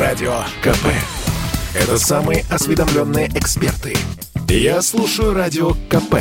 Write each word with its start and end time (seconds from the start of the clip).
Радио 0.00 0.32
КП. 0.62 0.86
Это 1.74 1.98
самые 1.98 2.46
осведомленные 2.48 3.28
эксперты. 3.34 3.94
Я 4.48 4.80
слушаю 4.80 5.34
Радио 5.34 5.72
КП. 5.90 6.14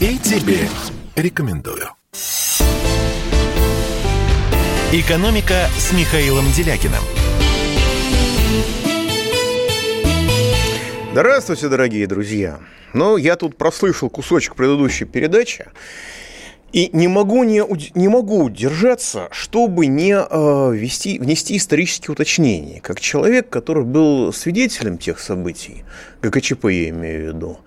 И 0.00 0.16
тебе 0.16 0.60
рекомендую. 1.14 1.90
«Экономика» 4.92 5.68
с 5.76 5.92
Михаилом 5.92 6.50
Делякиным. 6.52 7.02
Здравствуйте, 11.12 11.68
дорогие 11.68 12.06
друзья. 12.06 12.60
Ну, 12.94 13.18
я 13.18 13.36
тут 13.36 13.58
прослышал 13.58 14.08
кусочек 14.08 14.54
предыдущей 14.54 15.04
передачи. 15.04 15.66
И 16.72 16.88
не 16.94 17.06
могу, 17.06 17.44
не, 17.44 17.62
не 17.94 18.08
могу 18.08 18.44
удержаться, 18.44 19.28
чтобы 19.30 19.86
не 19.86 20.14
э, 20.14 20.74
ввести, 20.74 21.18
внести 21.18 21.58
исторические 21.58 22.12
уточнения. 22.12 22.80
Как 22.80 22.98
человек, 22.98 23.50
который 23.50 23.84
был 23.84 24.32
свидетелем 24.32 24.96
тех 24.96 25.20
событий, 25.20 25.84
ГКЧП 26.22 26.64
я 26.66 26.88
имею 26.88 27.24
в 27.24 27.34
виду, 27.34 27.58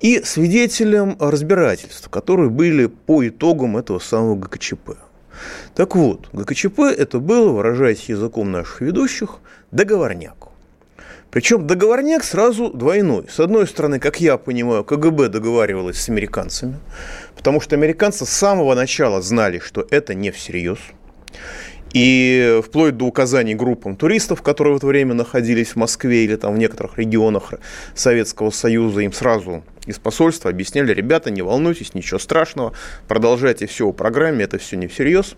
и 0.00 0.22
свидетелем 0.24 1.16
разбирательств, 1.20 2.08
которые 2.08 2.50
были 2.50 2.86
по 2.86 3.26
итогам 3.26 3.76
этого 3.76 4.00
самого 4.00 4.34
ГКЧП. 4.34 4.96
Так 5.76 5.94
вот, 5.94 6.28
ГКЧП 6.32 6.80
это 6.80 7.20
было, 7.20 7.50
выражаясь 7.50 8.08
языком 8.08 8.50
наших 8.50 8.80
ведущих, 8.80 9.38
договорняк. 9.70 10.48
Причем 11.30 11.66
договорняк 11.66 12.24
сразу 12.24 12.70
двойной. 12.70 13.26
С 13.28 13.38
одной 13.38 13.66
стороны, 13.66 14.00
как 14.00 14.18
я 14.18 14.38
понимаю, 14.38 14.82
КГБ 14.82 15.28
договаривалась 15.28 16.00
с 16.00 16.08
американцами, 16.08 16.76
потому 17.38 17.60
что 17.60 17.76
американцы 17.76 18.26
с 18.26 18.30
самого 18.30 18.74
начала 18.74 19.22
знали, 19.22 19.60
что 19.60 19.86
это 19.90 20.12
не 20.12 20.32
всерьез. 20.32 20.78
И 21.94 22.60
вплоть 22.66 22.96
до 22.96 23.04
указаний 23.06 23.54
группам 23.54 23.96
туристов, 23.96 24.42
которые 24.42 24.74
в 24.74 24.78
это 24.78 24.88
время 24.88 25.14
находились 25.14 25.68
в 25.68 25.76
Москве 25.76 26.24
или 26.24 26.34
там 26.34 26.54
в 26.54 26.58
некоторых 26.58 26.98
регионах 26.98 27.54
Советского 27.94 28.50
Союза, 28.50 29.00
им 29.02 29.12
сразу 29.12 29.62
из 29.86 30.00
посольства 30.00 30.50
объясняли, 30.50 30.92
ребята, 30.92 31.30
не 31.30 31.40
волнуйтесь, 31.40 31.94
ничего 31.94 32.18
страшного, 32.18 32.74
продолжайте 33.06 33.68
все 33.68 33.86
по 33.86 33.92
программе, 33.92 34.44
это 34.44 34.58
все 34.58 34.76
не 34.76 34.88
всерьез. 34.88 35.36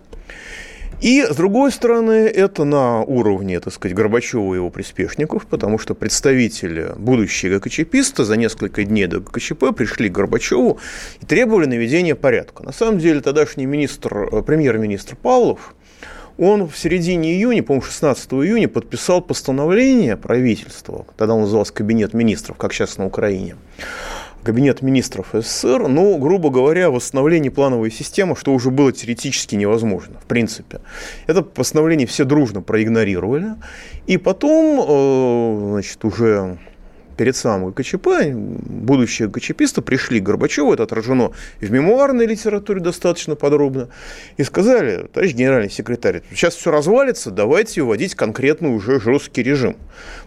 И, 1.01 1.25
с 1.25 1.35
другой 1.35 1.71
стороны, 1.71 2.27
это 2.27 2.63
на 2.63 3.01
уровне, 3.01 3.59
так 3.59 3.73
сказать, 3.73 3.97
Горбачева 3.97 4.53
и 4.53 4.57
его 4.57 4.69
приспешников, 4.69 5.47
потому 5.47 5.79
что 5.79 5.95
представители, 5.95 6.91
будущие 6.95 7.57
ГКЧПисты, 7.57 8.23
за 8.23 8.37
несколько 8.37 8.83
дней 8.83 9.07
до 9.07 9.19
ГКЧП 9.19 9.75
пришли 9.75 10.09
к 10.09 10.11
Горбачеву 10.11 10.77
и 11.19 11.25
требовали 11.25 11.65
наведения 11.65 12.13
порядка. 12.13 12.63
На 12.63 12.71
самом 12.71 12.99
деле, 12.99 13.19
тогдашний 13.21 13.65
министр, 13.65 14.29
э, 14.31 14.41
премьер-министр 14.43 15.15
Павлов, 15.15 15.73
он 16.37 16.67
в 16.67 16.77
середине 16.77 17.33
июня, 17.33 17.63
по-моему, 17.63 17.83
16 17.83 18.33
июня 18.33 18.67
подписал 18.67 19.21
постановление 19.21 20.17
правительства, 20.17 21.07
тогда 21.17 21.33
он 21.33 21.41
назывался 21.41 21.73
Кабинет 21.73 22.13
министров, 22.13 22.57
как 22.57 22.73
сейчас 22.73 22.97
на 22.97 23.07
Украине, 23.07 23.55
Кабинет 24.43 24.81
министров 24.81 25.27
СССР, 25.33 25.87
ну, 25.87 26.17
грубо 26.17 26.49
говоря, 26.49 26.89
восстановление 26.89 27.51
плановой 27.51 27.91
системы, 27.91 28.35
что 28.35 28.53
уже 28.53 28.71
было 28.71 28.91
теоретически 28.91 29.55
невозможно, 29.55 30.19
в 30.19 30.25
принципе. 30.25 30.81
Это 31.27 31.43
постановление 31.43 32.07
все 32.07 32.25
дружно 32.25 32.61
проигнорировали. 32.61 33.55
И 34.07 34.17
потом, 34.17 34.79
э, 34.81 35.69
значит, 35.73 36.03
уже 36.03 36.57
перед 37.21 37.35
самым 37.35 37.69
ГКЧП 37.69 38.33
будущие 38.33 39.27
ГКЧПисты 39.27 39.83
пришли 39.83 40.19
к 40.19 40.23
Горбачеву, 40.23 40.73
это 40.73 40.81
отражено 40.81 41.33
в 41.59 41.71
мемуарной 41.71 42.25
литературе 42.25 42.81
достаточно 42.81 43.35
подробно, 43.35 43.89
и 44.37 44.43
сказали, 44.43 45.07
товарищ 45.13 45.35
генеральный 45.35 45.69
секретарь, 45.69 46.23
сейчас 46.31 46.55
все 46.55 46.71
развалится, 46.71 47.29
давайте 47.29 47.83
вводить 47.83 48.15
конкретный 48.15 48.73
уже 48.73 48.99
жесткий 48.99 49.43
режим. 49.43 49.75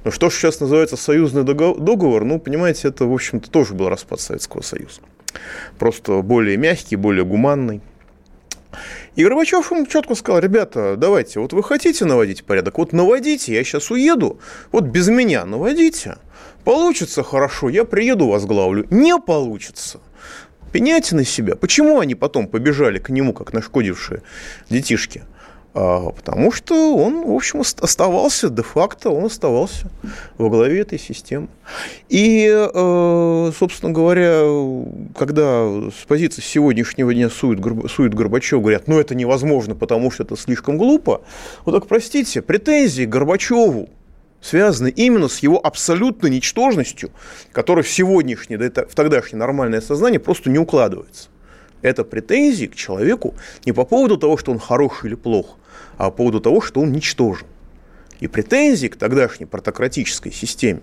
Но 0.05 0.13
что 0.13 0.31
же 0.31 0.37
сейчас 0.37 0.61
называется 0.61 0.97
союзный 0.97 1.43
договор, 1.43 2.23
ну, 2.23 2.39
понимаете, 2.39 2.87
это, 2.87 3.07
в 3.07 3.13
общем-то, 3.13 3.51
тоже 3.51 3.75
был 3.75 3.89
распад 3.89 4.21
Советского 4.21 4.63
Союза. 4.63 5.01
Просто 5.81 6.23
более 6.23 6.57
мягкий, 6.57 6.95
более 6.95 7.25
гуманный. 7.25 7.81
И 9.17 9.25
Горбачев 9.25 9.69
ему 9.73 9.85
четко 9.87 10.15
сказал, 10.15 10.41
ребята, 10.41 10.95
давайте, 10.97 11.41
вот 11.41 11.53
вы 11.53 11.65
хотите 11.65 12.05
наводить 12.05 12.45
порядок, 12.45 12.79
вот 12.79 12.93
наводите, 12.93 13.53
я 13.53 13.65
сейчас 13.65 13.91
уеду, 13.91 14.39
вот 14.71 14.85
без 14.85 15.09
меня 15.09 15.45
наводите. 15.45 16.19
Получится 16.65 17.23
хорошо, 17.23 17.69
я 17.69 17.85
приеду, 17.85 18.29
возглавлю. 18.29 18.87
Не 18.91 19.19
получится. 19.19 20.01
Пеняйте 20.73 21.15
на 21.15 21.25
себя. 21.25 21.55
Почему 21.55 22.01
они 22.01 22.15
потом 22.15 22.49
побежали 22.49 22.99
к 22.99 23.11
нему, 23.11 23.33
как 23.33 23.53
нашкодившие 23.53 24.23
детишки? 24.71 25.23
А, 25.77 26.11
потому 26.11 26.53
что 26.53 26.97
он, 26.97 27.27
в 27.27 27.33
общем, 27.33 27.61
оставался, 27.61 28.49
де-факто 28.49 29.11
он 29.11 29.25
оставался 29.25 29.91
во 30.39 30.49
главе 30.49 30.81
этой 30.81 31.01
системы. 31.01 31.49
И, 32.09 32.49
э, 32.49 33.53
собственно 33.59 33.93
говоря, 33.93 34.43
когда 35.17 35.91
с 35.91 36.07
позиции 36.07 36.43
сегодняшнего 36.43 37.13
дня 37.13 37.29
сует, 37.29 37.61
сует 37.91 38.15
Горбачев, 38.15 38.61
говорят, 38.61 38.87
ну 38.87 39.01
это 39.01 39.17
невозможно, 39.17 39.75
потому 39.75 40.13
что 40.13 40.23
это 40.23 40.37
слишком 40.37 40.79
глупо, 40.79 41.23
вот 41.65 41.73
так 41.73 41.89
простите, 41.89 42.41
претензии 42.41 43.05
Горбачеву 43.05 43.89
связаны 44.45 44.91
именно 44.91 45.29
с 45.29 45.39
его 45.39 45.59
абсолютной 45.59 46.29
ничтожностью, 46.29 47.11
которая 47.53 47.83
в 47.83 47.89
сегодняшнее, 47.89 48.59
да 48.59 48.67
это 48.67 48.87
в 48.87 48.95
тогдашнее 48.95 49.39
нормальное 49.39 49.81
сознание 49.81 50.21
просто 50.21 50.51
не 50.51 50.59
укладывается. 50.59 51.29
Это 51.81 52.05
претензии 52.05 52.67
к 52.67 52.75
человеку 52.75 53.35
не 53.65 53.73
по 53.73 53.85
поводу 53.85 54.19
того, 54.19 54.37
что 54.37 54.53
он 54.53 54.59
хорош 54.59 55.05
или 55.05 55.15
плох, 55.15 55.57
а 55.97 56.11
по 56.11 56.19
поводу 56.19 56.41
того, 56.41 56.61
что 56.61 56.83
он 56.83 56.93
ничтожен. 56.93 57.47
И 58.21 58.29
претензии 58.29 58.89
к 58.89 58.97
тогдашней 58.97 59.47
протократической 59.47 60.31
системе 60.31 60.83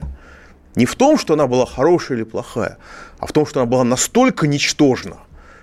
не 0.76 0.88
в 0.88 0.96
том, 0.96 1.20
что 1.20 1.36
она 1.36 1.46
была 1.46 1.68
хорошая 1.68 2.18
или 2.18 2.24
плохая, 2.24 2.80
а 3.20 3.28
в 3.28 3.32
том, 3.32 3.46
что 3.46 3.62
она 3.62 3.70
была 3.70 3.84
настолько 3.84 4.48
ничтожна, 4.48 5.18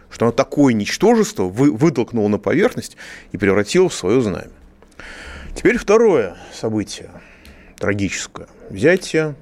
что 0.09 0.27
она 0.27 0.33
такое 0.33 0.73
ничтожество 0.73 1.45
вы, 1.45 1.73
вытолкнула 1.73 2.29
на 2.29 2.39
поверхность 2.39 2.97
и 3.33 3.39
превратила 3.39 3.89
в 3.89 3.95
свое 3.95 4.21
знамя. 4.21 4.51
Теперь 5.57 5.79
второе 5.79 6.37
событие– 6.53 7.11
трагическое. 7.79 8.49
Взятие 8.71 9.35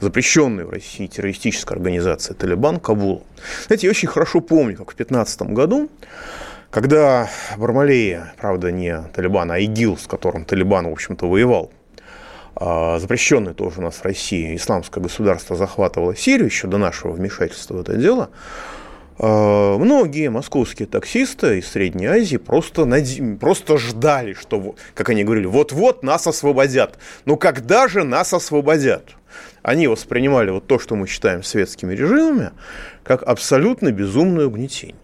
запрещенной 0.00 0.64
в 0.64 0.70
России 0.70 1.06
террористической 1.06 1.76
организации 1.76 2.34
«Талибан» 2.34 2.80
Кабула. 2.80 3.22
Знаете, 3.66 3.86
я 3.86 3.90
очень 3.90 4.08
хорошо 4.08 4.40
помню, 4.40 4.76
как 4.76 4.92
в 4.92 4.96
2015 4.96 5.42
году, 5.42 5.90
когда 6.70 7.28
Бармалея, 7.56 8.32
правда, 8.38 8.70
не 8.70 8.96
Талибан, 9.14 9.50
а 9.50 9.58
ИГИЛ, 9.58 9.98
с 9.98 10.06
которым 10.06 10.44
Талибан, 10.44 10.88
в 10.88 10.92
общем-то, 10.92 11.28
воевал, 11.28 11.70
а, 12.54 12.98
запрещенный 12.98 13.54
тоже 13.54 13.80
у 13.80 13.82
нас 13.82 13.96
в 13.96 14.04
России, 14.04 14.56
исламское 14.56 15.02
государство 15.02 15.56
захватывало 15.56 16.16
Сирию 16.16 16.46
еще 16.46 16.66
до 16.66 16.78
нашего 16.78 17.12
вмешательства 17.12 17.74
в 17.74 17.80
это 17.80 17.96
дело, 17.96 18.30
многие 19.22 20.30
московские 20.30 20.88
таксисты 20.88 21.58
из 21.58 21.68
Средней 21.68 22.06
Азии 22.06 22.38
просто, 22.38 22.88
просто 23.38 23.76
ждали, 23.76 24.32
что, 24.32 24.74
как 24.94 25.10
они 25.10 25.24
говорили, 25.24 25.46
вот-вот 25.46 26.02
нас 26.02 26.26
освободят. 26.26 26.98
Но 27.26 27.36
когда 27.36 27.86
же 27.86 28.02
нас 28.02 28.32
освободят? 28.32 29.10
Они 29.62 29.86
воспринимали 29.88 30.50
вот 30.50 30.66
то, 30.66 30.78
что 30.78 30.96
мы 30.96 31.06
считаем 31.06 31.42
светскими 31.42 31.92
режимами, 31.92 32.52
как 33.02 33.22
абсолютно 33.22 33.92
безумное 33.92 34.46
угнетение. 34.46 34.96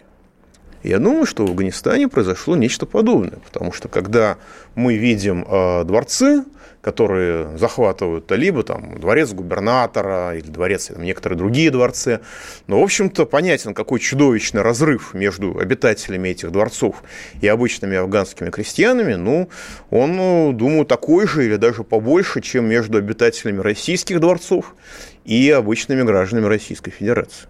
Я 0.83 0.98
думаю, 0.98 1.27
что 1.27 1.44
в 1.44 1.50
Афганистане 1.50 2.09
произошло 2.09 2.56
нечто 2.56 2.87
подобное, 2.87 3.38
потому 3.44 3.72
что 3.72 3.88
когда 3.88 4.38
мы 4.75 4.97
видим 4.97 5.44
э, 5.47 5.84
дворцы, 5.84 6.44
которые 6.87 7.59
захватывают 7.59 8.31
либо 8.31 8.63
там 8.63 9.01
дворец 9.01 9.33
губернатора 9.33 10.37
или 10.37 10.47
дворец, 10.47 10.87
там, 10.87 11.03
некоторые 11.03 11.37
другие 11.37 11.73
дворцы. 11.73 12.21
Но, 12.69 12.79
в 12.79 12.85
общем-то, 12.85 13.27
понятен, 13.27 13.75
какой 13.75 13.99
чудовищный 13.99 14.63
разрыв 14.63 15.13
между 15.13 15.59
обитателями 15.59 16.29
этих 16.29 16.53
дворцов 16.53 17.03
и 17.41 17.49
обычными 17.49 17.97
афганскими 17.97 18.51
крестьянами. 18.51 19.15
Ну, 19.15 19.49
он, 19.91 20.15
ну, 20.15 20.53
думаю, 20.53 20.87
такой 20.87 21.27
же 21.27 21.45
или 21.45 21.57
даже 21.57 21.83
побольше, 21.83 22.41
чем 22.41 22.66
между 22.66 22.99
обитателями 22.99 23.59
российских 23.59 24.21
дворцов 24.21 24.77
и 25.25 25.51
обычными 25.51 26.03
гражданами 26.03 26.47
Российской 26.47 26.93
Федерации. 26.93 27.49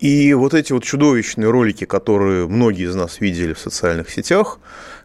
И 0.00 0.32
вот 0.32 0.54
эти 0.54 0.72
вот 0.72 0.84
чудовищные 0.84 1.50
ролики, 1.50 1.84
которые 1.84 2.48
многие 2.48 2.86
из 2.86 2.94
нас 2.94 3.20
видели 3.20 3.52
в 3.52 3.58
социальных 3.58 4.08
сетях, 4.08 4.58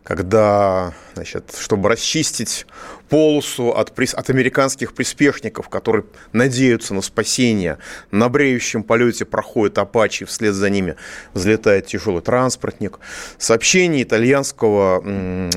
когда, 0.03 0.93
значит, 1.13 1.55
чтобы 1.59 1.89
расчистить 1.89 2.65
полосу 3.09 3.69
от, 3.69 3.97
от 3.97 4.29
американских 4.29 4.93
приспешников, 4.93 5.69
которые 5.69 6.05
надеются 6.31 6.93
на 6.93 7.01
спасение, 7.01 7.79
на 8.11 8.29
бреющем 8.29 8.83
полете 8.83 9.25
проходит 9.25 9.77
Апачи, 9.77 10.25
вслед 10.25 10.53
за 10.53 10.69
ними 10.69 10.95
взлетает 11.33 11.87
тяжелый 11.87 12.21
транспортник. 12.21 12.99
Сообщение 13.37 14.03
итальянского, 14.03 15.01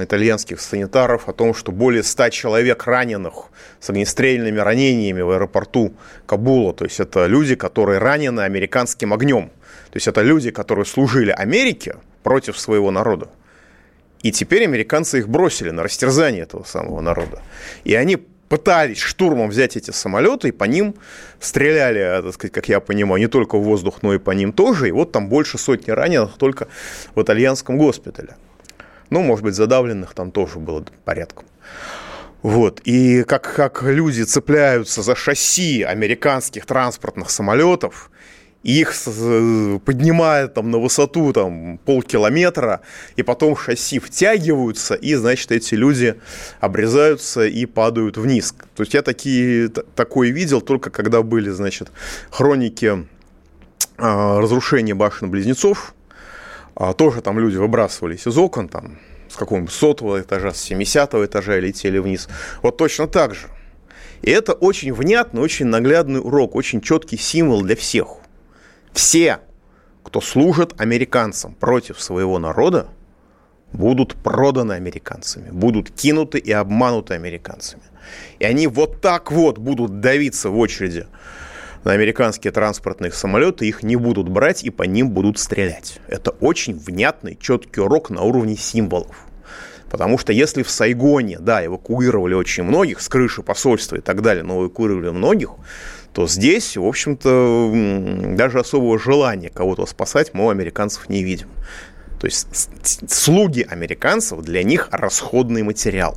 итальянских 0.02 0.60
санитаров 0.60 1.28
о 1.28 1.32
том, 1.32 1.54
что 1.54 1.72
более 1.72 2.02
100 2.02 2.30
человек 2.30 2.86
раненых 2.86 3.50
с 3.80 3.90
огнестрельными 3.90 4.58
ранениями 4.58 5.20
в 5.20 5.30
аэропорту 5.30 5.94
Кабула. 6.26 6.72
То 6.72 6.84
есть 6.84 7.00
это 7.00 7.26
люди, 7.26 7.54
которые 7.54 7.98
ранены 7.98 8.40
американским 8.40 9.12
огнем. 9.12 9.50
То 9.90 9.96
есть 9.96 10.08
это 10.08 10.22
люди, 10.22 10.50
которые 10.50 10.84
служили 10.84 11.30
Америке 11.30 11.96
против 12.22 12.58
своего 12.58 12.90
народа. 12.90 13.28
И 14.22 14.30
теперь 14.32 14.64
американцы 14.64 15.18
их 15.18 15.28
бросили 15.28 15.70
на 15.70 15.82
растерзание 15.82 16.42
этого 16.42 16.64
самого 16.64 17.00
народа. 17.00 17.42
И 17.84 17.94
они 17.94 18.16
пытались 18.48 18.98
штурмом 18.98 19.48
взять 19.48 19.76
эти 19.76 19.90
самолеты, 19.92 20.48
и 20.48 20.52
по 20.52 20.64
ним 20.64 20.94
стреляли, 21.40 22.22
так 22.22 22.34
сказать, 22.34 22.52
как 22.52 22.68
я 22.68 22.80
понимаю, 22.80 23.18
не 23.18 23.26
только 23.26 23.56
в 23.56 23.62
воздух, 23.62 24.02
но 24.02 24.14
и 24.14 24.18
по 24.18 24.30
ним 24.32 24.52
тоже. 24.52 24.88
И 24.88 24.92
вот 24.92 25.10
там 25.10 25.28
больше 25.28 25.58
сотни 25.58 25.90
раненых 25.90 26.36
только 26.36 26.68
в 27.14 27.22
итальянском 27.22 27.78
госпитале. 27.78 28.36
Ну, 29.10 29.22
может 29.22 29.44
быть, 29.44 29.54
задавленных 29.54 30.14
там 30.14 30.30
тоже 30.30 30.58
было 30.58 30.84
порядком. 31.04 31.46
Вот. 32.42 32.80
И 32.84 33.22
как, 33.22 33.54
как 33.54 33.82
люди 33.84 34.22
цепляются 34.22 35.02
за 35.02 35.14
шасси 35.14 35.82
американских 35.82 36.66
транспортных 36.66 37.30
самолетов, 37.30 38.10
их 38.62 38.94
поднимают 39.84 40.54
там 40.54 40.70
на 40.70 40.78
высоту 40.78 41.32
там 41.32 41.78
полкилометра, 41.78 42.80
и 43.16 43.22
потом 43.22 43.56
шасси 43.56 43.98
втягиваются, 43.98 44.94
и, 44.94 45.14
значит, 45.14 45.52
эти 45.52 45.74
люди 45.74 46.20
обрезаются 46.60 47.44
и 47.46 47.66
падают 47.66 48.16
вниз. 48.16 48.54
То 48.76 48.82
есть 48.82 48.94
я 48.94 49.02
такие, 49.02 49.68
такое 49.68 50.30
видел 50.30 50.60
только 50.60 50.90
когда 50.90 51.22
были, 51.22 51.50
значит, 51.50 51.90
хроники 52.30 53.06
а, 53.98 54.40
разрушения 54.40 54.94
башен-близнецов, 54.94 55.94
а, 56.74 56.92
тоже 56.92 57.20
там 57.20 57.38
люди 57.38 57.56
выбрасывались 57.56 58.26
из 58.26 58.38
окон, 58.38 58.68
там, 58.68 58.98
с 59.28 59.36
какого-нибудь 59.36 59.72
сотого 59.72 60.20
этажа, 60.20 60.52
с 60.52 60.60
70 60.60 61.14
этажа 61.14 61.58
летели 61.58 61.98
вниз. 61.98 62.28
Вот 62.62 62.76
точно 62.76 63.08
так 63.08 63.34
же. 63.34 63.48
И 64.22 64.30
это 64.30 64.52
очень 64.52 64.92
внятный, 64.92 65.42
очень 65.42 65.66
наглядный 65.66 66.20
урок, 66.20 66.54
очень 66.54 66.80
четкий 66.80 67.16
символ 67.16 67.62
для 67.62 67.74
всех. 67.74 68.21
Все, 68.92 69.40
кто 70.02 70.20
служит 70.20 70.80
американцам 70.80 71.54
против 71.54 72.00
своего 72.00 72.38
народа, 72.38 72.88
будут 73.72 74.14
проданы 74.14 74.74
американцами, 74.74 75.50
будут 75.50 75.90
кинуты 75.90 76.38
и 76.38 76.52
обмануты 76.52 77.14
американцами. 77.14 77.82
И 78.38 78.44
они 78.44 78.66
вот 78.66 79.00
так 79.00 79.32
вот 79.32 79.58
будут 79.58 80.00
давиться 80.00 80.50
в 80.50 80.58
очереди 80.58 81.06
на 81.84 81.92
американские 81.92 82.52
транспортные 82.52 83.12
самолеты, 83.12 83.66
их 83.66 83.82
не 83.82 83.96
будут 83.96 84.28
брать 84.28 84.62
и 84.62 84.70
по 84.70 84.84
ним 84.84 85.10
будут 85.10 85.38
стрелять. 85.38 86.00
Это 86.06 86.30
очень 86.30 86.78
внятный, 86.78 87.36
четкий 87.40 87.80
урок 87.80 88.10
на 88.10 88.22
уровне 88.22 88.56
символов. 88.56 89.26
Потому 89.90 90.16
что 90.16 90.32
если 90.32 90.62
в 90.62 90.70
Сайгоне, 90.70 91.38
да, 91.38 91.64
эвакуировали 91.64 92.34
очень 92.34 92.62
многих 92.62 93.00
с 93.00 93.08
крыши 93.08 93.42
посольства 93.42 93.96
и 93.96 94.00
так 94.00 94.22
далее, 94.22 94.42
но 94.42 94.62
эвакуировали 94.62 95.10
многих, 95.10 95.50
то 96.14 96.26
здесь, 96.26 96.76
в 96.76 96.84
общем-то, 96.84 97.72
даже 98.36 98.60
особого 98.60 98.98
желания 98.98 99.50
кого-то 99.50 99.86
спасать 99.86 100.34
мы 100.34 100.46
у 100.46 100.50
американцев 100.50 101.08
не 101.08 101.22
видим. 101.22 101.48
То 102.20 102.26
есть 102.26 102.70
слуги 103.10 103.66
американцев 103.68 104.42
для 104.42 104.62
них 104.62 104.88
расходный 104.92 105.62
материал. 105.62 106.16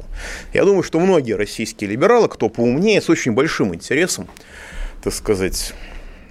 Я 0.53 0.63
думаю, 0.63 0.83
что 0.83 0.99
многие 0.99 1.33
российские 1.33 1.89
либералы, 1.89 2.27
кто 2.29 2.49
поумнее, 2.49 3.01
с 3.01 3.09
очень 3.09 3.31
большим 3.31 3.73
интересом, 3.73 4.27
так 5.03 5.13
сказать, 5.13 5.73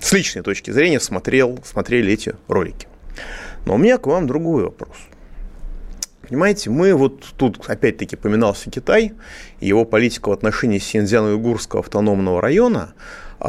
с 0.00 0.12
личной 0.12 0.43
точки 0.43 0.70
зрения 0.70 1.00
смотрел, 1.00 1.58
смотрели 1.64 2.12
эти 2.12 2.37
ролики. 2.46 2.87
Но 3.67 3.75
у 3.75 3.78
меня 3.78 3.99
к 3.99 4.06
вам 4.06 4.26
другой 4.26 4.64
вопрос. 4.64 4.96
Понимаете, 6.28 6.70
мы 6.70 6.94
вот 6.94 7.25
тут 7.37 7.69
опять-таки 7.69 8.17
поминался 8.17 8.70
Китай, 8.70 9.12
его 9.60 9.84
политика 9.84 10.28
в 10.28 10.32
отношении 10.32 10.78
Синьцзяна-Уйгурского 10.78 11.81
автономного 11.81 12.40
района, 12.40 12.94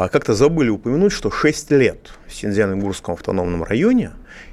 как-то 0.10 0.34
забыли 0.34 0.70
упомянуть, 0.70 1.14
что 1.14 1.32
6 1.32 1.72
лет 1.72 2.12
в 2.28 2.34
Синьцзян-Уйгурском 2.34 3.14
автономном 3.14 3.64
районе 3.64 4.12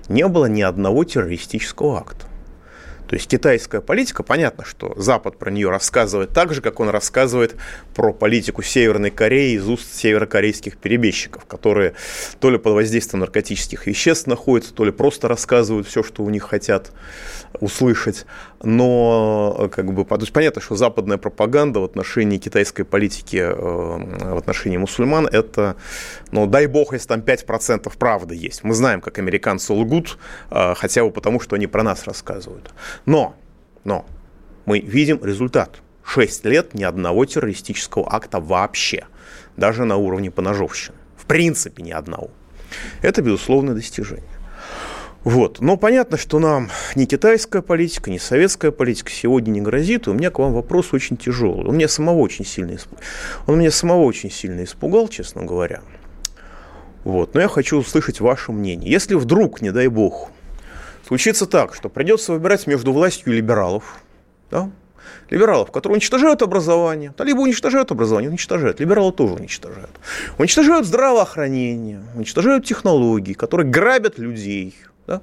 не 0.08 0.28
было 0.28 0.46
ни 0.46 0.62
одного 0.62 1.02
террористического 1.02 1.98
акта. 1.98 2.26
То 3.12 3.16
есть 3.16 3.28
китайская 3.28 3.82
политика, 3.82 4.22
понятно, 4.22 4.64
что 4.64 4.94
Запад 4.96 5.36
про 5.36 5.50
нее 5.50 5.68
рассказывает 5.68 6.30
так 6.30 6.54
же, 6.54 6.62
как 6.62 6.80
он 6.80 6.88
рассказывает 6.88 7.56
про 7.94 8.14
политику 8.14 8.62
Северной 8.62 9.10
Кореи 9.10 9.52
из 9.56 9.68
уст 9.68 9.94
северокорейских 9.94 10.78
перебежчиков, 10.78 11.44
которые 11.44 11.92
то 12.40 12.48
ли 12.48 12.56
под 12.56 12.72
воздействием 12.72 13.20
наркотических 13.20 13.86
веществ 13.86 14.28
находятся, 14.28 14.72
то 14.72 14.86
ли 14.86 14.92
просто 14.92 15.28
рассказывают 15.28 15.86
все, 15.86 16.02
что 16.02 16.22
у 16.22 16.30
них 16.30 16.44
хотят 16.44 16.90
услышать. 17.60 18.24
Но 18.62 19.68
как 19.72 19.92
бы, 19.92 20.04
то 20.04 20.16
есть 20.16 20.32
понятно, 20.32 20.62
что 20.62 20.76
западная 20.76 21.18
пропаганда 21.18 21.80
в 21.80 21.84
отношении 21.84 22.38
китайской 22.38 22.84
политики, 22.84 23.36
э, 23.36 23.52
в 23.52 24.38
отношении 24.38 24.76
мусульман, 24.76 25.26
это, 25.26 25.76
ну, 26.30 26.46
дай 26.46 26.66
бог, 26.66 26.92
если 26.92 27.08
там 27.08 27.20
5% 27.20 27.92
правды 27.98 28.36
есть. 28.36 28.62
Мы 28.62 28.74
знаем, 28.74 29.00
как 29.00 29.18
американцы 29.18 29.72
лгут, 29.72 30.16
э, 30.50 30.74
хотя 30.76 31.04
бы 31.04 31.10
потому, 31.10 31.40
что 31.40 31.56
они 31.56 31.66
про 31.66 31.82
нас 31.82 32.04
рассказывают. 32.04 32.70
Но, 33.06 33.34
но 33.84 34.06
мы 34.66 34.80
видим 34.80 35.24
результат. 35.24 35.82
Шесть 36.04 36.44
лет 36.44 36.74
ни 36.74 36.82
одного 36.82 37.24
террористического 37.24 38.12
акта 38.12 38.40
вообще, 38.40 39.06
даже 39.56 39.84
на 39.84 39.96
уровне 39.96 40.30
поножовщины. 40.30 40.96
В 41.16 41.26
принципе, 41.26 41.82
ни 41.82 41.92
одного. 41.92 42.30
Это 43.02 43.22
безусловное 43.22 43.74
достижение. 43.74 44.24
Вот. 45.24 45.60
Но 45.60 45.76
понятно, 45.76 46.16
что 46.16 46.40
нам 46.40 46.68
ни 46.96 47.04
китайская 47.04 47.62
политика, 47.62 48.10
ни 48.10 48.18
советская 48.18 48.72
политика 48.72 49.10
сегодня 49.10 49.52
не 49.52 49.60
грозит. 49.60 50.06
И 50.06 50.10
у 50.10 50.14
меня 50.14 50.30
к 50.30 50.38
вам 50.38 50.52
вопрос 50.52 50.92
очень 50.92 51.16
тяжелый. 51.16 51.66
Он 51.66 51.76
меня 51.76 51.88
самого 51.88 52.18
очень 52.18 52.44
сильно, 52.44 52.74
исп... 52.74 52.88
он 53.46 53.58
меня 53.58 53.70
самого 53.70 54.02
очень 54.02 54.30
сильно 54.30 54.64
испугал, 54.64 55.08
честно 55.08 55.44
говоря. 55.44 55.82
Вот. 57.04 57.34
Но 57.34 57.40
я 57.40 57.48
хочу 57.48 57.78
услышать 57.78 58.20
ваше 58.20 58.50
мнение. 58.52 58.90
Если 58.90 59.14
вдруг, 59.14 59.60
не 59.62 59.70
дай 59.70 59.86
бог, 59.86 60.30
случится 61.12 61.44
так, 61.44 61.74
что 61.74 61.90
придется 61.90 62.32
выбирать 62.32 62.66
между 62.66 62.90
властью 62.90 63.34
либералов, 63.34 64.00
да, 64.50 64.70
либералов, 65.28 65.70
которые 65.70 65.96
уничтожают 65.96 66.40
образование, 66.40 67.12
да, 67.18 67.24
либо 67.24 67.40
уничтожают 67.40 67.90
образование, 67.90 68.30
уничтожают, 68.30 68.80
либералы 68.80 69.12
тоже 69.12 69.34
уничтожают. 69.34 69.90
Уничтожают 70.38 70.86
здравоохранение, 70.86 72.02
уничтожают 72.14 72.64
технологии, 72.64 73.34
которые 73.34 73.68
грабят 73.68 74.18
людей. 74.18 74.74
Да? 75.06 75.20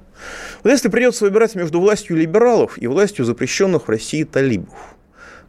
Вот 0.62 0.70
если 0.70 0.90
придется 0.90 1.26
выбирать 1.26 1.56
между 1.56 1.80
властью 1.80 2.18
либералов 2.18 2.78
и 2.78 2.86
властью 2.86 3.26
запрещенных 3.26 3.88
в 3.88 3.90
России 3.90 4.24
талибов, 4.26 4.96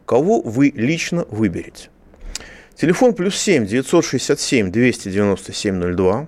кого 0.07 0.41
вы 0.41 0.71
лично 0.73 1.23
выберете? 1.29 1.89
Телефон 2.75 3.13
плюс 3.13 3.35
7 3.35 3.67
967 3.67 4.71
297 4.71 5.95
02 5.95 6.27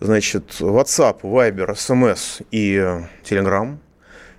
значит, 0.00 0.60
WhatsApp, 0.60 1.20
Viber, 1.22 1.70
SMS 1.70 2.44
и 2.50 2.76
Telegram. 3.24 3.78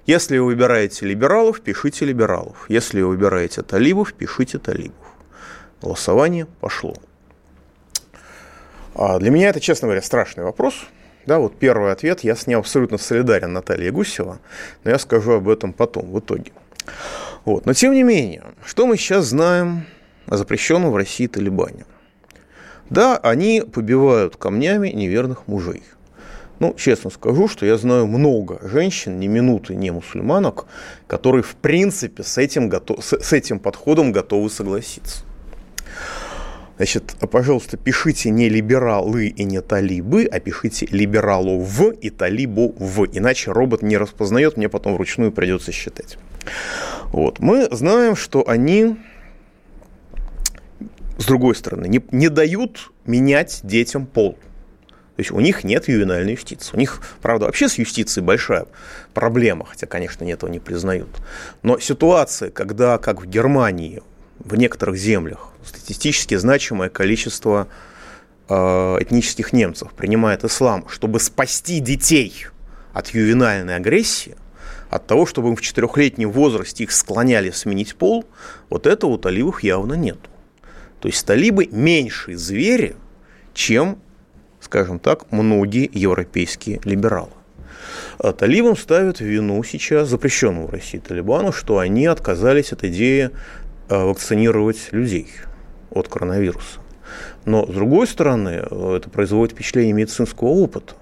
Если 0.05 0.37
вы 0.37 0.45
выбираете 0.45 1.05
либералов, 1.05 1.61
пишите 1.61 2.05
либералов. 2.05 2.65
Если 2.69 3.01
вы 3.01 3.09
выбираете 3.09 3.63
талибов, 3.63 4.13
пишите 4.13 4.59
талибов. 4.59 4.95
Голосование 5.81 6.45
пошло. 6.61 6.95
А 8.93 9.19
для 9.19 9.31
меня 9.31 9.49
это, 9.49 9.59
честно 9.59 9.87
говоря, 9.87 10.01
страшный 10.01 10.43
вопрос. 10.43 10.85
Да, 11.25 11.39
вот 11.39 11.57
первый 11.57 11.91
ответ. 11.91 12.23
Я 12.23 12.35
с 12.35 12.45
ней 12.45 12.53
абсолютно 12.53 12.97
солидарен 12.97 13.51
Наталья 13.51 13.91
Гусева, 13.91 14.39
но 14.83 14.91
я 14.91 14.99
скажу 14.99 15.33
об 15.33 15.49
этом 15.49 15.73
потом, 15.73 16.11
в 16.11 16.19
итоге. 16.19 16.51
Вот. 17.43 17.65
Но 17.65 17.73
тем 17.73 17.93
не 17.93 18.03
менее, 18.03 18.43
что 18.63 18.85
мы 18.85 18.97
сейчас 18.97 19.25
знаем 19.25 19.85
о 20.27 20.37
запрещенном 20.37 20.91
в 20.91 20.95
России 20.95 21.27
Талибане? 21.27 21.85
Да, 22.89 23.17
они 23.17 23.61
побивают 23.61 24.35
камнями 24.35 24.89
неверных 24.89 25.47
мужей. 25.47 25.83
Ну, 26.59 26.73
честно 26.77 27.09
скажу, 27.09 27.47
что 27.47 27.65
я 27.65 27.77
знаю 27.77 28.07
много 28.07 28.59
женщин, 28.63 29.19
ни 29.19 29.27
минуты 29.27 29.75
не 29.75 29.91
мусульманок, 29.91 30.65
которые 31.07 31.43
в 31.43 31.55
принципе 31.55 32.23
с 32.23 32.37
этим, 32.37 32.69
готов, 32.69 33.03
с, 33.03 33.33
этим 33.33 33.59
подходом 33.59 34.11
готовы 34.11 34.49
согласиться. 34.49 35.23
Значит, 36.77 37.15
пожалуйста, 37.31 37.77
пишите 37.77 38.29
не 38.29 38.49
либералы 38.49 39.27
и 39.27 39.43
не 39.45 39.61
талибы, 39.61 40.27
а 40.29 40.39
пишите 40.39 40.85
либералов 40.87 41.81
и 42.01 42.09
талибу 42.09 42.75
в, 42.77 43.05
иначе 43.05 43.51
робот 43.51 43.81
не 43.81 43.97
распознает, 43.97 44.57
мне 44.57 44.67
потом 44.67 44.95
вручную 44.95 45.31
придется 45.31 45.71
считать. 45.71 46.17
Вот. 47.11 47.39
Мы 47.39 47.67
знаем, 47.71 48.15
что 48.15 48.47
они 48.47 48.97
с 51.17 51.25
другой 51.25 51.55
стороны, 51.55 51.87
не, 51.87 52.03
не 52.11 52.29
дают 52.29 52.91
менять 53.05 53.61
детям 53.63 54.05
пол. 54.05 54.37
То 55.15 55.21
есть 55.21 55.31
у 55.31 55.39
них 55.39 55.63
нет 55.63 55.87
ювенальной 55.87 56.33
юстиции. 56.33 56.75
У 56.75 56.77
них, 56.77 57.01
правда, 57.21 57.45
вообще 57.45 57.69
с 57.69 57.77
юстицией 57.77 58.25
большая 58.25 58.65
проблема, 59.13 59.65
хотя, 59.65 59.87
конечно, 59.87 60.25
этого 60.25 60.49
не 60.49 60.59
признают. 60.59 61.09
Но 61.63 61.79
ситуация, 61.79 62.51
когда, 62.51 62.97
как 62.97 63.21
в 63.21 63.25
Германии, 63.25 64.03
в 64.39 64.55
некоторых 64.55 64.97
землях 64.97 65.51
статистически 65.63 66.35
значимое 66.35 66.89
количество 66.89 67.69
э, 68.49 68.55
этнических 68.99 69.53
немцев 69.53 69.93
принимает 69.93 70.43
ислам, 70.43 70.87
чтобы 70.89 71.21
спасти 71.21 71.79
детей 71.79 72.47
от 72.93 73.07
ювенальной 73.09 73.77
агрессии, 73.77 74.35
от 74.89 75.07
того, 75.07 75.25
чтобы 75.25 75.47
им 75.47 75.55
в 75.55 75.61
четырехлетнем 75.61 76.31
возрасте 76.31 76.83
их 76.83 76.91
склоняли 76.91 77.51
сменить 77.51 77.95
пол, 77.95 78.25
вот 78.69 78.85
этого 78.85 79.11
у 79.11 79.17
талибов 79.17 79.63
явно 79.63 79.93
нету. 79.93 80.29
То 80.99 81.07
есть 81.07 81.25
талибы 81.25 81.67
меньшие 81.71 82.37
звери, 82.37 82.95
чем, 83.53 83.99
скажем 84.59 84.99
так, 84.99 85.31
многие 85.31 85.89
европейские 85.93 86.81
либералы. 86.83 87.31
А 88.17 88.33
талибам 88.33 88.75
ставят 88.75 89.19
вину 89.19 89.63
сейчас, 89.63 90.09
запрещенному 90.09 90.67
в 90.67 90.71
России 90.71 90.99
Талибану, 90.99 91.51
что 91.51 91.77
они 91.79 92.05
отказались 92.05 92.71
от 92.71 92.83
идеи 92.83 93.31
а, 93.89 94.05
вакцинировать 94.05 94.89
людей 94.91 95.27
от 95.91 96.07
коронавируса. 96.07 96.79
Но, 97.45 97.65
с 97.65 97.73
другой 97.73 98.07
стороны, 98.07 98.49
это 98.49 99.09
производит 99.11 99.53
впечатление 99.53 99.93
медицинского 99.93 100.47
опыта. 100.47 100.95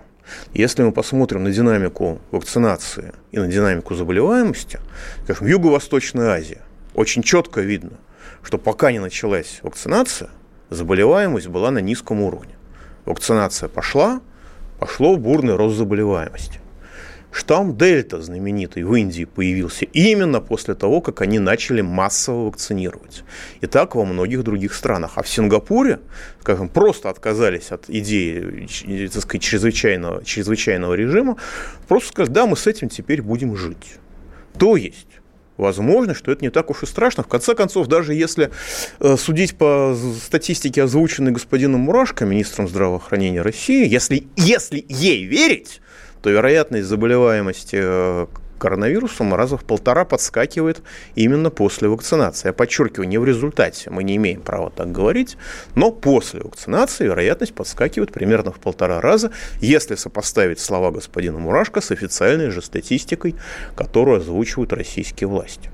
Если 0.53 0.83
мы 0.83 0.91
посмотрим 0.91 1.43
на 1.43 1.51
динамику 1.51 2.19
вакцинации 2.31 3.13
и 3.31 3.39
на 3.39 3.47
динамику 3.47 3.95
заболеваемости, 3.95 4.79
скажем, 5.23 5.47
Юго-Восточной 5.47 6.27
Азии 6.27 6.59
очень 6.93 7.23
четко 7.23 7.62
видно, 7.62 7.97
что 8.43 8.57
пока 8.57 8.91
не 8.91 9.00
началась 9.00 9.59
вакцинация, 9.63 10.29
заболеваемость 10.69 11.47
была 11.47 11.71
на 11.71 11.79
низком 11.79 12.21
уровне. 12.21 12.55
Вакцинация 13.05 13.69
пошла, 13.69 14.21
пошло 14.79 15.15
бурный 15.17 15.55
рост 15.55 15.77
заболеваемости. 15.77 16.59
Штамм 17.33 17.75
Дельта 17.75 18.21
знаменитый 18.21 18.83
в 18.83 18.93
Индии 18.93 19.25
появился 19.25 19.85
именно 19.85 20.39
после 20.39 20.75
того, 20.75 21.01
как 21.01 21.21
они 21.21 21.39
начали 21.39 21.81
массово 21.81 22.45
вакцинировать. 22.45 23.23
И 23.59 23.65
так 23.65 23.95
во 23.95 24.05
многих 24.05 24.43
других 24.43 24.73
странах. 24.75 25.13
А 25.15 25.23
в 25.23 25.27
Сингапуре, 25.27 26.00
скажем, 26.41 26.69
просто 26.69 27.09
отказались 27.09 27.71
от 27.71 27.89
идеи 27.89 28.67
так 29.07 29.23
сказать, 29.23 29.41
чрезвычайного, 29.41 30.23
чрезвычайного 30.23 30.93
режима, 30.93 31.38
просто 31.88 32.09
сказали, 32.09 32.33
да, 32.33 32.45
мы 32.45 32.55
с 32.55 32.67
этим 32.67 32.89
теперь 32.89 33.23
будем 33.23 33.55
жить. 33.55 33.97
То 34.59 34.75
есть 34.75 35.07
Возможно, 35.57 36.15
что 36.15 36.31
это 36.31 36.43
не 36.43 36.50
так 36.50 36.69
уж 36.72 36.83
и 36.83 36.86
страшно. 36.86 37.24
В 37.24 37.27
конце 37.27 37.53
концов, 37.53 37.88
даже 37.88 38.13
если 38.13 38.51
э, 39.00 39.15
судить 39.17 39.55
по 39.55 39.95
статистике, 40.24 40.83
озвученной 40.83 41.31
господином 41.31 41.81
Мурашко, 41.81 42.25
министром 42.25 42.67
здравоохранения 42.67 43.41
России, 43.41 43.88
если, 43.88 44.25
если 44.36 44.83
ей 44.89 45.25
верить, 45.25 45.81
то 46.22 46.29
вероятность 46.29 46.88
заболеваемости 46.88 47.77
э, 47.79 48.27
коронавирусом 48.63 49.36
раза 49.36 49.58
в 49.58 49.65
полтора 49.65 50.05
подскакивает 50.05 50.82
именно 51.15 51.50
после 51.50 51.89
вакцинации. 51.89 52.48
Я 52.48 52.53
подчеркиваю, 52.53 53.10
не 53.10 53.17
в 53.17 53.25
результате, 53.25 53.89
мы 53.89 54.05
не 54.05 54.15
имеем 54.15 54.39
права 54.39 54.70
так 54.70 54.89
говорить, 54.89 55.36
но 55.75 55.91
после 55.91 56.39
вакцинации 56.39 57.03
вероятность 57.03 57.53
подскакивает 57.53 58.13
примерно 58.13 58.53
в 58.53 58.60
полтора 58.60 59.01
раза, 59.01 59.32
если 59.60 59.96
сопоставить 59.96 60.62
слова 60.62 60.91
господина 60.91 61.39
Мурашко 61.39 61.82
с 61.82 61.91
официальной 61.91 62.51
же 62.51 62.62
статистикой, 62.62 63.36
которую 63.75 64.20
озвучивают 64.22 64.72
российские 64.72 65.27
власти. 65.27 65.70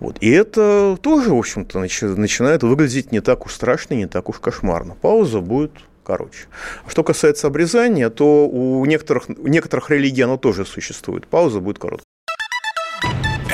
Вот. 0.00 0.16
И 0.20 0.30
это 0.30 0.98
тоже, 1.00 1.30
в 1.30 1.38
общем-то, 1.38 1.78
начинает 1.78 2.64
выглядеть 2.64 3.12
не 3.12 3.20
так 3.20 3.46
уж 3.46 3.52
страшно, 3.52 3.94
не 3.94 4.06
так 4.06 4.28
уж 4.28 4.40
кошмарно. 4.40 4.96
Пауза 5.00 5.38
будет 5.38 5.70
короче. 6.10 6.48
Что 6.88 7.04
касается 7.04 7.46
обрезания, 7.46 8.10
то 8.10 8.48
у 8.48 8.84
некоторых, 8.84 9.28
у 9.28 9.46
некоторых 9.46 9.90
религий 9.90 10.22
оно 10.22 10.36
тоже 10.36 10.66
существует. 10.66 11.28
Пауза 11.28 11.60
будет 11.60 11.78
короткая. 11.78 12.04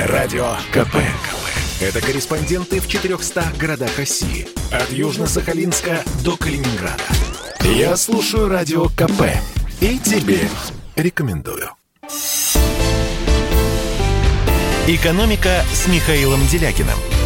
Радио 0.07 0.47
КП. 0.71 0.95
Это 1.79 2.01
корреспонденты 2.01 2.79
в 2.79 2.87
400 2.87 3.43
городах 3.59 3.95
России. 3.99 4.47
От 4.71 4.89
Южно-Сахалинска 4.89 5.99
до 6.23 6.35
Калининграда. 6.35 7.03
Я 7.63 7.95
слушаю 7.95 8.49
Радио 8.49 8.85
КП. 8.85 9.21
И 9.79 9.99
тебе 9.99 10.39
рекомендую. 10.95 11.69
«Экономика» 14.87 15.61
с 15.71 15.87
Михаилом 15.87 16.39
Делякиным– 16.47 16.97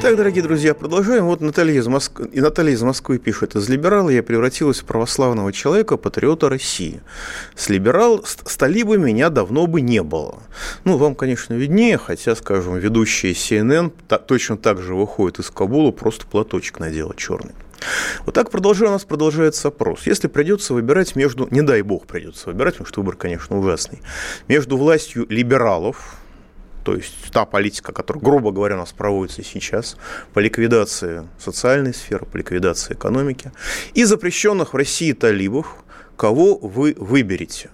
Итак, 0.00 0.14
дорогие 0.14 0.44
друзья, 0.44 0.74
продолжаем. 0.74 1.24
Вот 1.24 1.40
Наталья 1.40 1.74
из, 1.74 1.88
Моск... 1.88 2.20
и 2.20 2.40
Наталья 2.40 2.72
из 2.72 2.82
Москвы 2.82 3.18
пишет. 3.18 3.56
Из 3.56 3.68
либерала 3.68 4.10
я 4.10 4.22
превратилась 4.22 4.78
в 4.78 4.84
православного 4.84 5.52
человека, 5.52 5.96
патриота 5.96 6.48
России. 6.48 7.00
С 7.56 7.68
либерал, 7.68 8.24
с, 8.24 8.38
с 8.46 8.56
талибами 8.56 9.10
меня 9.10 9.28
давно 9.28 9.66
бы 9.66 9.80
не 9.80 10.04
было. 10.04 10.38
Ну, 10.84 10.98
вам, 10.98 11.16
конечно, 11.16 11.54
виднее, 11.54 11.98
хотя, 11.98 12.36
скажем, 12.36 12.76
ведущие 12.76 13.32
CNN 13.32 13.92
та, 14.06 14.18
точно 14.18 14.56
так 14.56 14.80
же 14.80 14.94
выходят 14.94 15.40
из 15.40 15.50
Кабула, 15.50 15.90
просто 15.90 16.28
платочек 16.28 16.78
надела 16.78 17.12
черный. 17.16 17.54
Вот 18.24 18.36
так 18.36 18.52
продолжая, 18.52 18.90
у 18.90 18.92
нас 18.92 19.04
продолжается 19.04 19.66
опрос. 19.66 20.06
Если 20.06 20.28
придется 20.28 20.74
выбирать 20.74 21.16
между, 21.16 21.48
не 21.50 21.62
дай 21.62 21.82
бог 21.82 22.06
придется 22.06 22.50
выбирать, 22.50 22.74
потому 22.74 22.86
что 22.86 23.00
выбор, 23.00 23.16
конечно, 23.16 23.58
ужасный, 23.58 24.00
между 24.46 24.76
властью 24.76 25.26
либералов, 25.28 26.20
то 26.88 26.94
есть 26.94 27.12
та 27.32 27.44
политика, 27.44 27.92
которая, 27.92 28.24
грубо 28.24 28.50
говоря, 28.50 28.76
у 28.76 28.78
нас 28.78 28.92
проводится 28.92 29.44
сейчас 29.44 29.98
по 30.32 30.38
ликвидации 30.38 31.28
социальной 31.38 31.92
сферы, 31.92 32.24
по 32.24 32.38
ликвидации 32.38 32.94
экономики, 32.94 33.52
и 33.92 34.04
запрещенных 34.04 34.72
в 34.72 34.76
России 34.78 35.12
талибов, 35.12 35.84
кого 36.16 36.56
вы 36.56 36.94
выберете. 36.96 37.68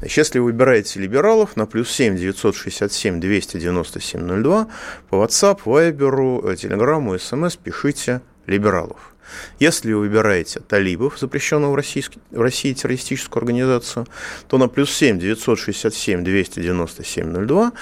Значит, 0.00 0.18
если 0.18 0.40
вы 0.40 0.46
выбираете 0.46 0.98
либералов 0.98 1.54
на 1.54 1.66
плюс 1.66 1.92
7 1.92 2.16
967 2.16 3.20
297 3.20 4.42
02, 4.42 4.68
по 5.10 5.14
WhatsApp, 5.14 5.60
Viber, 5.64 6.56
Telegram, 6.56 7.14
SMS 7.14 7.56
пишите 7.62 8.20
либералов. 8.46 9.14
Если 9.58 9.92
вы 9.92 10.00
выбираете 10.00 10.60
талибов, 10.60 11.18
запрещенную 11.18 11.72
в, 11.72 11.74
российский, 11.74 12.20
в 12.30 12.40
России 12.40 12.72
террористическую 12.72 13.40
организацию, 13.40 14.06
то 14.48 14.58
на 14.58 14.68
плюс 14.68 14.90
7 14.90 15.18
967 15.18 16.24
297 16.24 17.46
02 17.46 17.72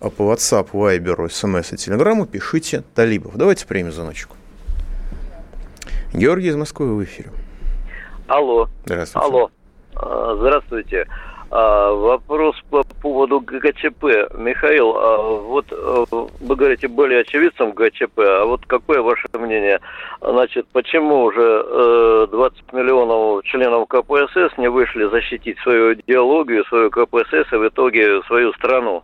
а 0.00 0.10
по 0.10 0.32
WhatsApp, 0.32 0.70
Viber, 0.72 1.26
SMS 1.26 1.74
и 1.74 1.76
Telegram 1.76 2.26
пишите 2.26 2.84
талибов. 2.94 3.36
Давайте 3.36 3.66
примем 3.66 3.92
звоночку. 3.92 4.36
Георгий 6.12 6.48
из 6.48 6.56
Москвы 6.56 6.94
в 6.94 7.02
эфире. 7.04 7.30
Алло. 8.28 8.68
Здравствуйте. 8.84 9.26
Алло. 9.26 9.50
А, 9.94 10.36
здравствуйте. 10.38 11.06
А, 11.50 11.92
вопрос 11.92 12.56
по 12.70 12.82
поводу 13.00 13.40
ГКЧП. 13.40 14.04
Михаил, 14.36 14.94
а 14.96 15.16
вот 15.40 15.66
э, 15.70 16.04
вы 16.40 16.56
говорите, 16.56 16.88
были 16.88 17.14
очевидцем 17.14 17.72
ГКЧП, 17.72 18.18
а 18.18 18.44
вот 18.44 18.66
какое 18.66 19.00
ваше 19.00 19.26
мнение? 19.32 19.80
Значит, 20.20 20.66
почему 20.72 21.24
уже 21.24 22.28
20 22.30 22.58
э, 22.58 22.76
миллионов 22.76 23.44
членов 23.44 23.88
КПСС 23.88 24.58
не 24.58 24.68
вышли 24.68 25.04
защитить 25.04 25.58
свою 25.60 25.94
идеологию, 25.94 26.64
свою 26.66 26.90
КПСС 26.90 27.50
и 27.52 27.56
в 27.56 27.68
итоге 27.68 28.22
свою 28.24 28.52
страну? 28.52 29.02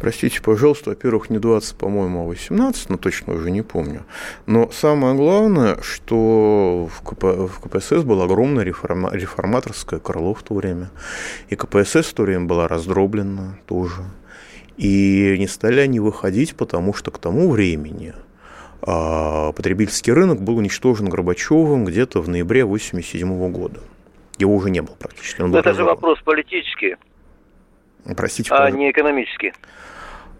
Простите, 0.00 0.40
пожалуйста, 0.42 0.90
во-первых, 0.90 1.30
не 1.30 1.38
20, 1.38 1.76
по-моему, 1.76 2.22
а 2.22 2.26
18, 2.26 2.90
но 2.90 2.96
точно 2.96 3.34
уже 3.34 3.50
не 3.50 3.62
помню. 3.62 4.04
Но 4.46 4.70
самое 4.70 5.14
главное, 5.14 5.78
что 5.82 6.88
в, 6.92 7.02
КП, 7.02 7.24
в 7.24 7.60
КПСС 7.60 8.02
была 8.02 8.24
огромная 8.24 8.64
реформа, 8.64 9.10
реформаторская 9.12 10.00
крыло 10.00 10.34
в 10.34 10.42
то 10.42 10.54
время. 10.54 10.90
И 11.48 11.56
КПСС 11.56 12.06
в 12.06 12.14
то 12.14 12.22
время 12.22 12.46
была 12.46 12.68
раздроблена 12.68 13.58
тоже. 13.66 14.02
И 14.76 15.36
не 15.38 15.46
стали 15.46 15.80
они 15.80 16.00
выходить, 16.00 16.54
потому 16.54 16.94
что 16.94 17.10
к 17.10 17.18
тому 17.18 17.50
времени 17.50 18.14
а, 18.82 19.52
потребительский 19.52 20.12
рынок 20.12 20.40
был 20.40 20.56
уничтожен 20.56 21.08
Горбачевым 21.08 21.84
где-то 21.84 22.22
в 22.22 22.28
ноябре 22.28 22.62
1987 22.62 23.52
года. 23.52 23.80
Его 24.38 24.54
уже 24.54 24.70
не 24.70 24.80
было 24.80 24.94
практически. 24.94 25.42
Он 25.42 25.50
был 25.50 25.58
Это 25.58 25.74
же 25.74 25.84
вопрос 25.84 26.18
политический. 26.24 26.96
Простите, 28.16 28.52
а 28.52 28.70
не 28.70 28.90
экономически. 28.90 29.52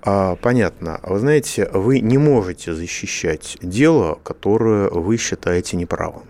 А, 0.02 0.37
понятно. 0.37 1.00
Вы 1.02 1.19
знаете, 1.19 1.69
вы 1.73 2.00
не 2.00 2.19
можете 2.19 2.73
защищать 2.73 3.59
дело, 3.61 4.19
которое 4.23 4.88
вы 4.88 5.17
считаете 5.17 5.76
неправым. 5.76 6.25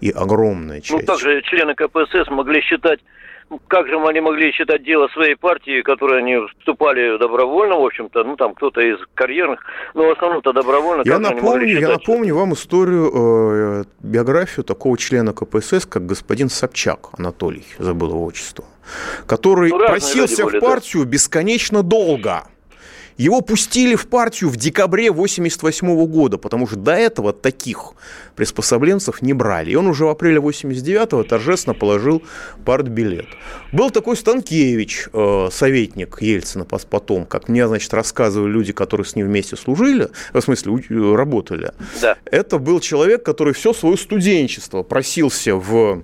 И 0.00 0.10
огромная 0.10 0.76
ну, 0.76 0.82
часть... 0.82 1.06
Ну, 1.08 1.14
также 1.14 1.42
члены 1.42 1.74
КПСС 1.74 2.28
могли 2.30 2.60
считать 2.60 3.00
как 3.68 3.86
же 3.86 3.96
они 4.06 4.20
могли 4.20 4.52
считать 4.52 4.82
дело 4.82 5.08
своей 5.08 5.34
партии, 5.34 5.82
которые 5.82 6.18
они 6.18 6.38
вступали 6.58 7.18
добровольно, 7.18 7.76
в 7.76 7.84
общем-то, 7.84 8.24
ну 8.24 8.36
там 8.36 8.54
кто-то 8.54 8.80
из 8.80 8.98
карьерных, 9.14 9.60
но 9.94 10.06
в 10.06 10.10
основном-то 10.10 10.52
добровольно. 10.52 11.02
Я 11.04 11.18
напомню, 11.18 11.80
я 11.80 11.88
напомню 11.88 12.34
вам 12.34 12.54
историю, 12.54 13.10
э, 13.14 13.84
биографию 14.00 14.64
такого 14.64 14.96
члена 14.96 15.32
КПСС, 15.32 15.86
как 15.86 16.06
господин 16.06 16.48
Собчак 16.48 17.10
Анатолий, 17.18 17.64
забыл 17.78 18.10
его 18.10 18.24
отчество, 18.24 18.64
который 19.26 19.70
ну, 19.70 19.78
просился 19.78 20.46
в 20.46 20.60
партию 20.60 21.04
да. 21.04 21.10
бесконечно 21.10 21.82
долго. 21.82 22.44
Его 23.16 23.40
пустили 23.40 23.94
в 23.94 24.08
партию 24.08 24.50
в 24.50 24.56
декабре 24.56 25.10
1988 25.10 26.06
года, 26.06 26.38
потому 26.38 26.66
что 26.66 26.76
до 26.76 26.92
этого 26.92 27.32
таких 27.32 27.92
приспособленцев 28.36 29.22
не 29.22 29.32
брали. 29.32 29.70
И 29.70 29.74
он 29.74 29.86
уже 29.86 30.06
в 30.06 30.08
апреле 30.08 30.40
89 30.40 31.28
торжественно 31.28 31.74
положил 31.74 32.22
партбилет. 32.64 33.26
Был 33.70 33.90
такой 33.90 34.16
Станкевич, 34.16 35.08
э, 35.12 35.48
советник 35.52 36.20
Ельцина 36.20 36.64
потом, 36.64 37.26
как 37.26 37.48
мне, 37.48 37.68
значит, 37.68 37.92
рассказывали 37.94 38.50
люди, 38.50 38.72
которые 38.72 39.06
с 39.06 39.14
ним 39.14 39.26
вместе 39.26 39.56
служили, 39.56 40.08
в 40.32 40.40
смысле, 40.40 40.82
работали. 41.14 41.72
Да. 42.00 42.16
Это 42.24 42.58
был 42.58 42.80
человек, 42.80 43.22
который 43.22 43.52
все 43.52 43.72
свое 43.72 43.96
студенчество 43.96 44.82
просился 44.82 45.54
в 45.54 46.02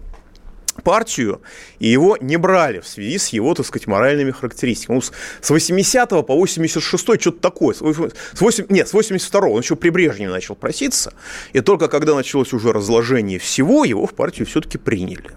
партию, 0.82 1.40
и 1.78 1.88
его 1.88 2.16
не 2.20 2.36
брали 2.36 2.80
в 2.80 2.86
связи 2.86 3.18
с 3.18 3.28
его, 3.28 3.54
так 3.54 3.66
сказать, 3.66 3.86
моральными 3.86 4.30
характеристиками. 4.30 4.96
Ну, 4.96 5.02
с 5.02 5.50
80 5.50 6.08
по 6.10 6.34
86 6.34 7.20
что-то 7.20 7.40
такое. 7.40 7.74
С 7.74 7.80
8, 7.80 8.66
нет, 8.68 8.88
с 8.88 8.92
82 8.92 9.40
он 9.48 9.60
еще 9.60 9.76
при 9.76 9.90
Брежневе 9.90 10.30
начал 10.30 10.54
проситься, 10.54 11.14
и 11.52 11.60
только 11.60 11.88
когда 11.88 12.14
началось 12.14 12.52
уже 12.52 12.72
разложение 12.72 13.38
всего, 13.38 13.84
его 13.84 14.06
в 14.06 14.14
партию 14.14 14.46
все-таки 14.46 14.78
приняли. 14.78 15.30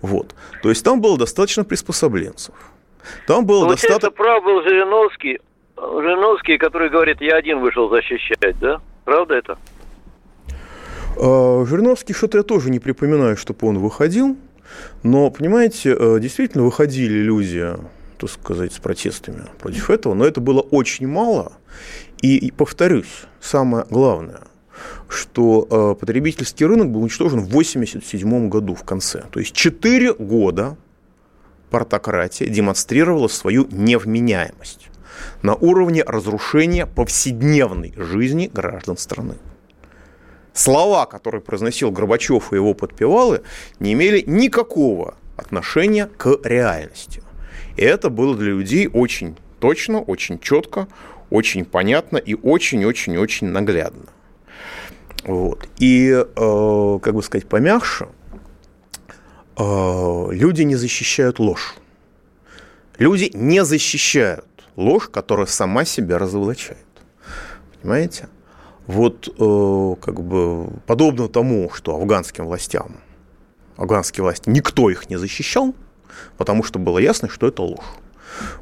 Вот. 0.00 0.34
То 0.62 0.68
есть 0.68 0.84
там 0.84 1.00
было 1.00 1.18
достаточно 1.18 1.64
приспособленцев. 1.64 2.54
Там 3.26 3.46
было 3.46 3.64
Получается, 3.64 3.88
достаточно... 3.88 4.22
прав 4.22 4.44
был 4.44 4.62
Жириновский, 4.62 5.38
Жириновский, 5.76 6.58
который 6.58 6.90
говорит, 6.90 7.20
я 7.20 7.36
один 7.36 7.60
вышел 7.60 7.88
защищать, 7.88 8.58
да? 8.60 8.80
Правда 9.04 9.34
это? 9.34 9.58
А, 11.16 11.64
Жириновский 11.64 12.12
что-то 12.12 12.38
я 12.38 12.44
тоже 12.44 12.70
не 12.70 12.78
припоминаю, 12.78 13.36
чтобы 13.36 13.66
он 13.66 13.78
выходил. 13.78 14.36
Но, 15.02 15.30
понимаете, 15.30 15.96
э, 15.98 16.18
действительно 16.20 16.64
выходили 16.64 17.18
люди, 17.18 17.74
так 18.18 18.30
сказать, 18.30 18.72
с 18.72 18.78
протестами 18.78 19.44
против 19.58 19.90
этого, 19.90 20.14
но 20.14 20.24
это 20.24 20.40
было 20.40 20.60
очень 20.60 21.06
мало. 21.06 21.52
И, 22.20 22.36
и 22.36 22.50
повторюсь, 22.50 23.24
самое 23.40 23.84
главное, 23.88 24.40
что 25.08 25.66
э, 25.70 26.00
потребительский 26.00 26.66
рынок 26.66 26.90
был 26.90 27.02
уничтожен 27.02 27.40
в 27.40 27.48
1987 27.48 28.48
году 28.48 28.74
в 28.74 28.84
конце. 28.84 29.24
То 29.30 29.40
есть 29.40 29.54
4 29.54 30.14
года 30.14 30.76
партократия 31.70 32.48
демонстрировала 32.48 33.28
свою 33.28 33.66
невменяемость 33.70 34.90
на 35.42 35.54
уровне 35.54 36.02
разрушения 36.02 36.86
повседневной 36.86 37.94
жизни 37.96 38.50
граждан 38.52 38.96
страны 38.96 39.34
слова, 40.52 41.06
которые 41.06 41.40
произносил 41.40 41.90
Горбачев 41.90 42.52
и 42.52 42.56
его 42.56 42.74
подпевалы, 42.74 43.42
не 43.80 43.92
имели 43.92 44.22
никакого 44.26 45.14
отношения 45.36 46.06
к 46.06 46.38
реальности. 46.44 47.22
И 47.76 47.82
это 47.82 48.10
было 48.10 48.36
для 48.36 48.48
людей 48.48 48.88
очень 48.88 49.36
точно, 49.60 50.00
очень 50.00 50.38
четко, 50.38 50.88
очень 51.30 51.64
понятно 51.64 52.16
и 52.16 52.34
очень-очень-очень 52.34 53.48
наглядно. 53.48 54.06
Вот. 55.24 55.68
И, 55.78 56.10
э, 56.10 56.98
как 57.02 57.14
бы 57.14 57.22
сказать, 57.22 57.48
помягче, 57.48 58.08
э, 59.56 60.26
люди 60.30 60.62
не 60.62 60.76
защищают 60.76 61.38
ложь. 61.38 61.74
Люди 62.98 63.30
не 63.34 63.64
защищают 63.64 64.46
ложь, 64.76 65.08
которая 65.08 65.46
сама 65.46 65.84
себя 65.84 66.18
разоблачает. 66.18 66.78
Понимаете? 67.80 68.28
Вот 68.88 69.28
э, 69.28 69.94
как 70.00 70.22
бы 70.22 70.66
подобно 70.86 71.28
тому, 71.28 71.70
что 71.74 71.94
афганским 71.94 72.46
властям, 72.46 72.96
афганские 73.76 74.24
власти, 74.24 74.48
никто 74.48 74.88
их 74.88 75.10
не 75.10 75.18
защищал, 75.18 75.74
потому 76.38 76.64
что 76.64 76.78
было 76.78 76.98
ясно, 76.98 77.28
что 77.28 77.46
это 77.46 77.62
ложь. 77.62 77.84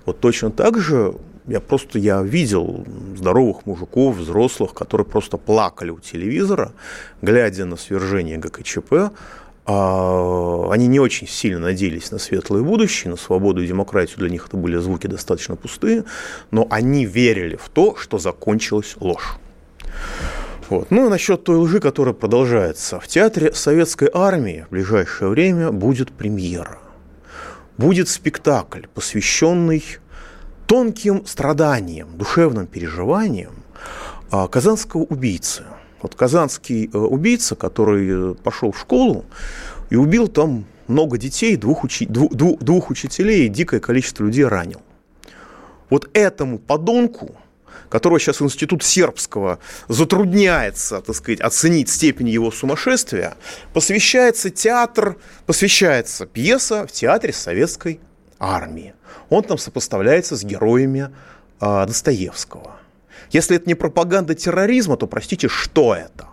Вот 0.05 0.19
точно 0.19 0.51
так 0.51 0.81
же 0.81 1.15
я 1.47 1.61
просто 1.61 2.01
я 2.01 2.23
видел 2.23 2.85
здоровых 3.17 3.67
мужиков, 3.67 4.17
взрослых, 4.17 4.75
которые 4.75 5.07
просто 5.07 5.37
плакали 5.37 5.91
у 5.91 6.01
телевизора, 6.01 6.73
глядя 7.23 7.65
на 7.65 7.77
свержение 7.77 8.37
ГКЧП. 8.37 9.13
А, 9.65 10.69
они 10.73 10.89
не 10.89 10.99
очень 10.99 11.29
сильно 11.29 11.61
надеялись 11.61 12.11
на 12.11 12.19
светлое 12.19 12.63
будущее, 12.63 13.13
на 13.13 13.17
свободу 13.17 13.63
и 13.63 13.67
демократию. 13.69 14.19
Для 14.19 14.31
них 14.31 14.49
это 14.49 14.57
были 14.57 14.77
звуки 14.79 15.07
достаточно 15.07 15.55
пустые, 15.55 16.03
но 16.51 16.67
они 16.69 17.05
верили 17.05 17.55
в 17.55 17.69
то, 17.69 17.95
что 17.95 18.19
закончилась 18.19 18.97
ложь. 18.99 19.39
Вот. 20.69 20.91
Ну 20.91 21.07
и 21.07 21.11
насчет 21.11 21.45
той 21.45 21.57
лжи, 21.57 21.81
которая 21.81 22.15
продолжается. 22.15 22.99
В 22.99 23.07
театре 23.07 23.53
советской 23.53 24.11
армии 24.13 24.65
в 24.69 24.73
ближайшее 24.73 25.31
время 25.31 25.71
будет 25.71 26.11
премьера. 26.11 26.79
Будет 27.79 28.09
спектакль, 28.09 28.87
посвященный 28.95 29.85
тонким 30.67 31.25
страданиям, 31.27 32.17
душевным 32.17 32.67
переживаниям 32.67 33.53
а, 34.31 34.49
казанского 34.49 35.03
убийцы. 35.03 35.63
Вот 36.03 36.15
казанский 36.15 36.91
э, 36.93 36.99
убийца, 36.99 37.55
который 37.55 38.33
э, 38.33 38.35
пошел 38.35 38.73
в 38.73 38.79
школу 38.79 39.25
и 39.89 39.97
убил 39.97 40.29
там 40.29 40.67
много 40.89 41.17
детей, 41.19 41.57
двух, 41.57 41.85
учи... 41.85 42.07
двух, 42.07 42.33
двух 42.33 42.91
учителей 42.91 43.47
и 43.47 43.49
дикое 43.49 43.81
количество 43.81 44.25
людей 44.25 44.45
ранил. 44.45 44.83
Вот 45.89 46.09
этому 46.13 46.59
подонку 46.59 47.37
которого 47.89 48.19
сейчас 48.19 48.43
Институт 48.43 48.83
сербского 48.83 49.59
затрудняется, 49.89 51.01
так 51.01 51.15
сказать, 51.17 51.41
оценить 51.41 51.89
степень 51.89 52.29
его 52.29 52.51
сумасшествия, 52.51 53.37
посвящается 53.73 54.51
театр, 54.51 55.17
посвящается 55.47 56.27
пьеса 56.27 56.87
в 56.87 56.93
театре 56.93 57.33
советской 57.33 58.01
армии. 58.39 58.95
Он 59.29 59.43
там 59.43 59.59
сопоставляется 59.59 60.37
с 60.37 60.45
героями 60.45 61.11
э, 61.61 61.87
Достоевского. 61.87 62.77
Если 63.31 63.57
это 63.57 63.67
не 63.67 63.75
пропаганда 63.75 64.35
терроризма, 64.35 64.97
то, 64.97 65.07
простите, 65.07 65.49
что 65.49 65.95
это? 65.95 66.29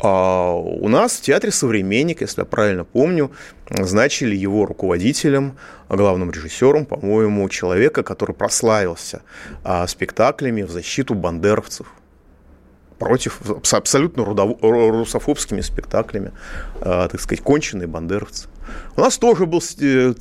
А 0.00 0.54
у 0.54 0.88
нас 0.88 1.18
в 1.18 1.20
театре 1.22 1.52
«Современник», 1.52 2.20
если 2.20 2.40
я 2.40 2.44
правильно 2.44 2.84
помню, 2.84 3.30
назначили 3.68 4.34
его 4.34 4.66
руководителем, 4.66 5.56
главным 5.88 6.30
режиссером, 6.30 6.86
по-моему, 6.86 7.48
человека, 7.48 8.02
который 8.02 8.34
прославился 8.34 9.22
а, 9.64 9.86
спектаклями 9.86 10.62
в 10.62 10.70
защиту 10.70 11.14
бандеровцев 11.14 11.86
против 13.02 13.40
абсолютно 13.72 14.24
русофобскими 14.24 15.60
спектаклями, 15.60 16.32
а, 16.80 17.08
так 17.08 17.20
сказать, 17.20 17.42
конченые 17.42 17.86
бандеровцы. 17.86 18.48
У 18.96 19.00
нас 19.00 19.18
тоже 19.18 19.46
был 19.46 19.60
э, 19.80 20.14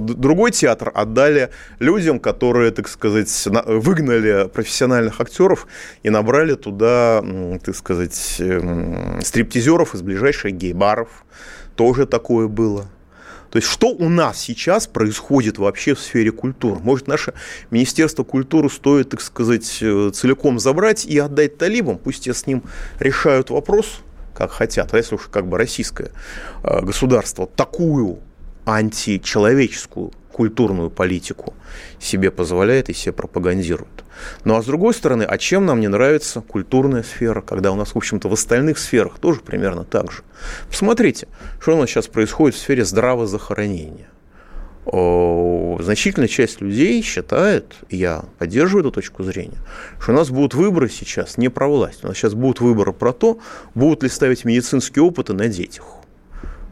другой 0.00 0.50
театр, 0.50 0.90
отдали 0.94 1.50
людям, 1.78 2.18
которые, 2.18 2.70
так 2.70 2.88
сказать, 2.88 3.48
выгнали 3.66 4.48
профессиональных 4.48 5.20
актеров 5.20 5.66
и 6.02 6.10
набрали 6.10 6.54
туда, 6.54 7.22
так 7.64 7.76
сказать, 7.76 8.36
эм, 8.38 9.20
стриптизеров 9.22 9.94
из 9.94 10.02
ближайших 10.02 10.52
гей-баров. 10.52 11.08
Тоже 11.74 12.06
такое 12.06 12.48
было. 12.48 12.86
То 13.50 13.58
есть 13.58 13.68
что 13.68 13.88
у 13.88 14.08
нас 14.08 14.38
сейчас 14.38 14.86
происходит 14.86 15.58
вообще 15.58 15.94
в 15.94 16.00
сфере 16.00 16.32
культуры? 16.32 16.80
Может, 16.80 17.06
наше 17.06 17.34
Министерство 17.70 18.24
культуры 18.24 18.70
стоит, 18.70 19.10
так 19.10 19.20
сказать, 19.20 19.78
э, 19.80 20.10
целиком 20.12 20.58
забрать 20.58 21.04
и 21.04 21.18
отдать 21.18 21.58
талибам, 21.58 21.98
пусть 21.98 22.24
те 22.24 22.34
с 22.34 22.46
ним 22.46 22.62
решают 22.98 23.50
вопрос, 23.50 24.00
как 24.34 24.50
хотят. 24.50 24.92
А 24.92 24.96
если 24.96 25.14
уж 25.14 25.28
как 25.30 25.46
бы 25.46 25.58
российское 25.58 26.12
э, 26.62 26.80
государство 26.82 27.46
такую 27.46 28.18
античеловеческую 28.64 30.12
культурную 30.36 30.90
политику 30.90 31.54
себе 31.98 32.30
позволяет 32.30 32.90
и 32.90 32.92
себе 32.92 33.14
пропагандирует. 33.14 34.04
Ну 34.44 34.54
а 34.54 34.62
с 34.62 34.66
другой 34.66 34.92
стороны, 34.92 35.22
а 35.22 35.38
чем 35.38 35.64
нам 35.64 35.80
не 35.80 35.88
нравится 35.88 36.42
культурная 36.42 37.02
сфера, 37.02 37.40
когда 37.40 37.72
у 37.72 37.74
нас, 37.74 37.94
в 37.94 37.96
общем-то, 37.96 38.28
в 38.28 38.34
остальных 38.34 38.78
сферах 38.78 39.18
тоже 39.18 39.40
примерно 39.40 39.84
так 39.84 40.12
же. 40.12 40.24
Посмотрите, 40.68 41.26
что 41.58 41.74
у 41.74 41.80
нас 41.80 41.88
сейчас 41.88 42.06
происходит 42.08 42.54
в 42.54 42.58
сфере 42.58 42.84
здравоохранения. 42.84 44.08
Значительная 44.84 46.28
часть 46.28 46.60
людей 46.60 47.02
считает, 47.02 47.74
я 47.88 48.26
поддерживаю 48.38 48.82
эту 48.82 48.92
точку 48.92 49.22
зрения, 49.22 49.58
что 49.98 50.12
у 50.12 50.14
нас 50.14 50.28
будут 50.28 50.52
выборы 50.52 50.90
сейчас 50.90 51.38
не 51.38 51.48
про 51.48 51.66
власть, 51.66 52.04
у 52.04 52.08
нас 52.08 52.16
сейчас 52.18 52.34
будут 52.34 52.60
выборы 52.60 52.92
про 52.92 53.14
то, 53.14 53.38
будут 53.74 54.02
ли 54.02 54.10
ставить 54.10 54.44
медицинские 54.44 55.02
опыты 55.02 55.32
на 55.32 55.48
детях. 55.48 55.86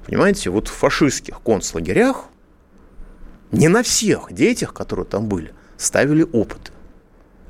Понимаете, 0.05 0.51
вот 0.51 0.69
в 0.69 0.73
фашистских 0.73 1.41
концлагерях 1.41 2.27
не 3.55 3.69
на 3.69 3.83
всех 3.83 4.33
детях, 4.33 4.73
которые 4.73 5.07
там 5.07 5.27
были, 5.27 5.53
ставили 5.77 6.27
опыты. 6.33 6.73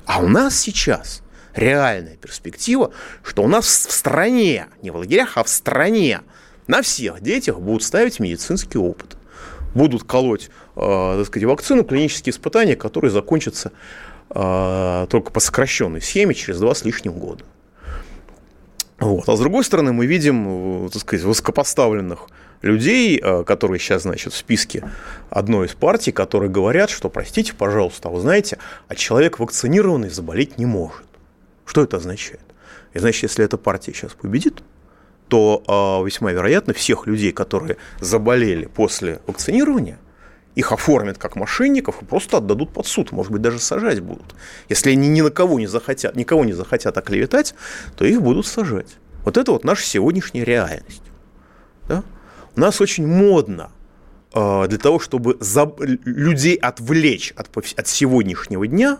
А 0.05 0.19
у 0.19 0.27
нас 0.27 0.57
сейчас 0.57 1.21
реальная 1.55 2.15
перспектива, 2.15 2.91
что 3.23 3.43
у 3.43 3.47
нас 3.47 3.65
в 3.65 3.91
стране, 3.91 4.67
не 4.81 4.91
в 4.91 4.97
лагерях, 4.97 5.37
а 5.37 5.43
в 5.43 5.49
стране, 5.49 6.21
на 6.67 6.81
всех 6.81 7.21
детях 7.21 7.59
будут 7.59 7.83
ставить 7.83 8.19
медицинский 8.19 8.77
опыт. 8.77 9.17
Будут 9.73 10.03
колоть, 10.03 10.49
э, 10.75 11.15
так 11.17 11.27
сказать, 11.27 11.47
вакцину, 11.47 11.83
клинические 11.83 12.31
испытания, 12.31 12.75
которые 12.75 13.11
закончатся 13.11 13.71
э, 14.29 15.07
только 15.09 15.31
по 15.31 15.39
сокращенной 15.39 16.01
схеме 16.01 16.33
через 16.33 16.59
два 16.59 16.73
с 16.73 16.85
лишним 16.85 17.13
года. 17.13 17.43
Вот. 18.99 19.27
А 19.27 19.35
с 19.35 19.39
другой 19.39 19.63
стороны, 19.63 19.91
мы 19.91 20.05
видим, 20.05 20.85
э, 20.85 20.89
так 20.89 21.01
сказать, 21.01 21.25
высокопоставленных 21.25 22.27
людей, 22.65 23.19
э, 23.21 23.43
которые 23.43 23.79
сейчас, 23.79 24.03
значит, 24.03 24.33
в 24.33 24.37
списке 24.37 24.83
одной 25.29 25.67
из 25.67 25.73
партий, 25.73 26.11
которые 26.11 26.49
говорят, 26.49 26.89
что, 26.89 27.09
простите, 27.09 27.53
пожалуйста, 27.53 28.09
а 28.09 28.11
вы 28.11 28.19
знаете, 28.19 28.57
а 28.87 28.95
человек 28.95 29.39
вакцинированный 29.39 30.09
заболеть 30.09 30.57
не 30.57 30.65
может. 30.65 31.05
Что 31.65 31.83
это 31.83 31.97
означает? 31.97 32.41
И 32.93 32.99
значит, 32.99 33.23
если 33.23 33.45
эта 33.45 33.57
партия 33.57 33.93
сейчас 33.93 34.13
победит, 34.13 34.63
то 35.27 35.63
э, 35.67 36.05
весьма 36.05 36.31
вероятно 36.31 36.73
всех 36.73 37.07
людей, 37.07 37.31
которые 37.31 37.77
заболели 37.99 38.65
после 38.65 39.21
вакцинирования, 39.27 39.99
их 40.55 40.71
оформят 40.71 41.17
как 41.17 41.35
мошенников 41.35 42.01
и 42.01 42.05
просто 42.05 42.37
отдадут 42.37 42.71
под 42.71 42.87
суд, 42.87 43.11
может 43.11 43.31
быть, 43.31 43.41
даже 43.41 43.59
сажать 43.59 43.99
будут. 43.99 44.35
Если 44.69 44.91
они 44.91 45.09
ни 45.09 45.21
на 45.21 45.29
кого 45.29 45.59
не 45.59 45.67
захотят, 45.67 46.15
никого 46.15 46.45
не 46.45 46.53
захотят 46.53 46.97
оклеветать, 46.97 47.55
то 47.97 48.05
их 48.05 48.21
будут 48.21 48.47
сажать. 48.47 48.95
Вот 49.25 49.37
это 49.37 49.51
вот 49.51 49.65
наша 49.65 49.83
сегодняшняя 49.85 50.45
реальность. 50.45 51.01
Да? 51.87 52.03
У 52.55 52.59
нас 52.59 52.79
очень 52.81 53.05
модно 53.05 53.71
а, 54.33 54.67
для 54.67 54.77
того, 54.77 54.99
чтобы 54.99 55.37
людей 56.05 56.55
отвлечь 56.55 57.33
от, 57.35 57.49
от 57.55 57.87
сегодняшнего 57.87 58.67
дня, 58.67 58.97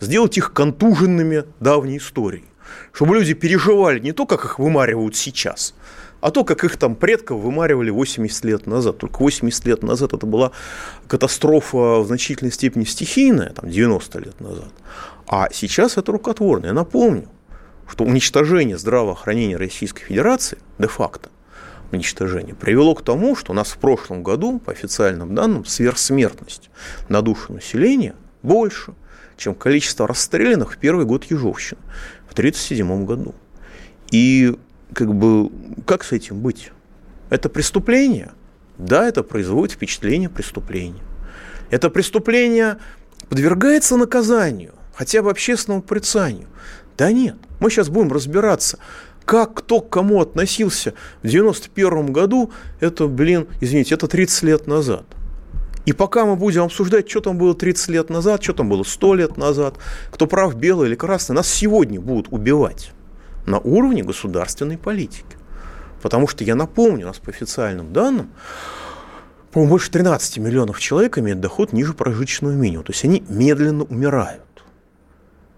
сделать 0.00 0.36
их 0.38 0.52
контуженными 0.52 1.44
давней 1.60 1.98
историей. 1.98 2.44
Чтобы 2.92 3.14
люди 3.14 3.34
переживали 3.34 4.00
не 4.00 4.12
то, 4.12 4.26
как 4.26 4.44
их 4.44 4.58
вымаривают 4.58 5.14
сейчас, 5.14 5.74
а 6.20 6.30
то, 6.30 6.44
как 6.44 6.64
их 6.64 6.76
там 6.76 6.96
предков 6.96 7.40
вымаривали 7.40 7.90
80 7.90 8.44
лет 8.44 8.66
назад. 8.66 8.98
Только 8.98 9.18
80 9.18 9.66
лет 9.66 9.82
назад 9.82 10.12
это 10.12 10.26
была 10.26 10.50
катастрофа 11.06 12.00
в 12.00 12.06
значительной 12.06 12.50
степени 12.50 12.84
стихийная, 12.84 13.50
там 13.50 13.70
90 13.70 14.18
лет 14.18 14.40
назад. 14.40 14.70
А 15.28 15.48
сейчас 15.52 15.96
это 15.96 16.10
рукотворное. 16.10 16.70
Я 16.70 16.74
напомню, 16.74 17.28
что 17.88 18.04
уничтожение 18.04 18.78
здравоохранения 18.78 19.56
Российской 19.56 20.02
Федерации 20.04 20.58
де-факто 20.78 21.30
уничтожение 21.92 22.54
привело 22.54 22.94
к 22.94 23.02
тому, 23.02 23.36
что 23.36 23.52
у 23.52 23.54
нас 23.54 23.68
в 23.68 23.78
прошлом 23.78 24.22
году, 24.22 24.58
по 24.58 24.72
официальным 24.72 25.34
данным, 25.34 25.64
сверхсмертность 25.64 26.70
на 27.08 27.22
душу 27.22 27.52
населения 27.52 28.14
больше, 28.42 28.94
чем 29.36 29.54
количество 29.54 30.06
расстрелянных 30.06 30.74
в 30.74 30.78
первый 30.78 31.04
год 31.04 31.24
Ежовщины 31.24 31.80
в 32.28 32.32
1937 32.32 33.04
году. 33.04 33.34
И 34.10 34.56
как 34.92 35.14
бы 35.14 35.50
как 35.86 36.04
с 36.04 36.12
этим 36.12 36.40
быть? 36.40 36.72
Это 37.30 37.48
преступление? 37.48 38.32
Да, 38.78 39.08
это 39.08 39.22
производит 39.22 39.74
впечатление 39.74 40.28
преступления. 40.28 41.02
Это 41.70 41.90
преступление 41.90 42.76
подвергается 43.28 43.96
наказанию, 43.96 44.74
хотя 44.94 45.22
бы 45.22 45.30
общественному 45.30 45.82
порицанию. 45.82 46.46
Да 46.96 47.10
нет, 47.10 47.36
мы 47.60 47.70
сейчас 47.70 47.88
будем 47.88 48.12
разбираться, 48.12 48.78
как 49.26 49.54
кто 49.54 49.80
к 49.80 49.90
кому 49.90 50.22
относился 50.22 50.94
в 51.22 51.26
91 51.26 52.12
году, 52.12 52.52
это, 52.80 53.08
блин, 53.08 53.48
извините, 53.60 53.96
это 53.96 54.06
30 54.06 54.42
лет 54.44 54.66
назад. 54.66 55.04
И 55.84 55.92
пока 55.92 56.24
мы 56.24 56.36
будем 56.36 56.62
обсуждать, 56.62 57.10
что 57.10 57.20
там 57.20 57.36
было 57.36 57.54
30 57.54 57.88
лет 57.88 58.08
назад, 58.10 58.42
что 58.42 58.54
там 58.54 58.68
было 58.68 58.84
100 58.84 59.14
лет 59.14 59.36
назад, 59.36 59.74
кто 60.10 60.26
прав, 60.26 60.54
белый 60.54 60.88
или 60.88 60.94
красный, 60.94 61.34
нас 61.34 61.48
сегодня 61.48 62.00
будут 62.00 62.28
убивать 62.32 62.92
на 63.46 63.58
уровне 63.58 64.02
государственной 64.02 64.78
политики. 64.78 65.36
Потому 66.02 66.28
что, 66.28 66.44
я 66.44 66.54
напомню, 66.54 67.04
у 67.04 67.08
нас 67.08 67.18
по 67.18 67.30
официальным 67.30 67.92
данным, 67.92 68.30
по-моему, 69.50 69.70
больше 69.70 69.90
13 69.90 70.38
миллионов 70.38 70.78
человек 70.80 71.18
имеют 71.18 71.40
доход 71.40 71.72
ниже 71.72 71.94
прожиточного 71.94 72.52
минимума. 72.52 72.84
То 72.84 72.92
есть 72.92 73.04
они 73.04 73.24
медленно 73.28 73.84
умирают. 73.84 74.42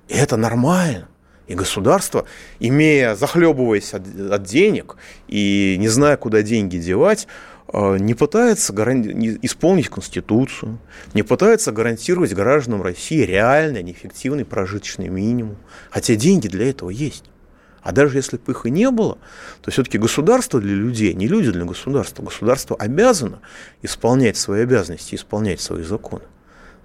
И 0.08 0.14
это 0.14 0.36
нормально. 0.36 1.08
И 1.48 1.54
государство, 1.54 2.26
имея, 2.60 3.14
захлебываясь 3.14 3.94
от, 3.94 4.02
от 4.30 4.42
денег 4.44 4.96
и 5.28 5.76
не 5.78 5.88
зная, 5.88 6.18
куда 6.18 6.42
деньги 6.42 6.76
девать, 6.76 7.26
э, 7.72 7.96
не 7.98 8.12
пытается 8.12 8.74
гаранти- 8.74 9.38
исполнить 9.40 9.88
Конституцию, 9.88 10.78
не 11.14 11.22
пытается 11.22 11.72
гарантировать 11.72 12.34
гражданам 12.34 12.82
России 12.82 13.22
реальный, 13.22 13.82
неэффективный 13.82 14.44
прожиточный 14.44 15.08
минимум. 15.08 15.56
Хотя 15.90 16.16
деньги 16.16 16.48
для 16.48 16.68
этого 16.68 16.90
есть. 16.90 17.24
А 17.80 17.92
даже 17.92 18.18
если 18.18 18.36
бы 18.36 18.52
их 18.52 18.66
и 18.66 18.70
не 18.70 18.90
было, 18.90 19.16
то 19.62 19.70
все-таки 19.70 19.96
государство 19.96 20.60
для 20.60 20.74
людей, 20.74 21.14
не 21.14 21.26
люди 21.26 21.50
для 21.50 21.64
государства. 21.64 22.22
Государство 22.22 22.76
обязано 22.76 23.40
исполнять 23.80 24.36
свои 24.36 24.64
обязанности, 24.64 25.14
исполнять 25.14 25.62
свои 25.62 25.82
законы. 25.82 26.24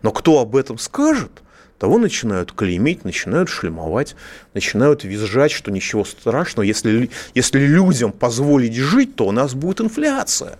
Но 0.01 0.11
кто 0.11 0.39
об 0.39 0.55
этом 0.55 0.77
скажет, 0.77 1.41
того 1.77 1.97
начинают 1.97 2.51
клеймить, 2.51 3.03
начинают 3.03 3.49
шлемовать, 3.49 4.15
начинают 4.53 5.03
визжать, 5.03 5.51
что 5.51 5.71
ничего 5.71 6.05
страшного. 6.05 6.65
Если, 6.65 7.09
если 7.35 7.59
людям 7.59 8.11
позволить 8.11 8.75
жить, 8.75 9.15
то 9.15 9.27
у 9.27 9.31
нас 9.31 9.53
будет 9.53 9.81
инфляция. 9.81 10.57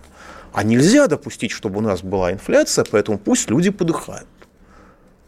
А 0.52 0.62
нельзя 0.62 1.06
допустить, 1.06 1.50
чтобы 1.50 1.78
у 1.78 1.80
нас 1.80 2.02
была 2.02 2.32
инфляция, 2.32 2.84
поэтому 2.90 3.18
пусть 3.18 3.50
люди 3.50 3.70
подыхают. 3.70 4.28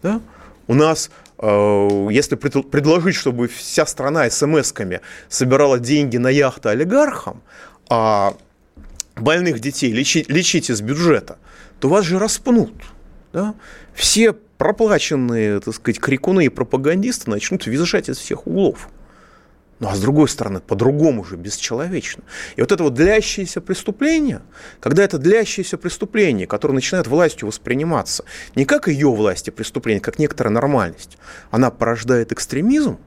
Да? 0.03 0.21
У 0.69 0.75
нас, 0.75 1.11
э, 1.39 2.09
если 2.11 2.37
предложить, 2.37 3.15
чтобы 3.17 3.49
вся 3.49 3.87
страна 3.87 4.27
смс-ками 4.29 5.01
собирала 5.29 5.79
деньги 5.79 6.17
на 6.17 6.29
яхты 6.29 6.69
олигархам, 6.69 7.43
а 7.89 8.35
больных 9.17 9.61
детей 9.61 9.93
лечить, 9.93 10.29
лечить 10.29 10.71
из 10.71 10.81
бюджета, 10.81 11.39
то 11.81 11.89
вас 11.89 12.05
же 12.05 12.19
распнут. 12.19 12.75
Да? 13.33 13.55
Все 13.95 14.37
проплаченные, 14.59 15.61
так 15.61 15.75
сказать, 15.75 16.01
крикуны 16.01 16.47
и 16.47 16.49
пропагандисты 16.49 17.31
начнут 17.31 17.67
визжать 17.67 18.09
из 18.09 18.19
всех 18.19 18.47
углов. 18.47 18.89
Ну 19.79 19.89
а 19.89 19.95
с 19.95 20.01
другой 20.01 20.27
стороны, 20.29 20.61
по-другому 20.61 21.23
же 21.23 21.37
бесчеловечно. 21.37 22.23
И 22.57 22.63
вот 22.63 22.73
это 22.73 22.83
вот 22.83 22.95
длящееся 22.95 23.61
преступление, 23.61 24.41
когда 24.81 25.05
это 25.05 25.19
длящееся 25.19 25.77
преступление, 25.77 26.47
которое 26.47 26.73
начинает 26.73 27.07
властью 27.07 27.49
восприниматься 27.49 28.25
не 28.55 28.65
как 28.65 28.89
ее 28.89 29.11
власти 29.11 29.51
преступление, 29.51 30.01
как 30.01 30.19
некоторая 30.19 30.53
нормальность, 30.53 31.19
она 31.51 31.71
порождает 31.71 32.33
экстремизм, 32.33 32.99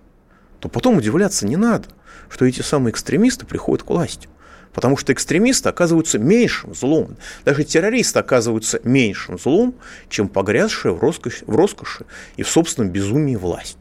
то 0.59 0.69
потом 0.69 0.97
удивляться 0.97 1.47
не 1.47 1.57
надо, 1.57 1.87
что 2.29 2.45
эти 2.45 2.61
самые 2.61 2.91
экстремисты 2.91 3.47
приходят 3.47 3.83
к 3.83 3.89
власти. 3.89 4.29
Потому 4.73 4.97
что 4.97 5.13
экстремисты 5.13 5.69
оказываются 5.69 6.19
меньшим 6.19 6.75
злом. 6.75 7.17
Даже 7.45 7.63
террористы 7.63 8.19
оказываются 8.19 8.79
меньшим 8.83 9.39
злом, 9.39 9.75
чем 10.09 10.27
погрязшая 10.27 10.93
в 10.93 10.99
роскоши, 10.99 11.43
в 11.45 11.55
роскоши 11.55 12.05
и 12.37 12.43
в 12.43 12.49
собственном 12.49 12.91
безумии 12.91 13.35
власть. 13.35 13.77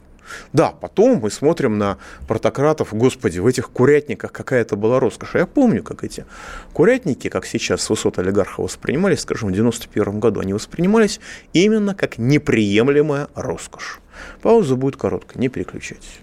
Да, 0.53 0.71
потом 0.71 1.19
мы 1.19 1.31
смотрим 1.31 1.79
на 1.79 1.99
протократов, 2.27 2.93
господи, 2.93 3.39
в 3.39 3.47
этих 3.47 3.71
курятниках 3.71 4.33
какая-то 4.33 4.77
была 4.77 5.01
роскошь. 5.01 5.35
Я 5.35 5.47
помню, 5.47 5.83
как 5.83 6.05
эти 6.05 6.25
курятники, 6.73 7.29
как 7.29 7.47
сейчас 7.47 7.83
с 7.83 7.91
высот 7.91 8.19
олигарха 8.19 8.63
воспринимались, 8.63 9.21
скажем, 9.21 9.51
в 9.51 9.53
91 9.53 10.21
году, 10.21 10.41
они 10.41 10.53
воспринимались 10.53 11.21
именно 11.53 11.95
как 11.95 12.19
неприемлемая 12.19 13.29
роскошь. 13.35 14.01
Пауза 14.43 14.77
будет 14.77 14.97
короткая, 14.97 15.41
не 15.41 15.49
переключайтесь. 15.49 16.21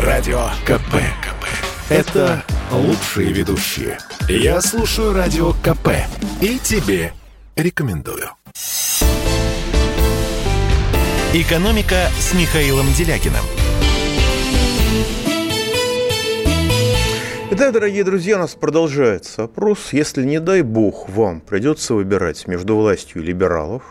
Радио 0.00 0.48
КП. 0.64 1.35
Это 1.88 2.42
лучшие 2.72 3.32
ведущие. 3.32 3.98
Я 4.28 4.60
слушаю 4.60 5.12
Радио 5.12 5.52
КП 5.52 5.90
и 6.40 6.58
тебе 6.58 7.12
рекомендую. 7.54 8.30
«Экономика» 11.32 12.08
с 12.18 12.34
Михаилом 12.34 12.86
Делякиным. 12.92 13.44
Итак, 17.52 17.72
дорогие 17.72 18.02
друзья, 18.02 18.34
у 18.34 18.40
нас 18.40 18.56
продолжается 18.56 19.44
опрос. 19.44 19.92
Если, 19.92 20.24
не 20.24 20.40
дай 20.40 20.62
бог, 20.62 21.08
вам 21.08 21.40
придется 21.40 21.94
выбирать 21.94 22.48
между 22.48 22.74
властью 22.74 23.22
либералов, 23.22 23.84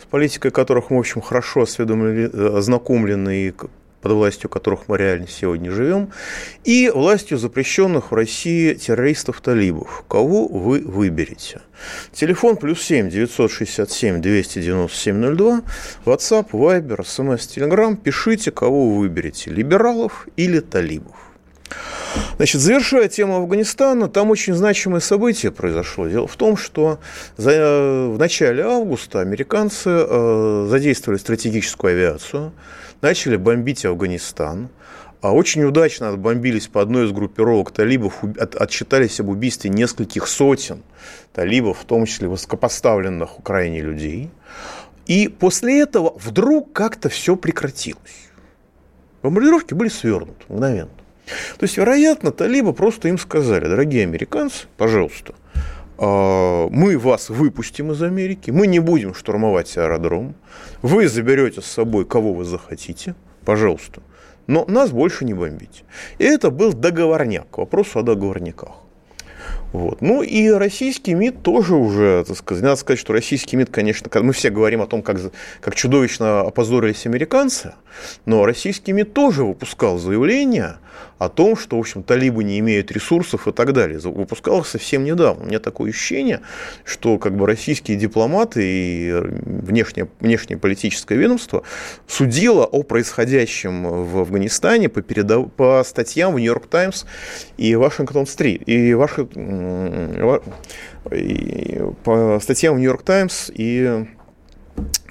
с 0.00 0.04
политикой 0.04 0.52
которых 0.52 0.90
мы, 0.90 0.98
в 0.98 1.00
общем, 1.00 1.20
хорошо 1.20 1.62
ознакомлены 1.62 3.48
и 3.48 3.54
под 4.00 4.12
властью 4.12 4.50
которых 4.50 4.88
мы 4.88 4.98
реально 4.98 5.26
сегодня 5.28 5.70
живем, 5.70 6.10
и 6.64 6.90
властью 6.90 7.38
запрещенных 7.38 8.10
в 8.10 8.14
России 8.14 8.74
террористов-талибов. 8.74 10.04
Кого 10.08 10.46
вы 10.46 10.80
выберете? 10.80 11.60
Телефон 12.12 12.56
плюс 12.56 12.82
7 12.82 13.10
967 13.10 14.20
297 14.20 15.36
02, 15.36 15.62
WhatsApp, 16.04 16.50
Viber, 16.50 17.00
SMS, 17.00 17.48
Telegram. 17.56 17.96
Пишите, 17.96 18.50
кого 18.50 18.90
вы 18.90 18.98
выберете, 19.00 19.50
либералов 19.50 20.28
или 20.36 20.60
талибов. 20.60 21.16
Значит, 22.36 22.60
завершая 22.60 23.08
тему 23.08 23.36
Афганистана, 23.36 24.08
там 24.08 24.30
очень 24.30 24.54
значимое 24.54 25.00
событие 25.00 25.52
произошло. 25.52 26.06
Дело 26.06 26.26
в 26.26 26.36
том, 26.36 26.56
что 26.56 26.98
за, 27.36 28.08
в 28.10 28.18
начале 28.18 28.64
августа 28.64 29.20
американцы 29.20 29.90
э, 29.90 30.66
задействовали 30.70 31.18
стратегическую 31.18 31.92
авиацию, 31.92 32.52
начали 33.00 33.36
бомбить 33.36 33.84
Афганистан, 33.84 34.68
а 35.20 35.32
очень 35.32 35.64
удачно 35.64 36.08
отбомбились 36.08 36.68
по 36.68 36.80
одной 36.80 37.06
из 37.06 37.12
группировок 37.12 37.72
талибов, 37.72 38.22
от, 38.38 38.54
отчитались 38.54 39.18
об 39.20 39.28
убийстве 39.28 39.70
нескольких 39.70 40.28
сотен 40.28 40.82
талибов, 41.32 41.78
в 41.80 41.84
том 41.84 42.06
числе 42.06 42.28
высокопоставленных 42.28 43.38
Украине 43.38 43.80
людей. 43.80 44.30
И 45.06 45.28
после 45.28 45.80
этого 45.80 46.16
вдруг 46.18 46.72
как-то 46.72 47.08
все 47.08 47.34
прекратилось. 47.34 48.28
Бомбардировки 49.22 49.74
были 49.74 49.88
свернуты 49.88 50.44
мгновенно. 50.48 50.90
То 51.58 51.64
есть, 51.64 51.76
вероятно, 51.76 52.30
талибы 52.30 52.72
просто 52.72 53.08
им 53.08 53.18
сказали, 53.18 53.66
дорогие 53.66 54.04
американцы, 54.04 54.66
пожалуйста, 54.76 55.34
мы 55.98 56.96
вас 56.98 57.28
выпустим 57.28 57.92
из 57.92 58.02
Америки, 58.02 58.50
мы 58.50 58.66
не 58.66 58.78
будем 58.78 59.14
штурмовать 59.14 59.76
аэродром, 59.76 60.34
вы 60.82 61.08
заберете 61.08 61.60
с 61.60 61.66
собой 61.66 62.04
кого 62.04 62.32
вы 62.32 62.44
захотите, 62.44 63.14
пожалуйста, 63.44 64.02
но 64.46 64.64
нас 64.66 64.90
больше 64.90 65.24
не 65.24 65.34
бомбите. 65.34 65.82
И 66.18 66.24
это 66.24 66.50
был 66.50 66.72
договорняк, 66.72 67.50
к 67.50 67.58
вопросу 67.58 67.98
о 67.98 68.02
договорниках. 68.02 68.70
Вот. 69.72 70.00
Ну 70.00 70.22
и 70.22 70.48
российский 70.48 71.14
МИД 71.14 71.42
тоже 71.42 71.74
уже, 71.74 72.24
так 72.26 72.36
сказать, 72.38 72.64
надо 72.64 72.76
сказать, 72.76 72.98
что 72.98 73.12
российский 73.12 73.56
МИД, 73.56 73.70
конечно, 73.70 74.08
мы 74.22 74.32
все 74.32 74.48
говорим 74.48 74.80
о 74.80 74.86
том, 74.86 75.02
как, 75.02 75.18
как 75.60 75.74
чудовищно 75.74 76.40
опозорились 76.40 77.04
американцы, 77.04 77.74
но 78.24 78.46
российский 78.46 78.92
МИД 78.92 79.12
тоже 79.12 79.44
выпускал 79.44 79.98
заявления 79.98 80.78
о 81.18 81.28
том, 81.28 81.56
что, 81.56 81.76
в 81.76 81.80
общем, 81.80 82.02
талибы 82.02 82.44
не 82.44 82.58
имеют 82.60 82.92
ресурсов 82.92 83.48
и 83.48 83.52
так 83.52 83.72
далее. 83.72 83.98
Выпускалось 83.98 84.68
совсем 84.68 85.04
недавно. 85.04 85.44
У 85.44 85.46
меня 85.46 85.58
такое 85.58 85.90
ощущение, 85.90 86.40
что 86.84 87.18
как 87.18 87.36
бы 87.36 87.46
российские 87.46 87.96
дипломаты 87.96 88.62
и 88.64 89.12
внешнее, 89.12 90.08
внешнее 90.20 90.58
политическое 90.58 91.16
ведомство 91.16 91.62
судило 92.06 92.64
о 92.64 92.82
происходящем 92.82 94.04
в 94.04 94.18
Афганистане 94.18 94.88
по, 94.88 95.02
передав... 95.02 95.52
по 95.52 95.82
статьям 95.84 96.34
в 96.34 96.38
Нью-Йорк 96.38 96.66
Таймс 96.66 97.04
и 97.56 97.74
Вашингтон-Стрит. 97.74 98.62
И, 98.66 98.94
Ваши... 98.94 99.26
и 101.10 101.80
по 102.04 102.38
статьям 102.40 102.76
в 102.76 102.78
Нью-Йорк 102.78 103.02
Таймс 103.02 103.50
и 103.54 104.06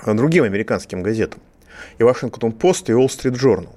другим 0.05 0.43
американским 0.45 1.03
газетам. 1.03 1.41
И 1.97 2.03
Вашингтон-Пост, 2.03 2.89
и 2.89 2.93
Уолл-Стрит 2.93 3.33
Journal. 3.33 3.69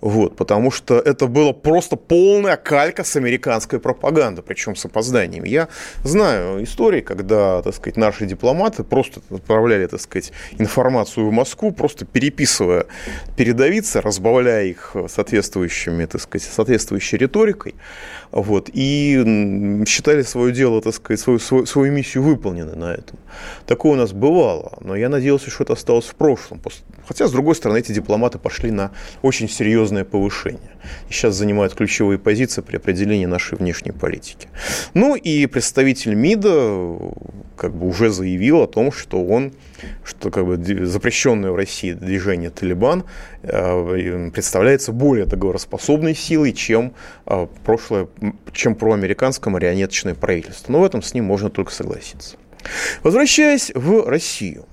Вот, 0.00 0.36
потому 0.36 0.70
что 0.70 0.98
это 0.98 1.26
было 1.26 1.52
просто 1.52 1.96
полная 1.96 2.56
калька 2.56 3.04
с 3.04 3.16
американской 3.16 3.78
пропагандой, 3.78 4.42
причем 4.42 4.74
с 4.74 4.84
опозданием. 4.86 5.44
Я 5.44 5.68
знаю 6.04 6.64
истории, 6.64 7.00
когда, 7.02 7.60
так 7.62 7.74
сказать, 7.74 7.96
наши 7.96 8.26
дипломаты 8.26 8.82
просто 8.82 9.20
отправляли, 9.30 9.86
так 9.86 10.00
сказать, 10.00 10.32
информацию 10.58 11.28
в 11.28 11.32
Москву, 11.32 11.72
просто 11.72 12.06
переписывая 12.06 12.86
передовицы, 13.36 14.00
разбавляя 14.00 14.64
их 14.64 14.96
соответствующими, 15.08 16.06
так 16.06 16.20
сказать, 16.20 16.48
соответствующей 16.50 17.18
риторикой, 17.18 17.74
вот, 18.30 18.70
и 18.72 19.84
считали 19.86 20.22
свое 20.22 20.52
дело, 20.52 20.80
так 20.80 20.94
сказать, 20.94 21.20
свою, 21.20 21.38
свою, 21.38 21.66
свою 21.66 21.92
миссию 21.92 22.22
выполненной 22.22 22.76
на 22.76 22.94
этом. 22.94 23.18
Такое 23.66 23.92
у 23.92 23.96
нас 23.96 24.12
бывало, 24.12 24.78
но 24.80 24.96
я 24.96 25.08
надеялся, 25.08 25.50
что 25.50 25.64
это 25.64 25.74
осталось 25.74 26.06
в 26.06 26.14
прошлом. 26.14 26.60
Хотя, 27.06 27.26
с 27.26 27.32
другой 27.32 27.54
стороны, 27.54 27.78
эти 27.78 27.92
дипломаты 27.92 28.38
пошли 28.38 28.70
на 28.70 28.92
очень 29.22 29.48
серьезное 29.90 30.04
повышение. 30.04 30.70
Сейчас 31.10 31.34
занимают 31.34 31.74
ключевые 31.74 32.18
позиции 32.18 32.62
при 32.62 32.76
определении 32.76 33.26
нашей 33.26 33.58
внешней 33.58 33.92
политики. 33.92 34.48
Ну 34.94 35.16
и 35.16 35.46
представитель 35.46 36.14
МИДа 36.14 36.96
как 37.56 37.74
бы 37.74 37.88
уже 37.88 38.10
заявил 38.10 38.62
о 38.62 38.66
том, 38.66 38.92
что 38.92 39.24
он, 39.24 39.52
что 40.04 40.30
как 40.30 40.46
бы 40.46 40.86
запрещенное 40.86 41.50
в 41.50 41.56
России 41.56 41.92
движение 41.92 42.50
Талибан 42.50 43.04
э, 43.42 44.30
представляется 44.32 44.92
более 44.92 45.26
договороспособной 45.26 46.14
силой, 46.14 46.52
чем 46.52 46.92
э, 47.26 47.46
прошлое, 47.64 48.06
чем 48.52 48.74
проамериканское 48.74 49.52
марионеточное 49.52 50.14
правительство. 50.14 50.72
Но 50.72 50.80
в 50.80 50.84
этом 50.84 51.02
с 51.02 51.14
ним 51.14 51.24
можно 51.24 51.50
только 51.50 51.72
согласиться. 51.72 52.36
Возвращаясь 53.02 53.72
в 53.74 54.08
Россию. 54.08 54.64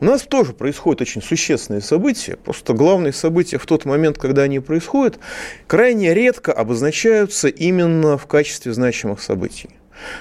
У 0.00 0.04
нас 0.04 0.22
тоже 0.22 0.52
происходят 0.52 1.00
очень 1.00 1.22
существенные 1.22 1.80
события. 1.80 2.36
Просто 2.36 2.72
главные 2.72 3.12
события 3.12 3.58
в 3.58 3.66
тот 3.66 3.84
момент, 3.84 4.18
когда 4.18 4.42
они 4.42 4.60
происходят, 4.60 5.18
крайне 5.66 6.14
редко 6.14 6.52
обозначаются 6.52 7.48
именно 7.48 8.18
в 8.18 8.26
качестве 8.26 8.72
значимых 8.72 9.20
событий. 9.22 9.70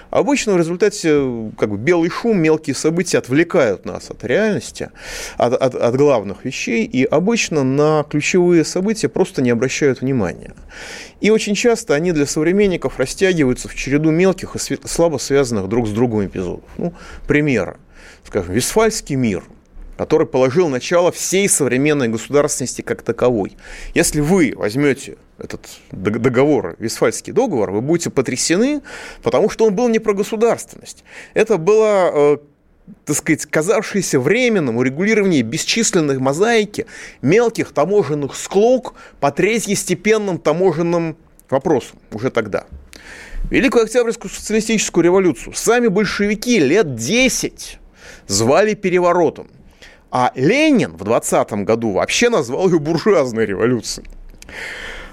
Обычно 0.10 0.54
в 0.54 0.58
результате 0.58 1.52
как 1.58 1.70
бы, 1.70 1.78
белый 1.78 2.10
шум, 2.10 2.40
мелкие 2.40 2.76
события 2.76 3.18
отвлекают 3.18 3.86
нас 3.86 4.10
от 4.10 4.24
реальности, 4.24 4.90
от, 5.38 5.54
от, 5.54 5.76
от 5.76 5.96
главных 5.96 6.46
вещей, 6.46 6.86
и 6.86 7.04
обычно 7.04 7.64
на 7.64 8.04
ключевые 8.10 8.64
события 8.66 9.10
просто 9.10 9.42
не 9.42 9.50
обращают 9.50 10.02
внимания. 10.02 10.54
И 11.20 11.30
очень 11.30 11.56
часто 11.56 11.96
они 11.96 12.12
для 12.12 12.26
современников 12.26 13.00
растягиваются 13.00 13.68
в 13.68 13.76
череду 13.76 14.12
мелких 14.12 14.56
и 14.56 14.78
слабо 14.88 15.18
связанных 15.18 15.68
друг 15.68 15.88
с 15.88 15.92
другом 15.92 16.26
эпизодов. 16.26 16.70
Ну, 16.78 16.94
примеры 17.28 17.78
скажем, 18.26 18.54
Вестфальский 18.54 19.16
мир, 19.16 19.44
который 19.98 20.28
положил 20.28 20.70
начало 20.70 21.12
всей 21.12 21.48
современной 21.48 22.08
государственности 22.08 22.82
как 22.82 23.02
таковой. 23.02 23.58
Если 23.94 24.20
вы 24.20 24.54
возьмете 24.56 25.18
этот 25.38 25.62
договор, 25.92 26.76
Вестфальский 26.80 27.34
договор, 27.34 27.72
вы 27.72 27.82
будете 27.82 28.10
потрясены, 28.10 28.82
потому 29.24 29.50
что 29.50 29.66
он 29.66 29.76
был 29.76 29.90
не 29.90 30.00
про 30.00 30.14
государственность. 30.14 31.04
Это 31.34 31.58
было 31.58 32.12
э, 32.14 32.38
так 33.06 33.16
сказать, 33.16 33.46
казавшееся 33.46 34.20
временным 34.20 34.78
урегулирование 34.78 35.42
бесчисленных 35.42 36.20
мозаики 36.20 36.86
мелких 37.22 37.72
таможенных 37.72 38.36
склок 38.36 38.94
по 39.20 39.32
третьестепенным 39.32 40.38
таможенным 40.40 41.18
вопросам 41.50 42.00
уже 42.12 42.32
тогда. 42.32 42.66
Великую 43.50 43.84
Октябрьскую 43.84 44.32
социалистическую 44.32 45.04
революцию 45.04 45.54
сами 45.54 45.88
большевики 45.88 46.60
лет 46.60 46.96
10 46.96 47.80
звали 48.28 48.74
переворотом. 48.74 49.48
А 50.12 50.32
Ленин 50.36 50.98
в 50.98 51.04
20 51.04 51.52
году 51.64 51.92
вообще 51.92 52.30
назвал 52.30 52.68
ее 52.68 52.80
буржуазной 52.80 53.46
революцией. 53.46 54.08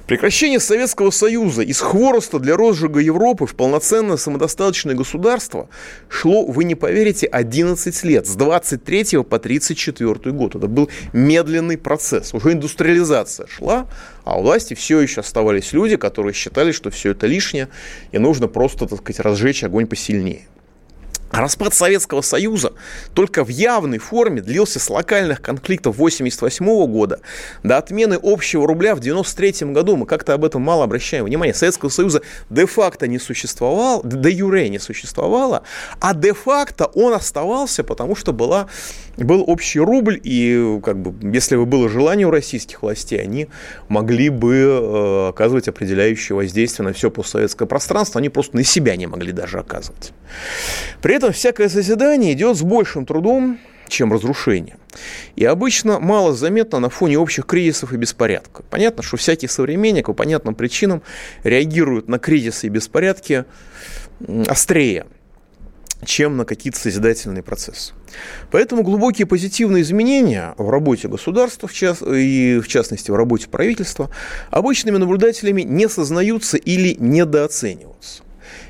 Прекращение 0.08 0.58
Советского 0.58 1.10
Союза 1.10 1.60
из 1.60 1.80
хвороста 1.80 2.38
для 2.38 2.56
розжига 2.56 2.98
Европы 2.98 3.44
в 3.44 3.54
полноценное 3.54 4.16
самодостаточное 4.16 4.94
государство 4.94 5.68
шло, 6.08 6.46
вы 6.46 6.64
не 6.64 6.74
поверите, 6.74 7.26
11 7.26 8.04
лет, 8.04 8.26
с 8.26 8.34
23 8.34 9.22
по 9.24 9.38
34 9.38 10.32
год. 10.32 10.54
Это 10.54 10.66
был 10.66 10.88
медленный 11.12 11.76
процесс. 11.76 12.32
Уже 12.32 12.52
индустриализация 12.52 13.46
шла, 13.48 13.86
а 14.24 14.38
у 14.38 14.42
власти 14.44 14.72
все 14.72 14.98
еще 14.98 15.20
оставались 15.20 15.74
люди, 15.74 15.96
которые 15.96 16.32
считали, 16.32 16.72
что 16.72 16.90
все 16.90 17.10
это 17.10 17.26
лишнее, 17.26 17.68
и 18.10 18.18
нужно 18.18 18.48
просто, 18.48 18.86
так 18.86 19.00
сказать, 19.00 19.20
разжечь 19.20 19.62
огонь 19.62 19.86
посильнее. 19.86 20.46
Распад 21.30 21.74
Советского 21.74 22.22
Союза 22.22 22.72
только 23.14 23.44
в 23.44 23.48
явной 23.48 23.98
форме 23.98 24.40
длился 24.40 24.80
с 24.80 24.88
локальных 24.88 25.42
конфликтов 25.42 25.96
1988 25.96 26.86
года 26.90 27.20
до 27.62 27.76
отмены 27.76 28.18
общего 28.22 28.66
рубля 28.66 28.94
в 28.94 29.00
1993 29.00 29.72
году. 29.72 29.96
Мы 29.96 30.06
как-то 30.06 30.32
об 30.32 30.44
этом 30.44 30.62
мало 30.62 30.84
обращаем 30.84 31.26
внимание. 31.26 31.54
Советского 31.54 31.90
Союза 31.90 32.22
де-факто 32.48 33.06
не 33.06 33.18
существовало, 33.18 34.02
де-юре 34.04 34.68
не 34.70 34.78
существовало, 34.78 35.62
а 36.00 36.14
де-факто 36.14 36.86
он 36.86 37.12
оставался, 37.12 37.84
потому 37.84 38.16
что 38.16 38.32
была, 38.32 38.68
был 39.16 39.44
общий 39.46 39.80
рубль, 39.80 40.18
и 40.22 40.80
как 40.82 40.98
бы, 40.98 41.14
если 41.34 41.56
бы 41.56 41.66
было 41.66 41.88
желание 41.88 42.26
у 42.26 42.30
российских 42.30 42.82
властей, 42.82 43.20
они 43.20 43.48
могли 43.88 44.30
бы 44.30 44.54
э, 44.54 45.28
оказывать 45.28 45.68
определяющее 45.68 46.36
воздействие 46.36 46.86
на 46.86 46.94
все 46.94 47.10
постсоветское 47.10 47.68
пространство, 47.68 48.18
они 48.18 48.30
просто 48.30 48.56
на 48.56 48.64
себя 48.64 48.96
не 48.96 49.06
могли 49.06 49.32
даже 49.32 49.58
оказывать. 49.58 50.12
При 51.02 51.17
этом 51.18 51.32
всякое 51.32 51.68
созидание 51.68 52.32
идет 52.32 52.56
с 52.56 52.62
большим 52.62 53.04
трудом, 53.04 53.58
чем 53.88 54.12
разрушение. 54.12 54.76
И 55.36 55.44
обычно 55.44 55.98
мало 55.98 56.32
заметно 56.34 56.78
на 56.78 56.90
фоне 56.90 57.18
общих 57.18 57.44
кризисов 57.44 57.92
и 57.92 57.96
беспорядков. 57.96 58.64
Понятно, 58.70 59.02
что 59.02 59.16
всякий 59.16 59.48
современник 59.48 60.06
по 60.06 60.12
понятным 60.12 60.54
причинам 60.54 61.02
реагирует 61.42 62.08
на 62.08 62.18
кризисы 62.18 62.66
и 62.66 62.70
беспорядки 62.70 63.44
острее, 64.46 65.06
чем 66.04 66.36
на 66.36 66.44
какие-то 66.44 66.78
созидательные 66.78 67.42
процессы. 67.42 67.94
Поэтому 68.52 68.82
глубокие 68.82 69.26
позитивные 69.26 69.82
изменения 69.82 70.54
в 70.56 70.70
работе 70.70 71.08
государства 71.08 71.68
в 71.68 71.72
час, 71.72 72.02
и 72.02 72.60
в 72.62 72.68
частности 72.68 73.10
в 73.10 73.16
работе 73.16 73.48
правительства 73.48 74.10
обычными 74.50 74.98
наблюдателями 74.98 75.62
не 75.62 75.88
сознаются 75.88 76.56
или 76.56 76.96
недооцениваются. 77.00 78.22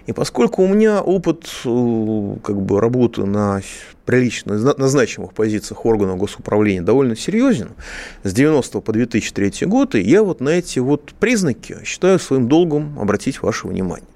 И 0.08 0.12
поскольку 0.14 0.62
у 0.62 0.66
меня 0.66 1.02
опыт 1.02 1.50
э, 1.66 2.36
как 2.42 2.62
бы, 2.62 2.80
работы 2.80 3.26
на 3.26 3.60
прилично, 4.06 4.54
на 4.56 4.88
значимых 4.88 5.34
позициях 5.34 5.84
органов 5.84 6.16
госуправления 6.16 6.80
довольно 6.80 7.14
серьезен, 7.14 7.72
с 8.22 8.32
90 8.32 8.80
по 8.80 8.90
2003 8.90 9.66
год, 9.66 9.94
и 9.94 10.00
я 10.00 10.22
вот 10.22 10.40
на 10.40 10.48
эти 10.48 10.78
вот 10.78 11.12
признаки 11.20 11.76
считаю 11.84 12.18
своим 12.18 12.48
долгом 12.48 12.98
обратить 12.98 13.42
ваше 13.42 13.68
внимание. 13.68 14.08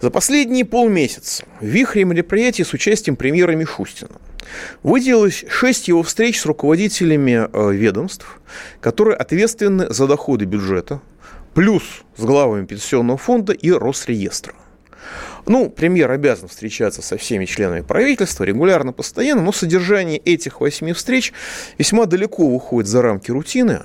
За 0.00 0.10
последние 0.10 0.64
полмесяца 0.64 1.44
в 1.60 1.64
вихре 1.64 2.04
мероприятий 2.04 2.62
с 2.62 2.72
участием 2.72 3.16
премьера 3.16 3.50
Мишустина 3.56 4.12
выделилось 4.84 5.44
шесть 5.48 5.88
его 5.88 6.04
встреч 6.04 6.40
с 6.40 6.46
руководителями 6.46 7.48
э, 7.52 7.72
ведомств, 7.72 8.40
которые 8.80 9.16
ответственны 9.16 9.92
за 9.92 10.06
доходы 10.06 10.44
бюджета, 10.44 11.00
плюс 11.52 11.82
с 12.16 12.22
главами 12.22 12.64
пенсионного 12.64 13.18
фонда 13.18 13.52
и 13.52 13.72
Росреестра. 13.72 14.54
Ну, 15.46 15.68
премьер 15.68 16.10
обязан 16.10 16.48
встречаться 16.48 17.02
со 17.02 17.16
всеми 17.16 17.44
членами 17.44 17.82
правительства 17.82 18.44
регулярно, 18.44 18.92
постоянно, 18.92 19.42
но 19.42 19.52
содержание 19.52 20.18
этих 20.18 20.60
восьми 20.60 20.92
встреч 20.92 21.32
весьма 21.76 22.06
далеко 22.06 22.48
выходит 22.48 22.88
за 22.88 23.02
рамки 23.02 23.30
рутины 23.30 23.82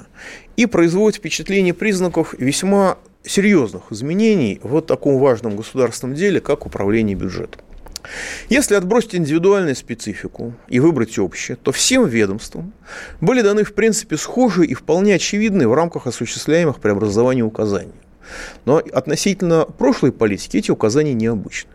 и 0.55 0.65
производит 0.65 1.17
впечатление 1.17 1.73
признаков 1.73 2.33
весьма 2.37 2.97
серьезных 3.23 3.91
изменений 3.91 4.59
в 4.63 4.69
вот 4.69 4.87
таком 4.87 5.19
важном 5.19 5.57
государственном 5.57 6.15
деле, 6.15 6.39
как 6.39 6.65
управление 6.65 7.15
бюджетом. 7.15 7.61
Если 8.47 8.75
отбросить 8.75 9.15
индивидуальную 9.15 9.75
специфику 9.75 10.53
и 10.69 10.79
выбрать 10.79 11.19
общее, 11.19 11.57
то 11.57 11.73
всем 11.73 12.07
ведомствам 12.07 12.73
были 13.19 13.41
даны, 13.41 13.65
в 13.65 13.73
принципе, 13.73 14.15
схожие 14.15 14.69
и 14.69 14.73
вполне 14.73 15.15
очевидные 15.15 15.67
в 15.67 15.73
рамках 15.73 16.07
осуществляемых 16.07 16.79
преобразований 16.79 17.43
указания. 17.43 17.91
Но 18.65 18.77
относительно 18.77 19.65
прошлой 19.65 20.11
политики 20.11 20.57
эти 20.57 20.71
указания 20.71 21.13
необычны. 21.13 21.71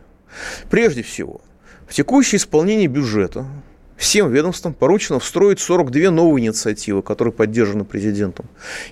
Прежде 0.70 1.02
всего, 1.02 1.40
в 1.88 1.94
текущее 1.94 2.38
исполнение 2.38 2.86
бюджета 2.86 3.46
всем 3.96 4.30
ведомствам 4.32 4.74
поручено 4.74 5.18
встроить 5.18 5.60
42 5.60 6.10
новые 6.10 6.46
инициативы, 6.46 7.02
которые 7.02 7.32
поддержаны 7.32 7.84
президентом. 7.84 8.46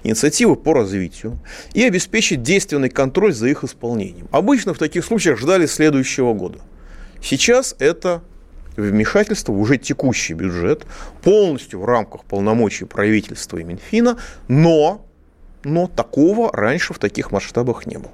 Инициативы 0.05 0.57
по 0.57 0.73
развитию 0.73 1.39
и 1.75 1.83
обеспечить 1.83 2.43
действенный 2.43 2.89
контроль 2.89 3.33
за 3.33 3.49
их 3.49 3.65
исполнением. 3.65 4.29
Обычно 4.31 4.75
в 4.75 4.79
таких 4.79 5.05
случаях 5.05 5.39
ждали 5.39 5.67
следующего 5.67 6.33
года. 6.33 6.61
Сейчас 7.21 7.75
это 7.79 8.23
вмешательство 8.77 9.53
в 9.53 9.61
уже 9.61 9.77
текущий 9.77 10.35
бюджет, 10.35 10.87
полностью 11.23 11.81
в 11.81 11.85
рамках 11.85 12.25
полномочий 12.25 12.85
правительства 12.85 13.59
и 13.59 13.65
Минфина, 13.65 14.19
но, 14.49 15.07
но 15.65 15.87
такого 15.87 16.53
раньше 16.53 16.95
в 16.95 16.99
таких 16.99 17.33
масштабах 17.33 17.87
не 17.87 17.99
было. 17.99 18.13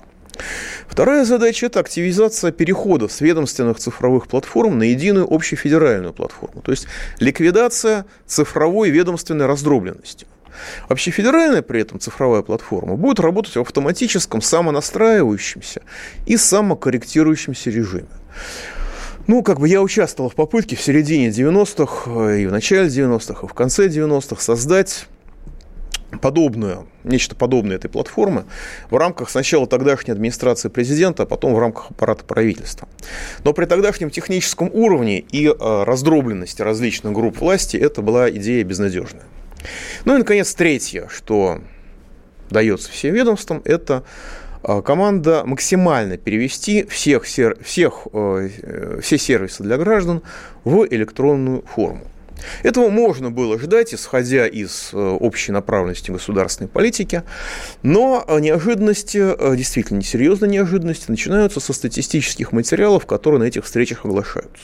Вторая 0.87 1.24
задача– 1.24 1.66
это 1.66 1.80
активизация 1.80 2.52
перехода 2.52 3.08
с 3.08 3.20
ведомственных 3.20 3.78
цифровых 3.78 4.28
платформ 4.28 4.78
на 4.78 4.84
единую 4.84 5.26
общефедеральную 5.32 6.12
платформу, 6.12 6.62
то 6.62 6.70
есть 6.70 6.87
ликвидация 7.18 8.06
цифровой 8.26 8.90
ведомственной 8.90 9.46
раздробленности. 9.46 10.26
Общефедеральная 10.88 11.62
при 11.62 11.82
этом 11.82 12.00
цифровая 12.00 12.42
платформа 12.42 12.96
будет 12.96 13.20
работать 13.20 13.54
в 13.54 13.61
автоматическом 13.61 14.42
самонастраивающемся 14.42 15.82
и 16.26 16.37
самокорректирующемся 16.37 17.70
режиме. 17.70 18.08
Ну, 19.26 19.42
как 19.42 19.61
бы 19.61 19.68
я 19.68 19.82
участвовал 19.82 20.30
в 20.30 20.34
попытке 20.34 20.74
в 20.74 20.80
середине 20.80 21.28
90-х, 21.28 22.34
и 22.34 22.46
в 22.46 22.50
начале 22.50 22.88
90-х, 22.88 23.46
и 23.46 23.46
в 23.46 23.52
конце 23.52 23.88
90-х 23.88 24.40
создать 24.40 25.06
подобную, 26.21 26.87
нечто 27.05 27.35
подобное 27.35 27.77
этой 27.77 27.88
платформы 27.88 28.44
в 28.90 28.97
рамках 28.97 29.31
сначала 29.31 29.66
тогдашней 29.66 30.12
администрации 30.12 30.68
президента, 30.68 31.25
а 31.25 31.27
потом 31.27 31.55
в 31.55 31.59
рамках 31.59 31.90
аппарата 31.90 32.25
правительства. 32.25 32.88
Но 33.44 33.53
при 33.53 33.66
тогдашнем 33.66 34.11
техническом 34.11 34.71
уровне 34.73 35.21
и 35.21 35.47
э, 35.47 35.83
раздробленности 35.85 36.62
различных 36.62 37.12
групп 37.12 37.38
власти 37.40 37.77
это 37.77 38.03
была 38.03 38.31
идея 38.31 38.64
безнадежная. 38.64 39.25
Ну 40.05 40.14
и, 40.14 40.18
наконец, 40.18 40.55
третье, 40.55 41.09
что 41.11 41.61
дается 42.51 42.90
всем 42.90 43.14
ведомствам, 43.14 43.61
это 43.64 44.05
э, 44.62 44.81
команда 44.83 45.42
максимально 45.44 46.16
перевести 46.16 46.87
всех, 46.87 47.25
всех, 47.25 48.07
э, 48.12 49.01
все 49.03 49.18
сервисы 49.18 49.62
для 49.62 49.77
граждан 49.77 50.23
в 50.64 50.87
электронную 50.87 51.62
форму. 51.62 52.05
Этого 52.62 52.88
можно 52.88 53.31
было 53.31 53.59
ждать, 53.59 53.94
исходя 53.94 54.46
из 54.46 54.90
э, 54.92 54.96
общей 54.96 55.53
направленности 55.53 56.11
государственной 56.11 56.68
политики, 56.68 57.22
но 57.83 58.24
э, 58.27 58.40
неожиданности, 58.40 59.18
э, 59.18 59.57
действительно 59.57 59.98
несерьезные 59.98 60.51
неожиданности, 60.51 61.11
начинаются 61.11 61.61
со 61.61 61.72
статистических 61.72 62.53
материалов, 62.53 63.07
которые 63.07 63.40
на 63.40 63.44
этих 63.44 63.64
встречах 63.64 64.05
оглашаются. 64.05 64.62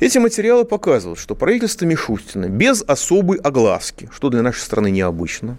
Эти 0.00 0.18
материалы 0.18 0.64
показывают, 0.64 1.18
что 1.18 1.34
правительство 1.34 1.84
Мишустина 1.84 2.48
без 2.48 2.82
особой 2.82 3.38
огласки, 3.38 4.08
что 4.12 4.28
для 4.28 4.42
нашей 4.42 4.60
страны 4.60 4.90
необычно, 4.90 5.56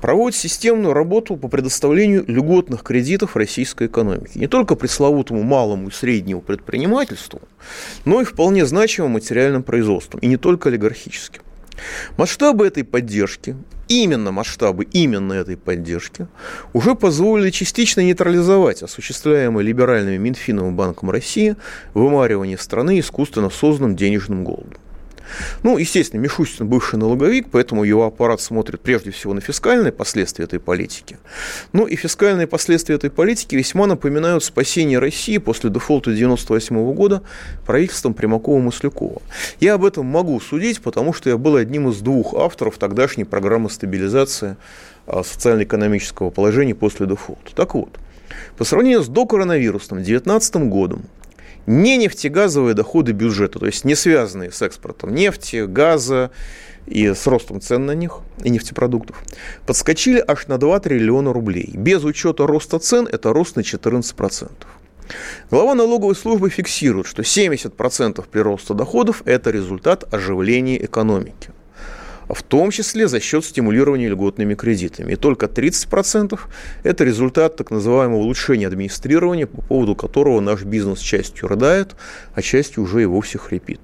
проводит 0.00 0.38
системную 0.38 0.92
работу 0.92 1.36
по 1.36 1.48
предоставлению 1.48 2.24
льготных 2.26 2.82
кредитов 2.82 3.36
российской 3.36 3.86
экономике. 3.86 4.38
Не 4.38 4.46
только 4.46 4.74
пресловутому 4.74 5.42
малому 5.42 5.88
и 5.88 5.92
среднему 5.92 6.40
предпринимательству, 6.40 7.40
но 8.04 8.20
и 8.20 8.24
вполне 8.24 8.66
значимым 8.66 9.12
материальным 9.12 9.62
производством, 9.62 10.20
и 10.20 10.26
не 10.26 10.36
только 10.36 10.68
олигархическим. 10.68 11.42
Масштабы 12.16 12.66
этой 12.66 12.84
поддержки, 12.84 13.56
именно 13.90 14.30
масштабы 14.30 14.84
именно 14.84 15.34
этой 15.34 15.56
поддержки, 15.56 16.28
уже 16.72 16.94
позволили 16.94 17.50
частично 17.50 18.00
нейтрализовать 18.00 18.82
осуществляемое 18.82 19.64
либеральными 19.64 20.16
Минфином 20.16 20.68
и 20.68 20.70
Банком 20.70 21.10
России 21.10 21.56
вымаривание 21.92 22.56
страны 22.56 23.00
искусственно 23.00 23.50
созданным 23.50 23.96
денежным 23.96 24.44
голодом. 24.44 24.78
Ну, 25.62 25.78
естественно, 25.78 26.20
Мишустин 26.20 26.66
бывший 26.66 26.98
налоговик, 26.98 27.48
поэтому 27.50 27.84
его 27.84 28.04
аппарат 28.04 28.40
смотрит 28.40 28.80
прежде 28.80 29.10
всего 29.10 29.34
на 29.34 29.40
фискальные 29.40 29.92
последствия 29.92 30.44
этой 30.44 30.58
политики. 30.58 31.18
Ну 31.72 31.86
и 31.86 31.96
фискальные 31.96 32.46
последствия 32.46 32.94
этой 32.94 33.10
политики 33.10 33.54
весьма 33.54 33.86
напоминают 33.86 34.44
спасение 34.44 34.98
России 34.98 35.38
после 35.38 35.70
дефолта 35.70 36.10
1998 36.10 36.94
года 36.94 37.22
правительством 37.66 38.12
Примакова-Маслякова. 38.12 39.22
Я 39.60 39.74
об 39.74 39.84
этом 39.84 40.06
могу 40.06 40.38
судить, 40.40 40.80
потому 40.80 41.12
что 41.12 41.30
я 41.30 41.36
был 41.36 41.56
одним 41.56 41.88
из 41.88 41.98
двух 41.98 42.34
авторов 42.34 42.78
тогдашней 42.78 43.24
программы 43.24 43.70
стабилизации 43.70 44.56
а, 45.06 45.22
социально-экономического 45.22 46.30
положения 46.30 46.74
после 46.74 47.06
дефолта. 47.06 47.54
Так 47.54 47.74
вот, 47.74 47.98
по 48.56 48.64
сравнению 48.64 49.02
с 49.02 49.08
докоронавирусным 49.08 49.98
2019 49.98 50.56
годом, 50.68 51.02
не 51.70 51.96
нефтегазовые 51.96 52.74
доходы 52.74 53.12
бюджета, 53.12 53.60
то 53.60 53.66
есть 53.66 53.84
не 53.84 53.94
связанные 53.94 54.50
с 54.50 54.60
экспортом 54.60 55.14
нефти, 55.14 55.66
газа 55.66 56.32
и 56.86 57.06
с 57.06 57.26
ростом 57.28 57.60
цен 57.60 57.86
на 57.86 57.92
них 57.92 58.18
и 58.42 58.50
нефтепродуктов, 58.50 59.22
подскочили 59.66 60.22
аж 60.26 60.48
на 60.48 60.58
2 60.58 60.80
триллиона 60.80 61.32
рублей. 61.32 61.70
Без 61.74 62.02
учета 62.02 62.46
роста 62.46 62.80
цен 62.80 63.06
это 63.06 63.32
рост 63.32 63.54
на 63.54 63.60
14%. 63.60 64.50
Глава 65.50 65.74
налоговой 65.74 66.16
службы 66.16 66.50
фиксирует, 66.50 67.06
что 67.06 67.22
70% 67.22 68.24
прироста 68.28 68.74
доходов– 68.74 69.22
это 69.24 69.50
результат 69.50 70.12
оживления 70.12 70.84
экономики 70.84 71.50
в 72.34 72.42
том 72.42 72.70
числе 72.70 73.08
за 73.08 73.20
счет 73.20 73.44
стимулирования 73.44 74.08
льготными 74.08 74.54
кредитами. 74.54 75.12
И 75.12 75.16
только 75.16 75.46
30%– 75.46 76.38
это 76.82 77.04
результат 77.04 77.56
так 77.56 77.70
называемого 77.70 78.18
улучшения 78.18 78.66
администрирования, 78.66 79.46
по 79.46 79.62
поводу 79.62 79.94
которого 79.94 80.40
наш 80.40 80.62
бизнес 80.62 81.00
частью 81.00 81.48
рыдает, 81.48 81.96
а 82.34 82.42
частью 82.42 82.84
уже 82.84 83.02
и 83.02 83.06
вовсе 83.06 83.38
хрипит. 83.38 83.80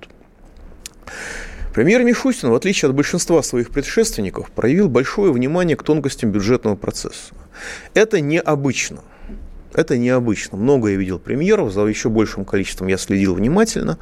Премьер 1.75 2.05
Мишустин, 2.05 2.51
в 2.51 2.55
отличие 2.55 2.89
от 2.89 2.95
большинства 2.95 3.43
своих 3.43 3.71
предшественников, 3.71 4.51
проявил 4.51 4.89
большое 4.89 5.33
внимание 5.33 5.77
к 5.77 5.83
тонкостям 5.83 6.31
бюджетного 6.31 6.75
процесса. 6.75 7.35
Это 7.95 8.21
необычно– 8.21 9.03
это 9.75 9.99
необычно. 9.99 10.59
Много 10.59 10.89
я 10.89 10.97
видел 10.97 11.19
премьеров, 11.19 11.73
за 11.73 11.85
еще 11.87 12.09
большим 12.09 12.45
количеством 12.45 12.89
я 12.89 12.97
следил 12.97 13.35
внимательно, 13.35 13.99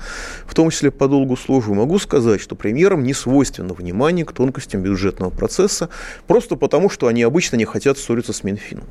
в 0.46 0.54
том 0.54 0.70
числе 0.70 0.90
по 0.90 1.08
долгу 1.08 1.36
службы. 1.36 1.74
Могу 1.74 1.98
сказать, 1.98 2.40
что 2.40 2.54
премьерам 2.54 3.02
не 3.02 3.14
свойственно 3.14 3.74
внимание 3.74 4.24
к 4.24 4.32
тонкостям 4.32 4.82
бюджетного 4.82 5.30
процесса, 5.30 5.88
просто 6.26 6.56
потому, 6.56 6.90
что 6.90 7.06
они 7.06 7.22
обычно 7.22 7.56
не 7.56 7.64
хотят 7.64 7.98
ссориться 7.98 8.32
с 8.32 8.44
Минфином. 8.44 8.84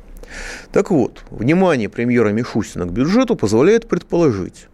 Так 0.72 0.90
вот, 0.90 1.24
внимание 1.30 1.88
премьера 1.88 2.30
Мишустина 2.30 2.86
к 2.86 2.92
бюджету 2.92 3.36
позволяет 3.36 3.88
предположить, 3.88 4.68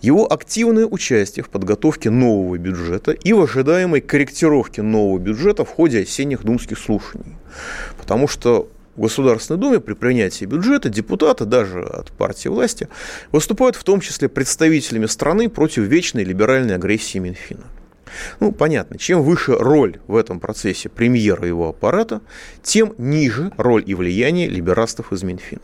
его 0.00 0.32
активное 0.32 0.86
участие 0.86 1.44
в 1.44 1.50
подготовке 1.50 2.08
нового 2.08 2.56
бюджета 2.56 3.12
и 3.12 3.32
в 3.34 3.42
ожидаемой 3.42 4.00
корректировке 4.00 4.80
нового 4.80 5.18
бюджета 5.18 5.64
в 5.64 5.68
ходе 5.68 6.02
осенних 6.02 6.42
думских 6.42 6.78
слушаний. 6.78 7.36
Потому 7.98 8.26
что 8.26 8.68
в 9.00 9.02
Государственной 9.02 9.58
Думе 9.58 9.80
при 9.80 9.94
принятии 9.94 10.44
бюджета 10.44 10.90
депутаты, 10.90 11.46
даже 11.46 11.80
от 11.80 12.12
партии 12.12 12.48
власти, 12.48 12.86
выступают 13.32 13.74
в 13.74 13.82
том 13.82 14.00
числе 14.00 14.28
представителями 14.28 15.06
страны 15.06 15.48
против 15.48 15.84
вечной 15.84 16.22
либеральной 16.22 16.74
агрессии 16.74 17.16
Минфина. 17.16 17.64
Ну, 18.40 18.52
понятно, 18.52 18.98
чем 18.98 19.22
выше 19.22 19.54
роль 19.54 20.00
в 20.06 20.16
этом 20.16 20.38
процессе 20.38 20.90
премьера 20.90 21.46
и 21.46 21.48
его 21.48 21.70
аппарата, 21.70 22.20
тем 22.62 22.92
ниже 22.98 23.50
роль 23.56 23.82
и 23.86 23.94
влияние 23.94 24.48
либерастов 24.48 25.14
из 25.14 25.22
Минфина. 25.22 25.62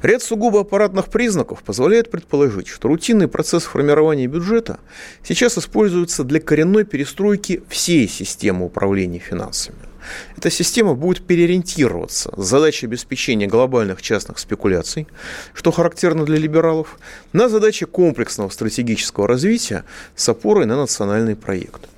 Ряд 0.00 0.22
сугубо 0.22 0.62
аппаратных 0.62 1.10
признаков 1.10 1.62
позволяет 1.62 2.10
предположить, 2.10 2.68
что 2.68 2.88
рутинный 2.88 3.28
процесс 3.28 3.64
формирования 3.64 4.26
бюджета 4.26 4.78
сейчас 5.22 5.58
используется 5.58 6.24
для 6.24 6.40
коренной 6.40 6.84
перестройки 6.84 7.62
всей 7.68 8.08
системы 8.08 8.64
управления 8.64 9.18
финансами. 9.18 9.87
Эта 10.36 10.50
система 10.50 10.94
будет 10.94 11.26
переориентироваться 11.26 12.32
с 12.36 12.46
задачей 12.46 12.86
обеспечения 12.86 13.46
глобальных 13.46 14.02
частных 14.02 14.38
спекуляций, 14.38 15.06
что 15.54 15.70
характерно 15.70 16.24
для 16.24 16.38
либералов, 16.38 16.98
на 17.32 17.48
задачи 17.48 17.86
комплексного 17.86 18.48
стратегического 18.50 19.26
развития 19.26 19.84
с 20.16 20.28
опорой 20.28 20.66
на 20.66 20.76
национальный 20.76 21.36
проект. 21.36 21.88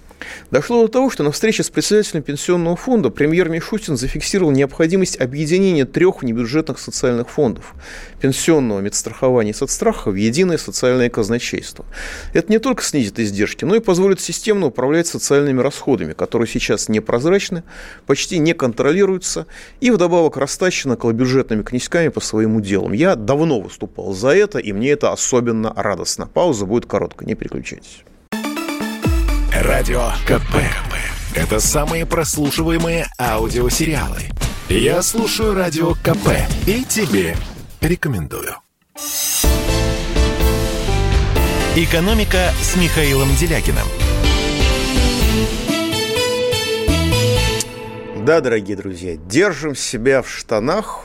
Дошло 0.50 0.83
до 0.83 0.88
того, 0.88 1.11
что 1.11 1.22
на 1.22 1.33
встрече 1.33 1.62
с 1.62 1.70
председателем 1.70 2.22
пенсионного 2.22 2.76
фонда 2.76 3.11
премьер 3.11 3.48
Мишустин 3.48 3.96
зафиксировал 3.96 4.50
необходимость 4.50 5.20
объединения 5.20 5.85
трех 5.85 6.22
внебюджетных 6.22 6.78
социальных 6.78 7.30
фондов– 7.30 7.74
пенсионного, 8.20 8.80
медстрахования 8.80 9.52
и 9.52 9.56
соцстраха 9.56 10.11
в 10.11 10.14
единое 10.14 10.59
социальное 10.59 11.09
казначейство. 11.11 11.85
Это 12.35 12.50
не 12.50 12.59
только 12.59 12.83
снизит 12.83 13.18
издержки, 13.18 13.64
но 13.64 13.76
и 13.76 13.80
позволит 13.80 14.20
системно 14.20 14.66
управлять 14.66 15.06
социальными 15.06 15.61
расходами, 15.61 16.12
которые 16.12 16.48
сейчас 16.48 16.88
непрозрачны, 16.88 17.62
почти 18.06 18.38
не 18.38 18.54
контролируются 18.54 19.46
и 19.80 19.90
вдобавок 19.90 20.37
растащены 20.37 20.94
околобюджетными 20.94 21.62
князьками 21.62 22.09
по 22.09 22.20
своим 22.20 22.61
делам. 22.61 22.92
Я 22.92 23.16
давно 23.16 23.61
выступал 23.61 24.12
за 24.12 24.28
это, 24.28 24.59
и 24.59 24.72
мне 24.72 24.90
это 24.90 25.12
особенно 25.12 25.72
радостно. 25.74 26.26
Пауза 26.26 26.66
будет 26.66 26.86
короткая, 26.86 27.26
не 27.26 27.34
переключайтесь. 27.34 28.05
Радио 29.62 30.08
КП. 30.26 30.56
Это 31.34 31.61
самые 31.61 32.06
прослушиваемые 32.06 33.06
аудиосериалы. 33.18 34.22
Я 34.70 35.02
слушаю 35.02 35.54
Радио 35.54 35.92
КП 35.96 36.30
и 36.66 36.82
тебе 36.82 37.36
рекомендую. 37.82 38.54
«Экономика» 41.76 42.52
с 42.62 42.74
Михаилом 42.76 43.28
Делякиным. 43.38 43.86
Да, 48.24 48.40
дорогие 48.40 48.78
друзья, 48.78 49.16
держим 49.16 49.76
себя 49.76 50.22
в 50.22 50.30
штанах. 50.30 51.04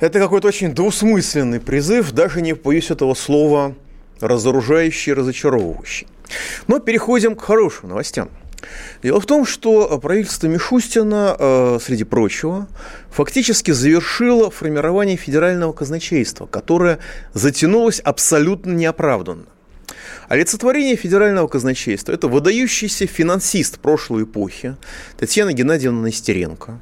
Это 0.00 0.18
какой-то 0.18 0.48
очень 0.48 0.74
двусмысленный 0.74 1.60
призыв, 1.60 2.10
даже 2.10 2.42
не 2.42 2.52
боюсь 2.52 2.90
этого 2.90 3.14
слова 3.14 3.76
разоружающий, 4.20 5.12
разочаровывающий. 5.12 6.06
Но 6.66 6.78
переходим 6.78 7.34
к 7.34 7.42
хорошим 7.42 7.90
новостям. 7.90 8.30
Дело 9.02 9.20
в 9.20 9.26
том, 9.26 9.44
что 9.44 9.98
правительство 9.98 10.46
Мишустина, 10.46 11.36
э, 11.38 11.78
среди 11.82 12.04
прочего, 12.04 12.66
фактически 13.10 13.72
завершило 13.72 14.50
формирование 14.50 15.16
федерального 15.16 15.72
казначейства, 15.72 16.46
которое 16.46 16.98
затянулось 17.34 18.00
абсолютно 18.00 18.72
неоправданно. 18.72 19.44
Олицетворение 20.28 20.96
федерального 20.96 21.48
казначейства– 21.48 22.12
это 22.14 22.28
выдающийся 22.28 23.06
финансист 23.06 23.78
прошлой 23.78 24.24
эпохи 24.24 24.76
Татьяна 25.18 25.52
Геннадьевна 25.52 26.08
Нестеренко. 26.08 26.80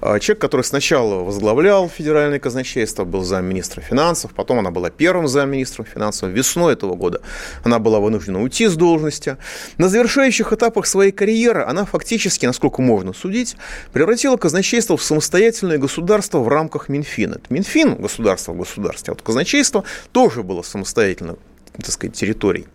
А, 0.00 0.18
человек, 0.18 0.40
который 0.40 0.62
сначала 0.62 1.16
возглавлял 1.16 1.88
федеральное 1.88 2.38
казначейство, 2.38 3.04
был 3.04 3.22
замминистра 3.22 3.82
финансов, 3.82 4.32
потом 4.34 4.58
она 4.58 4.70
была 4.70 4.90
первым 4.90 5.28
замминистром 5.28 5.84
финансов. 5.84 6.30
Весной 6.30 6.72
этого 6.72 6.94
года 6.94 7.20
она 7.64 7.78
была 7.78 8.00
вынуждена 8.00 8.42
уйти 8.42 8.66
с 8.66 8.76
должности. 8.76 9.36
На 9.78 9.88
завершающих 9.88 10.52
этапах 10.52 10.86
своей 10.86 11.12
карьеры 11.12 11.62
она 11.62 11.84
фактически, 11.84 12.46
насколько 12.46 12.80
можно 12.80 13.12
судить, 13.12 13.56
превратила 13.92 14.36
казначейство 14.36 14.96
в 14.96 15.02
самостоятельное 15.02 15.78
государство 15.78 16.38
в 16.38 16.48
рамках 16.48 16.88
Минфина. 16.88 17.40
Минфин– 17.50 17.94
государство 18.00 18.52
в 18.52 18.58
государстве, 18.58 19.12
а 19.12 19.14
вот 19.14 19.22
казначейство 19.22 19.84
тоже 20.12 20.42
было 20.42 20.62
самостоятельным 20.62 21.38
так 21.76 21.90
сказать, 21.90 22.16
территорий. 22.16 22.66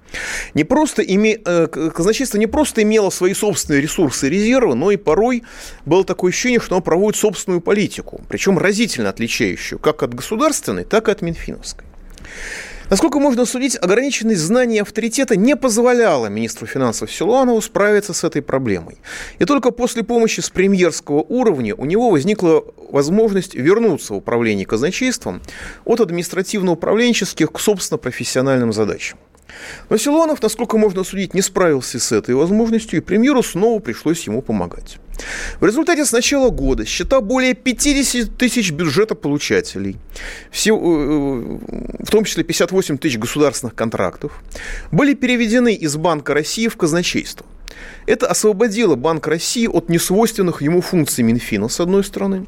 Не 0.54 0.64
просто 0.64 1.02
име... 1.02 1.40
Э, 1.46 1.68
казначейство 1.68 2.38
не 2.38 2.48
просто 2.48 2.84
имело 2.84 3.10
свои 3.10 3.34
собственные 3.34 3.82
ресурсы 3.82 4.28
и 4.28 4.30
резервы, 4.30 4.76
но 4.76 4.92
и 4.92 4.98
порой 4.98 5.44
было 5.86 6.04
такое 6.04 6.32
ощущение, 6.32 6.60
что 6.60 6.76
оно 6.76 6.82
проводит 6.82 7.20
собственную 7.20 7.62
политику, 7.62 8.22
причем 8.30 8.58
разительно 8.58 9.10
отличающую 9.10 9.80
как 9.80 10.04
от 10.04 10.14
государственной, 10.14 10.84
так 10.84 11.08
и 11.08 11.12
от 11.12 11.22
Минфиновской. 11.22 11.86
Насколько 12.90 13.20
можно 13.20 13.46
судить, 13.46 13.78
ограниченность 13.82 14.42
знаний 14.42 14.78
и 14.78 14.80
авторитета 14.80 15.36
не 15.36 15.56
позволяла 15.56 16.28
министру 16.28 16.68
финансов 16.68 17.12
Силуанову 17.12 17.62
справиться 17.62 18.14
с 18.14 18.24
этой 18.24 18.44
проблемой. 18.44 18.98
И 19.40 19.46
только 19.46 19.72
после 19.72 20.04
помощи 20.04 20.42
с 20.42 20.50
премьерского 20.52 21.22
уровня 21.22 21.74
у 21.76 21.86
него 21.86 22.12
возникла 22.12 22.64
возможность 22.92 23.56
вернуться 23.56 24.14
в 24.14 24.18
управление 24.18 24.66
казначейством 24.66 25.42
от 25.84 26.00
административно-управленческих 26.00 27.52
к 27.52 27.60
собственно 27.60 27.98
профессиональным 27.98 28.72
задачам. 28.72 29.18
Но 29.90 29.98
Силуанов, 29.98 30.42
насколько 30.42 30.78
можно 30.78 31.04
судить, 31.04 31.34
не 31.34 31.42
справился 31.42 32.00
с 32.00 32.12
этой 32.12 32.36
возможностью, 32.36 33.00
и 33.00 33.02
премьеру 33.02 33.44
снова 33.44 33.80
пришлось 33.80 34.26
ему 34.28 34.42
помогать. 34.42 34.98
В 35.60 35.66
результате 35.66 36.06
с 36.06 36.12
начала 36.12 36.50
года 36.50 36.86
счета 36.86 37.22
более 37.22 37.54
50 37.54 38.38
тысяч 38.38 38.72
бюджетополучателей, 38.72 39.98
все, 40.52 40.76
э, 40.76 40.80
в 40.80 42.12
том 42.12 42.26
числе 42.26 42.44
58 42.44 42.98
тысяч 42.98 43.18
государственных 43.18 43.76
контрактов, 43.76 44.44
были 44.92 45.14
переведены 45.14 45.74
из 45.74 45.96
Банка 45.96 46.34
России 46.34 46.68
в 46.68 46.76
казначейство. 46.76 47.46
Это 48.06 48.28
освободило 48.28 48.96
Банк 48.96 49.28
России 49.28 49.68
от 49.68 49.90
несвойственных 49.90 50.62
ему 50.62 50.82
функций 50.82 51.24
Минфина, 51.24 51.68
с 51.68 51.80
одной 51.80 52.04
стороны, 52.04 52.46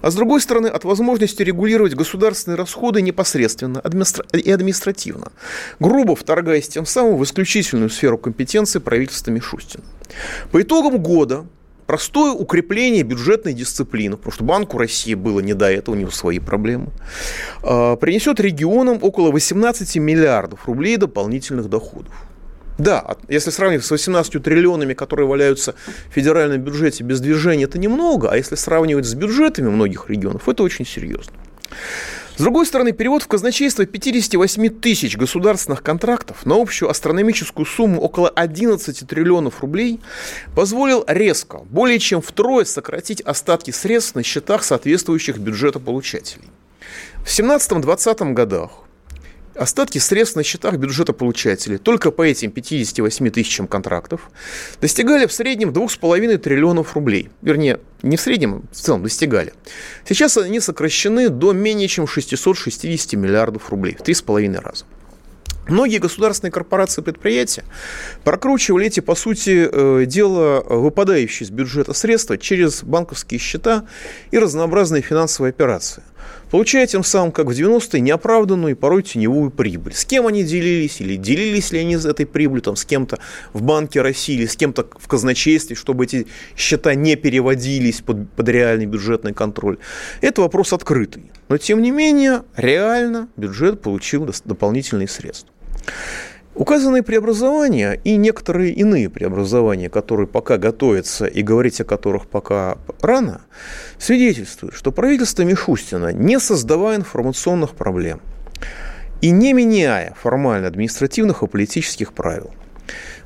а 0.00 0.10
с 0.10 0.14
другой 0.14 0.40
стороны, 0.40 0.66
от 0.66 0.84
возможности 0.84 1.42
регулировать 1.42 1.94
государственные 1.94 2.56
расходы 2.56 3.00
непосредственно 3.02 3.82
и 4.32 4.50
административно, 4.50 5.32
грубо 5.78 6.14
вторгаясь 6.14 6.68
тем 6.68 6.86
самым 6.86 7.16
в 7.16 7.24
исключительную 7.24 7.90
сферу 7.90 8.18
компетенции 8.18 8.78
правительства 8.78 9.30
Мишустина. 9.30 9.84
По 10.50 10.60
итогам 10.62 10.98
года 10.98 11.46
простое 11.86 12.32
укрепление 12.32 13.02
бюджетной 13.02 13.54
дисциплины, 13.54 14.16
потому 14.16 14.32
что 14.32 14.44
Банку 14.44 14.76
России 14.76 15.14
было 15.14 15.40
не 15.40 15.54
до 15.54 15.70
этого, 15.70 15.94
у 15.94 15.98
него 15.98 16.10
свои 16.10 16.38
проблемы, 16.38 16.88
а, 17.62 17.96
принесет 17.96 18.40
регионам 18.40 18.98
около 19.00 19.32
18 19.32 19.96
миллиардов 19.96 20.66
рублей 20.66 20.98
дополнительных 20.98 21.68
доходов. 21.68 22.12
Да, 22.78 23.16
если 23.28 23.50
сравнивать 23.50 23.84
с 23.84 23.90
18 23.90 24.40
триллионами, 24.42 24.94
которые 24.94 25.26
валяются 25.26 25.74
в 26.10 26.14
федеральном 26.14 26.60
бюджете 26.60 27.02
без 27.02 27.20
движения, 27.20 27.64
это 27.64 27.78
немного, 27.78 28.30
а 28.30 28.36
если 28.36 28.54
сравнивать 28.54 29.04
с 29.04 29.14
бюджетами 29.14 29.68
многих 29.68 30.08
регионов, 30.08 30.48
это 30.48 30.62
очень 30.62 30.86
серьезно. 30.86 31.32
С 32.36 32.40
другой 32.40 32.66
стороны, 32.66 32.92
перевод 32.92 33.24
в 33.24 33.26
казначейство 33.26 33.84
58 33.84 34.68
тысяч 34.78 35.16
государственных 35.16 35.82
контрактов 35.82 36.46
на 36.46 36.54
общую 36.54 36.88
астрономическую 36.88 37.66
сумму 37.66 38.00
около 38.00 38.28
11 38.28 39.08
триллионов 39.08 39.60
рублей 39.60 39.98
позволил 40.54 41.04
резко, 41.08 41.62
более 41.68 41.98
чем 41.98 42.22
втрое 42.22 42.64
сократить 42.64 43.20
остатки 43.22 43.72
средств 43.72 44.14
на 44.14 44.22
счетах 44.22 44.62
соответствующих 44.62 45.38
бюджетополучателей. 45.38 46.48
В 47.24 47.26
2017-2020 47.26 48.34
годах 48.34 48.70
остатки 49.58 49.98
средств 49.98 50.36
на 50.36 50.42
счетах 50.42 50.76
бюджета 50.76 51.12
получателей 51.12 51.78
только 51.78 52.10
по 52.10 52.22
этим 52.22 52.50
58 52.50 53.30
тысячам 53.30 53.66
контрактов 53.66 54.30
достигали 54.80 55.26
в 55.26 55.32
среднем 55.32 55.70
2,5 55.70 56.38
триллионов 56.38 56.94
рублей. 56.94 57.30
Вернее, 57.42 57.80
не 58.02 58.16
в 58.16 58.20
среднем, 58.20 58.64
в 58.70 58.76
целом 58.76 59.02
достигали. 59.02 59.52
Сейчас 60.08 60.36
они 60.36 60.60
сокращены 60.60 61.28
до 61.28 61.52
менее 61.52 61.88
чем 61.88 62.06
660 62.06 63.14
миллиардов 63.14 63.70
рублей, 63.70 63.96
в 63.98 64.02
3,5 64.02 64.60
раза. 64.60 64.84
Многие 65.66 65.98
государственные 65.98 66.50
корпорации 66.50 67.02
и 67.02 67.04
предприятия 67.04 67.62
прокручивали 68.24 68.86
эти, 68.86 69.00
по 69.00 69.14
сути 69.14 69.68
э, 69.70 70.06
дела, 70.06 70.62
выпадающие 70.62 71.46
из 71.46 71.50
бюджета 71.50 71.92
средства 71.92 72.38
через 72.38 72.82
банковские 72.82 73.38
счета 73.38 73.84
и 74.30 74.38
разнообразные 74.38 75.02
финансовые 75.02 75.50
операции– 75.50 76.02
получая 76.50 76.86
тем 76.86 77.04
самым, 77.04 77.32
как 77.32 77.46
в 77.46 77.50
90-е, 77.50 78.00
неоправданную 78.00 78.72
и 78.72 78.74
порой 78.74 79.02
теневую 79.02 79.50
прибыль. 79.50 79.94
С 79.94 80.04
кем 80.04 80.26
они 80.26 80.44
делились, 80.44 81.00
или 81.00 81.16
делились 81.16 81.72
ли 81.72 81.80
они 81.80 81.94
из 81.94 82.06
этой 82.06 82.26
прибыли, 82.26 82.60
там, 82.60 82.76
с 82.76 82.84
кем-то 82.84 83.18
в 83.52 83.62
Банке 83.62 84.02
России, 84.02 84.34
или 84.34 84.46
с 84.46 84.56
кем-то 84.56 84.86
в 84.98 85.08
казначействе, 85.08 85.76
чтобы 85.76 86.04
эти 86.04 86.26
счета 86.56 86.94
не 86.94 87.16
переводились 87.16 88.00
под, 88.00 88.30
под 88.32 88.48
реальный 88.48 88.86
бюджетный 88.86 89.34
контроль. 89.34 89.78
Это 90.20 90.42
вопрос 90.42 90.72
открытый. 90.72 91.30
Но, 91.48 91.58
тем 91.58 91.82
не 91.82 91.90
менее, 91.90 92.42
реально 92.56 93.28
бюджет 93.36 93.80
получил 93.80 94.28
дополнительные 94.44 95.08
средства. 95.08 95.52
Указанные 96.58 97.04
преобразования 97.04 98.00
и 98.02 98.16
некоторые 98.16 98.72
иные 98.72 99.08
преобразования, 99.08 99.88
которые 99.88 100.26
пока 100.26 100.56
готовятся 100.56 101.26
и 101.26 101.42
говорить 101.42 101.80
о 101.80 101.84
которых 101.84 102.26
пока 102.26 102.78
рано, 103.00 103.42
свидетельствуют, 103.96 104.74
что 104.74 104.90
правительство 104.90 105.42
Мишустина, 105.42 106.12
не 106.12 106.40
создавая 106.40 106.96
информационных 106.96 107.76
проблем 107.76 108.20
и 109.20 109.30
не 109.30 109.52
меняя 109.52 110.16
формально 110.20 110.66
административных 110.66 111.44
и 111.44 111.46
политических 111.46 112.12
правил, 112.12 112.50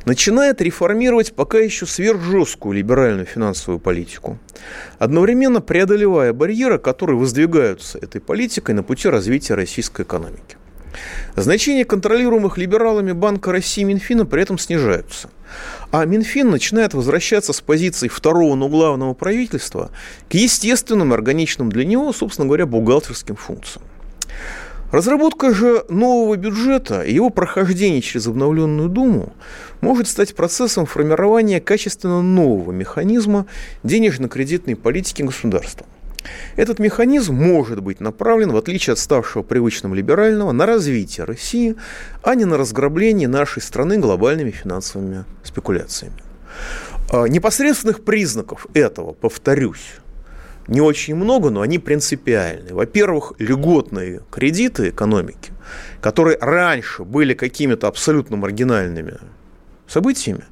начинает 0.05 0.61
реформировать 0.61 1.33
пока 1.35 1.57
еще 1.57 1.87
сверхжесткую 1.87 2.75
либеральную 2.75 3.25
финансовую 3.25 3.81
политику, 3.81 4.39
одновременно 4.99 5.63
преодолевая 5.63 6.35
барьеры, 6.35 6.79
которые 6.79 7.17
воздвигаются 7.17 7.97
этой 7.97 8.21
политикой 8.21 8.75
на 8.75 8.83
пути 8.83 9.09
развития 9.09 9.55
российской 9.55 10.03
экономики. 10.03 10.59
Значение 11.37 11.85
контролируемых 11.85 12.59
либералами 12.59 13.13
Банка 13.13 13.53
России 13.53 13.83
и 13.83 13.85
Минфина 13.85 14.27
при 14.27 14.43
этом 14.43 14.59
снижаются. 14.59 15.31
А 15.91 16.05
Минфин 16.05 16.51
начинает 16.51 16.95
возвращаться 16.95 17.53
с 17.53 17.61
позиции 17.61 18.09
второго, 18.09 18.55
но 18.55 18.69
главного 18.69 19.15
правительства 19.15 19.91
к 20.29 20.35
естественным, 20.35 21.13
органичным 21.13 21.71
для 21.71 21.85
него, 21.85 22.13
собственно 22.13 22.47
говоря, 22.47 22.67
бухгалтерским 22.67 23.37
функциям. 23.37 23.85
Разработка 24.91 25.55
же 25.55 25.85
нового 25.89 26.37
бюджета 26.37 27.03
и 27.03 27.15
его 27.15 27.31
прохождение 27.31 28.03
через 28.03 28.27
обновленную 28.27 28.91
Думу 28.91 29.33
может 29.81 30.07
стать 30.07 30.35
процессом 30.35 30.85
формирования 30.85 31.61
качественно 31.61 32.21
нового 32.21 32.73
механизма 32.73 33.47
денежно-кредитной 33.83 34.77
политики 34.77 35.23
государства– 35.23 35.87
этот 36.57 36.79
механизм 36.79 37.35
может 37.35 37.81
быть 37.81 38.01
направлен, 38.01 38.53
в 38.53 38.57
отличие 38.57 38.93
от 38.93 38.99
ставшего 38.99 39.43
привычным 39.43 39.95
либерального, 39.95 40.53
на 40.53 40.67
развитие 40.67 41.25
России, 41.25 41.77
а 42.23 42.35
не 42.35 42.45
на 42.45 42.57
разграбление 42.57 43.29
нашей 43.29 43.63
страны 43.63 43.99
глобальными 43.99 44.51
финансовыми 44.51 45.25
спекуляциями. 45.43 46.17
А, 47.11 47.27
непосредственных 47.27 48.05
признаков 48.05 48.67
этого, 48.75 49.13
повторюсь, 49.13 49.95
не 50.69 50.81
очень 50.81 51.15
много, 51.15 51.51
но 51.51 51.61
они 51.61 51.79
принципиальны. 51.79 52.75
Во-первых, 52.75 53.33
льготные 53.39 54.21
кредиты 54.31 54.91
экономики, 54.91 55.53
которые 56.01 56.39
раньше 56.41 57.05
были 57.05 57.35
какими-то 57.35 57.89
абсолютно 57.89 58.37
маргинальными 58.37 59.19
событиями, 59.93 60.45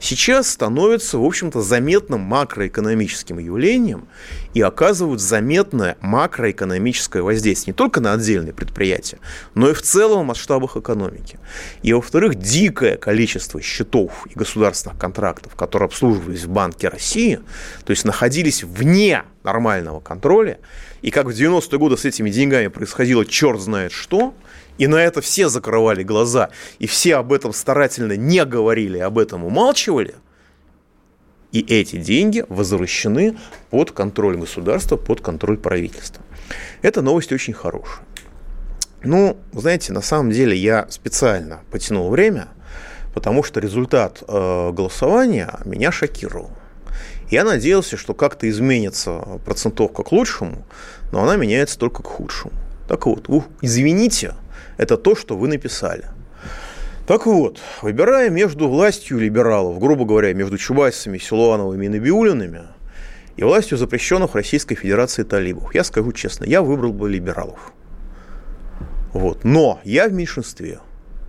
сейчас 0.00 0.50
становятся, 0.50 1.18
в 1.18 1.24
общем-то, 1.24 1.60
заметным 1.60 2.20
макроэкономическим 2.20 3.38
явлением 3.38 4.08
и 4.54 4.62
оказывают 4.62 5.20
заметное 5.20 5.96
макроэкономическое 6.00 7.22
воздействие 7.22 7.72
не 7.72 7.76
только 7.76 8.00
на 8.00 8.14
отдельные 8.14 8.54
предприятия, 8.54 9.18
но 9.54 9.70
и 9.70 9.74
в 9.74 9.82
целом 9.82 10.22
в 10.22 10.26
масштабах 10.26 10.76
экономики. 10.76 11.38
И, 11.82 11.92
во-вторых, 11.92 12.36
дикое 12.36 12.96
количество 12.96 13.60
счетов 13.60 14.26
и 14.26 14.38
государственных 14.38 14.98
контрактов, 14.98 15.54
которые 15.54 15.86
обслуживались 15.86 16.44
в 16.44 16.48
Банке 16.48 16.88
России, 16.88 17.40
то 17.84 17.90
есть 17.90 18.04
находились 18.04 18.64
вне 18.64 19.24
нормального 19.44 20.00
контроля, 20.00 20.58
и 21.02 21.10
как 21.10 21.26
в 21.26 21.30
90-е 21.30 21.78
годы 21.78 21.96
с 21.96 22.04
этими 22.04 22.30
деньгами 22.30 22.68
происходило 22.68 23.24
черт 23.26 23.60
знает 23.60 23.92
что– 23.92 24.34
и 24.78 24.86
на 24.86 24.96
это 24.96 25.20
все 25.20 25.48
закрывали 25.48 26.02
глаза, 26.02 26.50
и 26.78 26.86
все 26.86 27.16
об 27.16 27.32
этом 27.32 27.52
старательно 27.52 28.16
не 28.16 28.44
говорили, 28.44 28.98
об 28.98 29.18
этом 29.18 29.44
умалчивали. 29.44 30.14
И 31.52 31.60
эти 31.60 31.96
деньги 31.96 32.44
возвращены 32.48 33.36
под 33.70 33.92
контроль 33.92 34.36
государства, 34.36 34.96
под 34.96 35.20
контроль 35.20 35.56
правительства. 35.56 36.22
Эта 36.82 37.02
новость 37.02 37.32
очень 37.32 37.54
хорошая. 37.54 38.04
Ну, 39.02 39.36
знаете, 39.52 39.92
на 39.92 40.02
самом 40.02 40.32
деле 40.32 40.56
я 40.56 40.86
специально 40.90 41.60
потянул 41.70 42.10
время, 42.10 42.48
потому 43.14 43.42
что 43.42 43.60
результат 43.60 44.22
э, 44.26 44.72
голосования 44.72 45.50
меня 45.64 45.92
шокировал. 45.92 46.50
Я 47.30 47.44
надеялся, 47.44 47.96
что 47.96 48.14
как-то 48.14 48.48
изменится 48.48 49.40
процентовка 49.44 50.02
к 50.02 50.12
лучшему, 50.12 50.64
но 51.12 51.22
она 51.22 51.36
меняется 51.36 51.78
только 51.78 52.02
к 52.02 52.06
худшему. 52.06 52.52
Так 52.88 53.06
вот, 53.06 53.28
извините, 53.62 54.34
это 54.76 54.96
то, 54.96 55.14
что 55.14 55.36
вы 55.36 55.48
написали. 55.48 56.04
Так 57.06 57.26
вот, 57.26 57.60
выбирая 57.82 58.30
между 58.30 58.68
властью 58.68 59.18
либералов, 59.18 59.78
грубо 59.78 60.04
говоря, 60.04 60.34
между 60.34 60.58
Чубайсами, 60.58 61.18
Силуановыми 61.18 61.86
и 61.86 61.88
Набиулинами, 61.88 62.62
и 63.36 63.44
властью 63.44 63.78
запрещенных 63.78 64.34
Российской 64.34 64.74
Федерации 64.74 65.22
талибов, 65.22 65.74
я 65.74 65.84
скажу 65.84 66.12
честно, 66.12 66.44
я 66.44 66.62
выбрал 66.62 66.92
бы 66.92 67.08
либералов. 67.08 67.72
Вот. 69.12 69.44
Но 69.44 69.80
я 69.84 70.08
в 70.08 70.12
меньшинстве. 70.12 70.80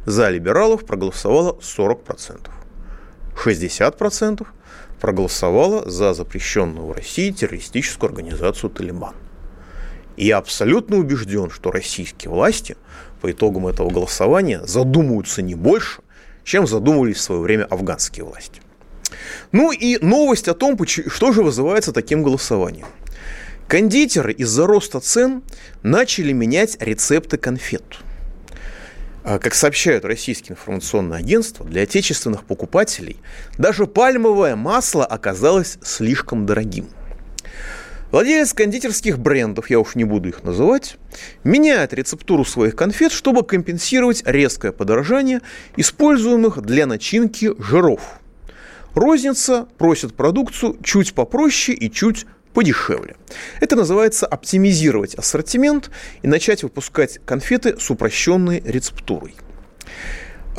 За 0.06 0.30
либералов 0.30 0.86
проголосовало 0.86 1.60
40%. 1.62 2.50
60% 3.36 4.48
проголосовало 5.00 5.90
за 5.90 6.14
запрещенную 6.14 6.88
в 6.88 6.92
России 6.92 7.32
террористическую 7.32 8.10
организацию 8.10 8.70
«Талибан». 8.72 9.14
И 10.16 10.26
я 10.26 10.38
абсолютно 10.38 10.98
убежден, 10.98 11.52
что 11.52 11.72
российские 11.72 12.32
власти 12.32 12.76
по 13.22 13.32
итогам 13.32 13.68
этого 13.68 13.90
голосования 13.90 14.62
задумаются 14.66 15.42
не 15.42 15.56
больше, 15.56 16.02
чем 16.44 16.68
задумывались 16.68 17.18
в 17.18 17.22
свое 17.22 17.42
время 17.42 17.66
афганские 17.66 18.26
власти. 18.26 18.62
Ну 19.52 19.72
и 19.72 19.98
новость 20.04 20.48
о 20.48 20.54
том, 20.54 20.78
что 20.86 21.32
же 21.32 21.44
вызывается 21.44 21.92
таким 21.92 22.24
голосованием. 22.24 22.88
Кондитеры 23.68 24.32
из-за 24.32 24.66
роста 24.66 25.00
цен 25.00 25.44
начали 25.84 26.32
менять 26.32 26.78
рецепты 26.80 27.38
конфет. 27.38 27.84
А, 29.26 29.40
как 29.40 29.56
сообщают 29.56 30.06
российские 30.06 30.54
информационные 30.54 31.20
агентства, 31.20 31.66
для 31.66 31.82
отечественных 31.82 32.46
покупателей 32.46 33.18
даже 33.58 33.86
пальмовое 33.86 34.56
масло 34.56 35.06
оказалось 35.06 35.80
слишком 35.84 36.46
дорогим. 36.46 36.88
Владелец 38.12 38.54
кондитерских 38.54 39.20
брендов, 39.20 39.70
я 39.70 39.80
уж 39.80 39.96
не 39.96 40.06
буду 40.06 40.30
их 40.30 40.44
называть, 40.44 40.98
меняет 41.44 41.94
рецептуру 41.94 42.46
своих 42.46 42.76
конфет, 42.76 43.12
чтобы 43.12 43.44
компенсировать 43.44 44.24
резкое 44.26 44.72
подорожание 44.72 45.42
используемых 45.76 46.62
для 46.62 46.86
начинки 46.86 47.52
жиров. 47.62 48.20
Розница 48.96 49.68
просит 49.78 50.16
продукцию 50.16 50.78
чуть 50.84 51.14
попроще 51.14 51.78
и 51.78 51.92
чуть 51.92 52.26
подешевле. 52.54 53.18
Это 53.60 53.76
называется 53.76 54.26
оптимизировать 54.26 55.14
ассортимент 55.14 55.92
и 56.22 56.28
начать 56.28 56.64
выпускать 56.64 57.20
конфеты 57.26 57.78
с 57.78 57.92
упрощенной 57.92 58.64
рецептурой. 58.66 59.36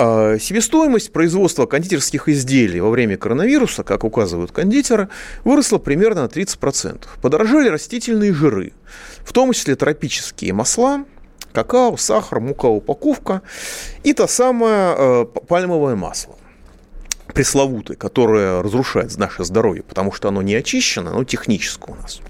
А, 0.01 0.39
себестоимость 0.39 1.13
производства 1.13 1.67
кондитерских 1.67 2.29
изделий 2.29 2.81
во 2.81 2.89
время 2.89 3.17
коронавируса, 3.17 3.83
как 3.83 4.05
указывают 4.05 4.53
кондитеры, 4.53 5.09
выросла 5.43 5.79
примерно 5.79 6.23
на 6.23 6.27
30%. 6.27 7.05
Подорожали 7.21 7.69
растительные 7.69 8.33
жиры, 8.33 8.73
в 9.25 9.33
том 9.33 9.53
числе 9.53 9.75
тропические 9.75 10.53
масла, 10.53 11.05
какао, 11.53 11.97
сахар, 11.97 12.39
мука, 12.39 12.67
упаковка 12.67 13.43
и 14.05 14.13
то 14.13 14.29
самое 14.29 14.95
э, 14.97 15.25
пальмовое 15.49 15.97
масло 15.97 16.37
пресловутое, 17.35 17.97
которое 17.97 18.63
разрушает 18.63 19.17
наше 19.19 19.45
здоровье, 19.45 19.83
потому 19.83 20.13
что 20.13 20.29
оно 20.29 20.41
не 20.43 20.55
очищено, 20.55 21.11
оно 21.11 21.25
техническое 21.25 21.93
у 21.93 21.97
нас 21.97 22.21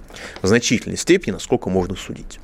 в 0.43 0.47
значительной 0.47 0.97
степени, 0.97 1.33
насколько 1.33 1.71
можно 1.71 1.97
судить. 1.97 2.41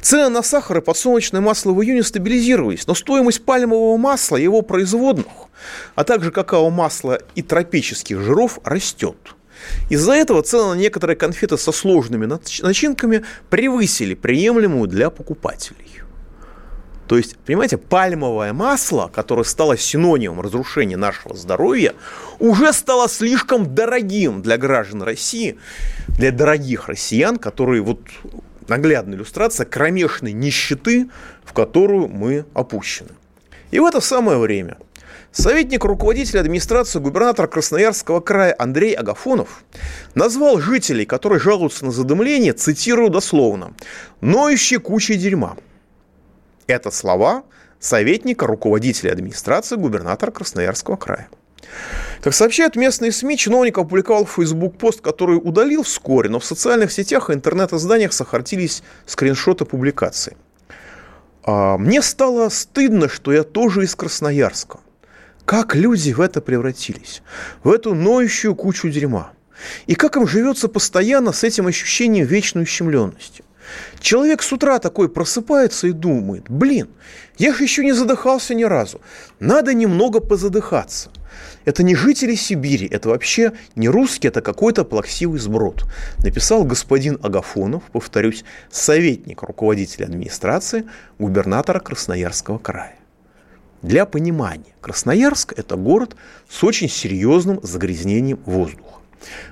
Цены 0.00 0.28
на 0.28 0.42
сахар 0.42 0.78
и 0.78 0.80
подсолнечное 0.80 1.40
масло 1.40 1.72
в 1.72 1.82
июне 1.82 2.02
стабилизировались, 2.02 2.86
но 2.86 2.94
стоимость 2.94 3.44
пальмового 3.44 3.96
масла 3.96 4.36
и 4.36 4.42
его 4.42 4.62
производных, 4.62 5.26
а 5.94 6.04
также 6.04 6.30
какао-масла 6.30 7.20
и 7.34 7.42
тропических 7.42 8.20
жиров 8.20 8.58
растет. 8.64 9.16
Из-за 9.90 10.12
этого 10.12 10.42
цены 10.42 10.74
на 10.74 10.78
некоторые 10.78 11.16
конфеты 11.16 11.58
со 11.58 11.72
сложными 11.72 12.26
начинками 12.26 13.24
превысили 13.50 14.14
приемлемую 14.14 14.88
для 14.88 15.10
покупателей. 15.10 16.02
То 17.08 17.16
есть, 17.16 17.38
понимаете, 17.38 17.78
пальмовое 17.78 18.52
масло, 18.52 19.10
которое 19.12 19.44
стало 19.44 19.78
синонимом 19.78 20.42
разрушения 20.42 20.98
нашего 20.98 21.34
здоровья, 21.34 21.94
уже 22.38 22.74
стало 22.74 23.08
слишком 23.08 23.74
дорогим 23.74 24.42
для 24.42 24.58
граждан 24.58 25.02
России, 25.02 25.58
для 26.08 26.30
дорогих 26.32 26.88
россиян, 26.88 27.38
которые 27.38 27.80
вот 27.80 28.00
наглядная 28.68 29.16
иллюстрация 29.16 29.64
кромешной 29.64 30.32
нищеты, 30.32 31.08
в 31.44 31.54
которую 31.54 32.08
мы 32.08 32.44
опущены. 32.52 33.10
И 33.70 33.80
в 33.80 33.86
это 33.86 34.02
самое 34.02 34.36
время 34.36 34.76
советник 35.32 35.84
руководителя 35.84 36.40
администрации 36.40 36.98
губернатора 36.98 37.46
Красноярского 37.46 38.20
края 38.20 38.54
Андрей 38.58 38.92
Агафонов 38.92 39.64
назвал 40.14 40.60
жителей, 40.60 41.06
которые 41.06 41.40
жалуются 41.40 41.86
на 41.86 41.90
задымление, 41.90 42.52
цитирую 42.52 43.08
дословно, 43.08 43.72
«ноющей 44.20 44.76
кучей 44.76 45.14
дерьма». 45.14 45.56
Это 46.68 46.90
слова 46.90 47.44
советника 47.80 48.46
руководителя 48.46 49.12
администрации 49.12 49.76
губернатора 49.76 50.30
Красноярского 50.30 50.96
края. 50.96 51.28
Как 52.20 52.34
сообщают 52.34 52.76
местные 52.76 53.10
СМИ, 53.10 53.38
чиновник 53.38 53.78
опубликовал 53.78 54.26
в 54.26 54.32
Facebook 54.32 54.76
пост, 54.76 55.00
который 55.00 55.40
удалил 55.42 55.82
вскоре, 55.82 56.28
но 56.28 56.38
в 56.38 56.44
социальных 56.44 56.92
сетях 56.92 57.30
и 57.30 57.32
интернет-изданиях 57.32 58.12
сохранились 58.12 58.82
скриншоты 59.06 59.64
публикации. 59.64 60.36
А, 61.42 61.78
мне 61.78 62.02
стало 62.02 62.50
стыдно, 62.50 63.08
что 63.08 63.32
я 63.32 63.44
тоже 63.44 63.84
из 63.84 63.94
Красноярска. 63.94 64.80
Как 65.46 65.74
люди 65.74 66.12
в 66.12 66.20
это 66.20 66.42
превратились? 66.42 67.22
В 67.64 67.70
эту 67.70 67.94
ноющую 67.94 68.54
кучу 68.54 68.90
дерьма. 68.90 69.32
И 69.86 69.94
как 69.94 70.16
им 70.16 70.26
живется 70.26 70.68
постоянно 70.68 71.32
с 71.32 71.44
этим 71.44 71.66
ощущением 71.66 72.26
вечной 72.26 72.64
ущемленности? 72.64 73.42
Человек 74.00 74.42
с 74.42 74.52
утра 74.52 74.78
такой 74.78 75.08
просыпается 75.08 75.86
и 75.86 75.92
думает, 75.92 76.44
блин, 76.48 76.88
я 77.36 77.52
же 77.54 77.62
еще 77.62 77.84
не 77.84 77.92
задыхался 77.92 78.54
ни 78.54 78.64
разу. 78.64 79.00
Надо 79.40 79.74
немного 79.74 80.20
позадыхаться. 80.20 81.10
Это 81.64 81.82
не 81.82 81.94
жители 81.94 82.34
Сибири, 82.34 82.88
это 82.90 83.10
вообще 83.10 83.52
не 83.76 83.88
русский, 83.88 84.28
это 84.28 84.40
какой-то 84.40 84.84
плаксивый 84.84 85.38
сброд. 85.38 85.84
Написал 86.24 86.64
господин 86.64 87.18
Агафонов, 87.22 87.82
повторюсь, 87.92 88.44
советник 88.70 89.42
руководителя 89.42 90.06
администрации 90.06 90.86
губернатора 91.18 91.80
Красноярского 91.80 92.58
края. 92.58 92.96
Для 93.82 94.06
понимания, 94.06 94.74
Красноярск– 94.80 95.52
это 95.56 95.76
город 95.76 96.16
с 96.48 96.64
очень 96.64 96.88
серьезным 96.88 97.60
загрязнением 97.62 98.40
воздуха. 98.44 99.00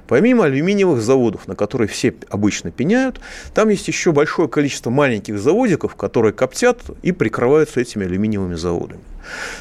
Помимо 0.06 0.44
алюминиевых 0.44 1.00
заводов, 1.00 1.48
на 1.48 1.56
которые 1.56 1.88
все 1.88 2.14
обычно 2.28 2.70
пеняют, 2.70 3.20
там 3.54 3.68
есть 3.68 3.88
еще 3.88 4.12
большое 4.12 4.48
количество 4.48 4.90
маленьких 4.90 5.38
заводиков, 5.38 5.96
которые 5.96 6.32
коптят 6.32 6.82
и 7.02 7.12
прикрываются 7.12 7.80
этими 7.80 8.06
алюминиевыми 8.06 8.54
заводами. 8.54 9.02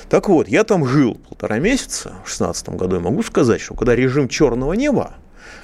Так 0.10 0.30
вот, 0.30 0.48
я 0.48 0.64
там 0.64 0.86
жил 0.86 1.16
полтора 1.16 1.60
месяца 1.60 2.10
в 2.10 2.28
2016 2.28 2.70
году 2.70 2.98
и 2.98 3.00
могу 3.00 3.24
сказать, 3.24 3.62
что 3.62 3.74
когда 3.74 3.96
режим 3.96 4.28
черного 4.28 4.74
неба, 4.74 5.16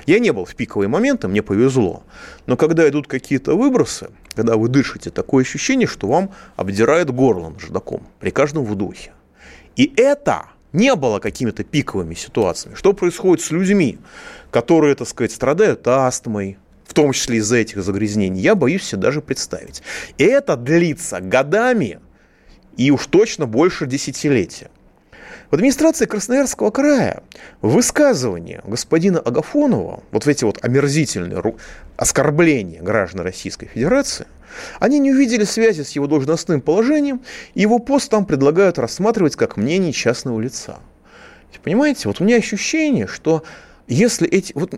я 0.06 0.20
не 0.20 0.32
был 0.32 0.46
в 0.46 0.56
пиковые 0.56 0.88
моменты, 0.88 1.28
мне 1.28 1.42
повезло. 1.44 2.04
Но 2.46 2.58
когда 2.58 2.88
идут 2.90 3.08
какие-то 3.08 3.56
выбросы, 3.56 4.10
когда 4.36 4.58
вы 4.58 4.68
дышите, 4.68 5.12
такое 5.12 5.44
ощущение, 5.44 5.88
что 5.88 6.08
вам 6.08 6.32
обдирает 6.56 7.12
горло 7.12 7.50
наждаком 7.50 8.08
при 8.20 8.32
каждом 8.32 8.66
вдохе. 8.66 9.12
И 9.76 9.94
это 9.98 10.46
не 10.74 10.96
было 10.96 11.20
какими-то 11.20 11.64
пиковыми 11.64 12.14
ситуациями. 12.14 12.76
Что 12.76 12.94
происходит 12.94 13.44
с 13.44 13.52
людьми, 13.52 14.00
которые, 14.52 14.96
так 14.96 15.08
сказать, 15.08 15.32
страдают 15.32 15.88
астмой, 15.88 16.58
в 16.86 16.94
том 16.94 17.14
числе 17.14 17.38
из-за 17.38 17.58
этих 17.58 17.84
загрязнений, 17.84 18.42
я 18.42 18.54
боюсь 18.54 18.84
себе 18.84 19.02
даже 19.02 19.22
представить. 19.22 19.82
И 20.18 20.24
это 20.24 20.58
длится 20.58 21.22
годами 21.22 22.00
и 22.76 22.92
уж 22.92 23.08
точно 23.08 23.46
больше 23.46 23.86
десятилетия. 23.86 24.70
В 25.50 25.56
администрации 25.56 26.06
Красноярского 26.06 26.72
края 26.72 27.24
высказывания 27.62 28.62
господина 28.66 29.20
Агафонова, 29.20 30.04
вот 30.12 30.28
эти 30.28 30.46
вот 30.46 30.64
омерзительные 30.64 31.42
оскорбления 31.98 32.82
граждан 32.82 33.22
Российской 33.22 33.68
Федерации, 33.68 34.28
они 34.80 35.00
не 35.00 35.12
увидели 35.12 35.44
связи 35.44 35.82
с 35.82 35.92
его 35.92 36.08
должностным 36.08 36.62
положением, 36.62 37.22
и 37.54 37.62
его 37.62 37.80
пост 37.80 38.10
там 38.10 38.26
предлагают 38.26 38.80
рассматривать 38.80 39.36
как 39.36 39.58
мнение 39.58 39.92
частного 39.92 40.40
лица. 40.40 40.80
Понимаете, 41.64 42.08
вот 42.08 42.20
у 42.22 42.24
меня 42.24 42.38
ощущение, 42.38 43.08
что 43.08 43.44
если 43.88 44.28
эти, 44.28 44.54
вот, 44.54 44.74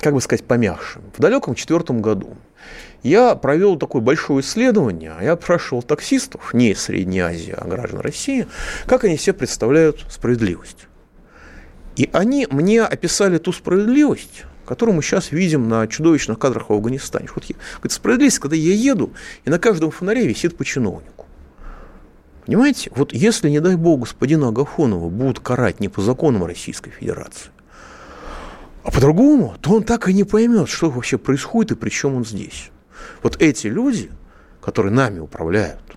как 0.00 0.14
бы 0.14 0.20
сказать, 0.20 0.44
помягче, 0.44 1.00
в 1.16 1.20
далеком 1.20 1.54
четвертом 1.54 2.02
году 2.02 2.36
я 3.02 3.34
провел 3.34 3.76
такое 3.76 4.02
большое 4.02 4.40
исследование, 4.40 5.14
я 5.22 5.36
спрашивал 5.36 5.82
таксистов, 5.82 6.52
не 6.52 6.72
из 6.72 6.82
Средней 6.82 7.20
Азии, 7.20 7.54
а 7.56 7.66
граждан 7.66 8.00
России, 8.00 8.46
как 8.86 9.04
они 9.04 9.16
себе 9.16 9.34
представляют 9.34 10.04
справедливость. 10.10 10.88
И 11.96 12.10
они 12.12 12.46
мне 12.50 12.82
описали 12.82 13.38
ту 13.38 13.52
справедливость, 13.52 14.44
которую 14.68 14.96
мы 14.96 15.02
сейчас 15.02 15.32
видим 15.32 15.66
на 15.66 15.86
чудовищных 15.86 16.38
кадрах 16.38 16.68
в 16.68 16.74
Афганистане. 16.74 17.26
Вот, 17.34 17.46
говорит, 17.46 17.92
справедливость, 17.92 18.38
когда 18.38 18.54
я 18.54 18.74
еду, 18.74 19.14
и 19.46 19.50
на 19.50 19.58
каждом 19.58 19.90
фонаре 19.90 20.26
висит 20.26 20.58
по 20.58 20.64
чиновнику. 20.64 21.24
Понимаете, 22.44 22.90
вот 22.94 23.14
если, 23.14 23.48
не 23.48 23.60
дай 23.60 23.76
бог, 23.76 24.00
господина 24.00 24.48
Агафонова 24.48 25.08
будут 25.08 25.40
карать 25.40 25.80
не 25.80 25.88
по 25.88 26.02
законам 26.02 26.44
Российской 26.44 26.90
Федерации, 26.90 27.50
а 28.84 28.90
по-другому, 28.90 29.56
то 29.62 29.72
он 29.72 29.84
так 29.84 30.06
и 30.06 30.12
не 30.12 30.24
поймет, 30.24 30.68
что 30.68 30.90
вообще 30.90 31.16
происходит 31.16 31.72
и 31.72 31.74
при 31.74 31.88
чем 31.88 32.16
он 32.16 32.26
здесь. 32.26 32.70
Вот 33.22 33.40
эти 33.40 33.68
люди, 33.68 34.10
которые 34.60 34.92
нами 34.92 35.18
управляют, 35.18 35.87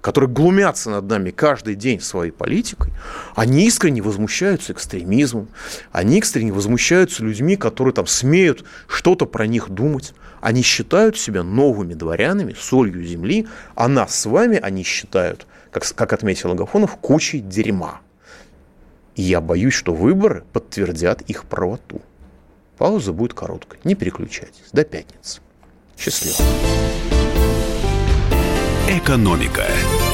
которые 0.00 0.30
глумятся 0.30 0.90
над 0.90 1.04
нами 1.04 1.30
каждый 1.30 1.74
день 1.74 2.00
своей 2.00 2.30
политикой, 2.30 2.92
они 3.34 3.66
искренне 3.66 4.02
возмущаются 4.02 4.72
экстремизмом, 4.72 5.48
они 5.92 6.18
искренне 6.18 6.52
возмущаются 6.52 7.22
людьми, 7.22 7.56
которые 7.56 7.94
там 7.94 8.06
смеют 8.06 8.64
что-то 8.86 9.26
про 9.26 9.46
них 9.46 9.68
думать. 9.70 10.14
Они 10.40 10.62
считают 10.62 11.18
себя 11.18 11.42
новыми 11.42 11.92
дворянами, 11.92 12.56
солью 12.58 13.04
земли, 13.04 13.46
а 13.74 13.88
нас 13.88 14.18
с 14.18 14.26
вами 14.26 14.58
они 14.60 14.84
считают, 14.84 15.46
как, 15.70 15.84
как 15.94 16.12
отметил 16.14 16.52
Агафонов, 16.52 16.96
кучей 16.96 17.40
дерьма. 17.40 18.00
И 19.16 19.22
я 19.22 19.42
боюсь, 19.42 19.74
что 19.74 19.92
выборы 19.92 20.44
подтвердят 20.52 21.20
их 21.22 21.44
правоту. 21.44 22.00
Пауза 22.78 23.12
будет 23.12 23.34
короткой. 23.34 23.78
Не 23.84 23.94
переключайтесь. 23.94 24.70
До 24.72 24.84
пятницы. 24.84 25.40
Счастливо. 25.98 26.36
Экономика. 28.90 30.09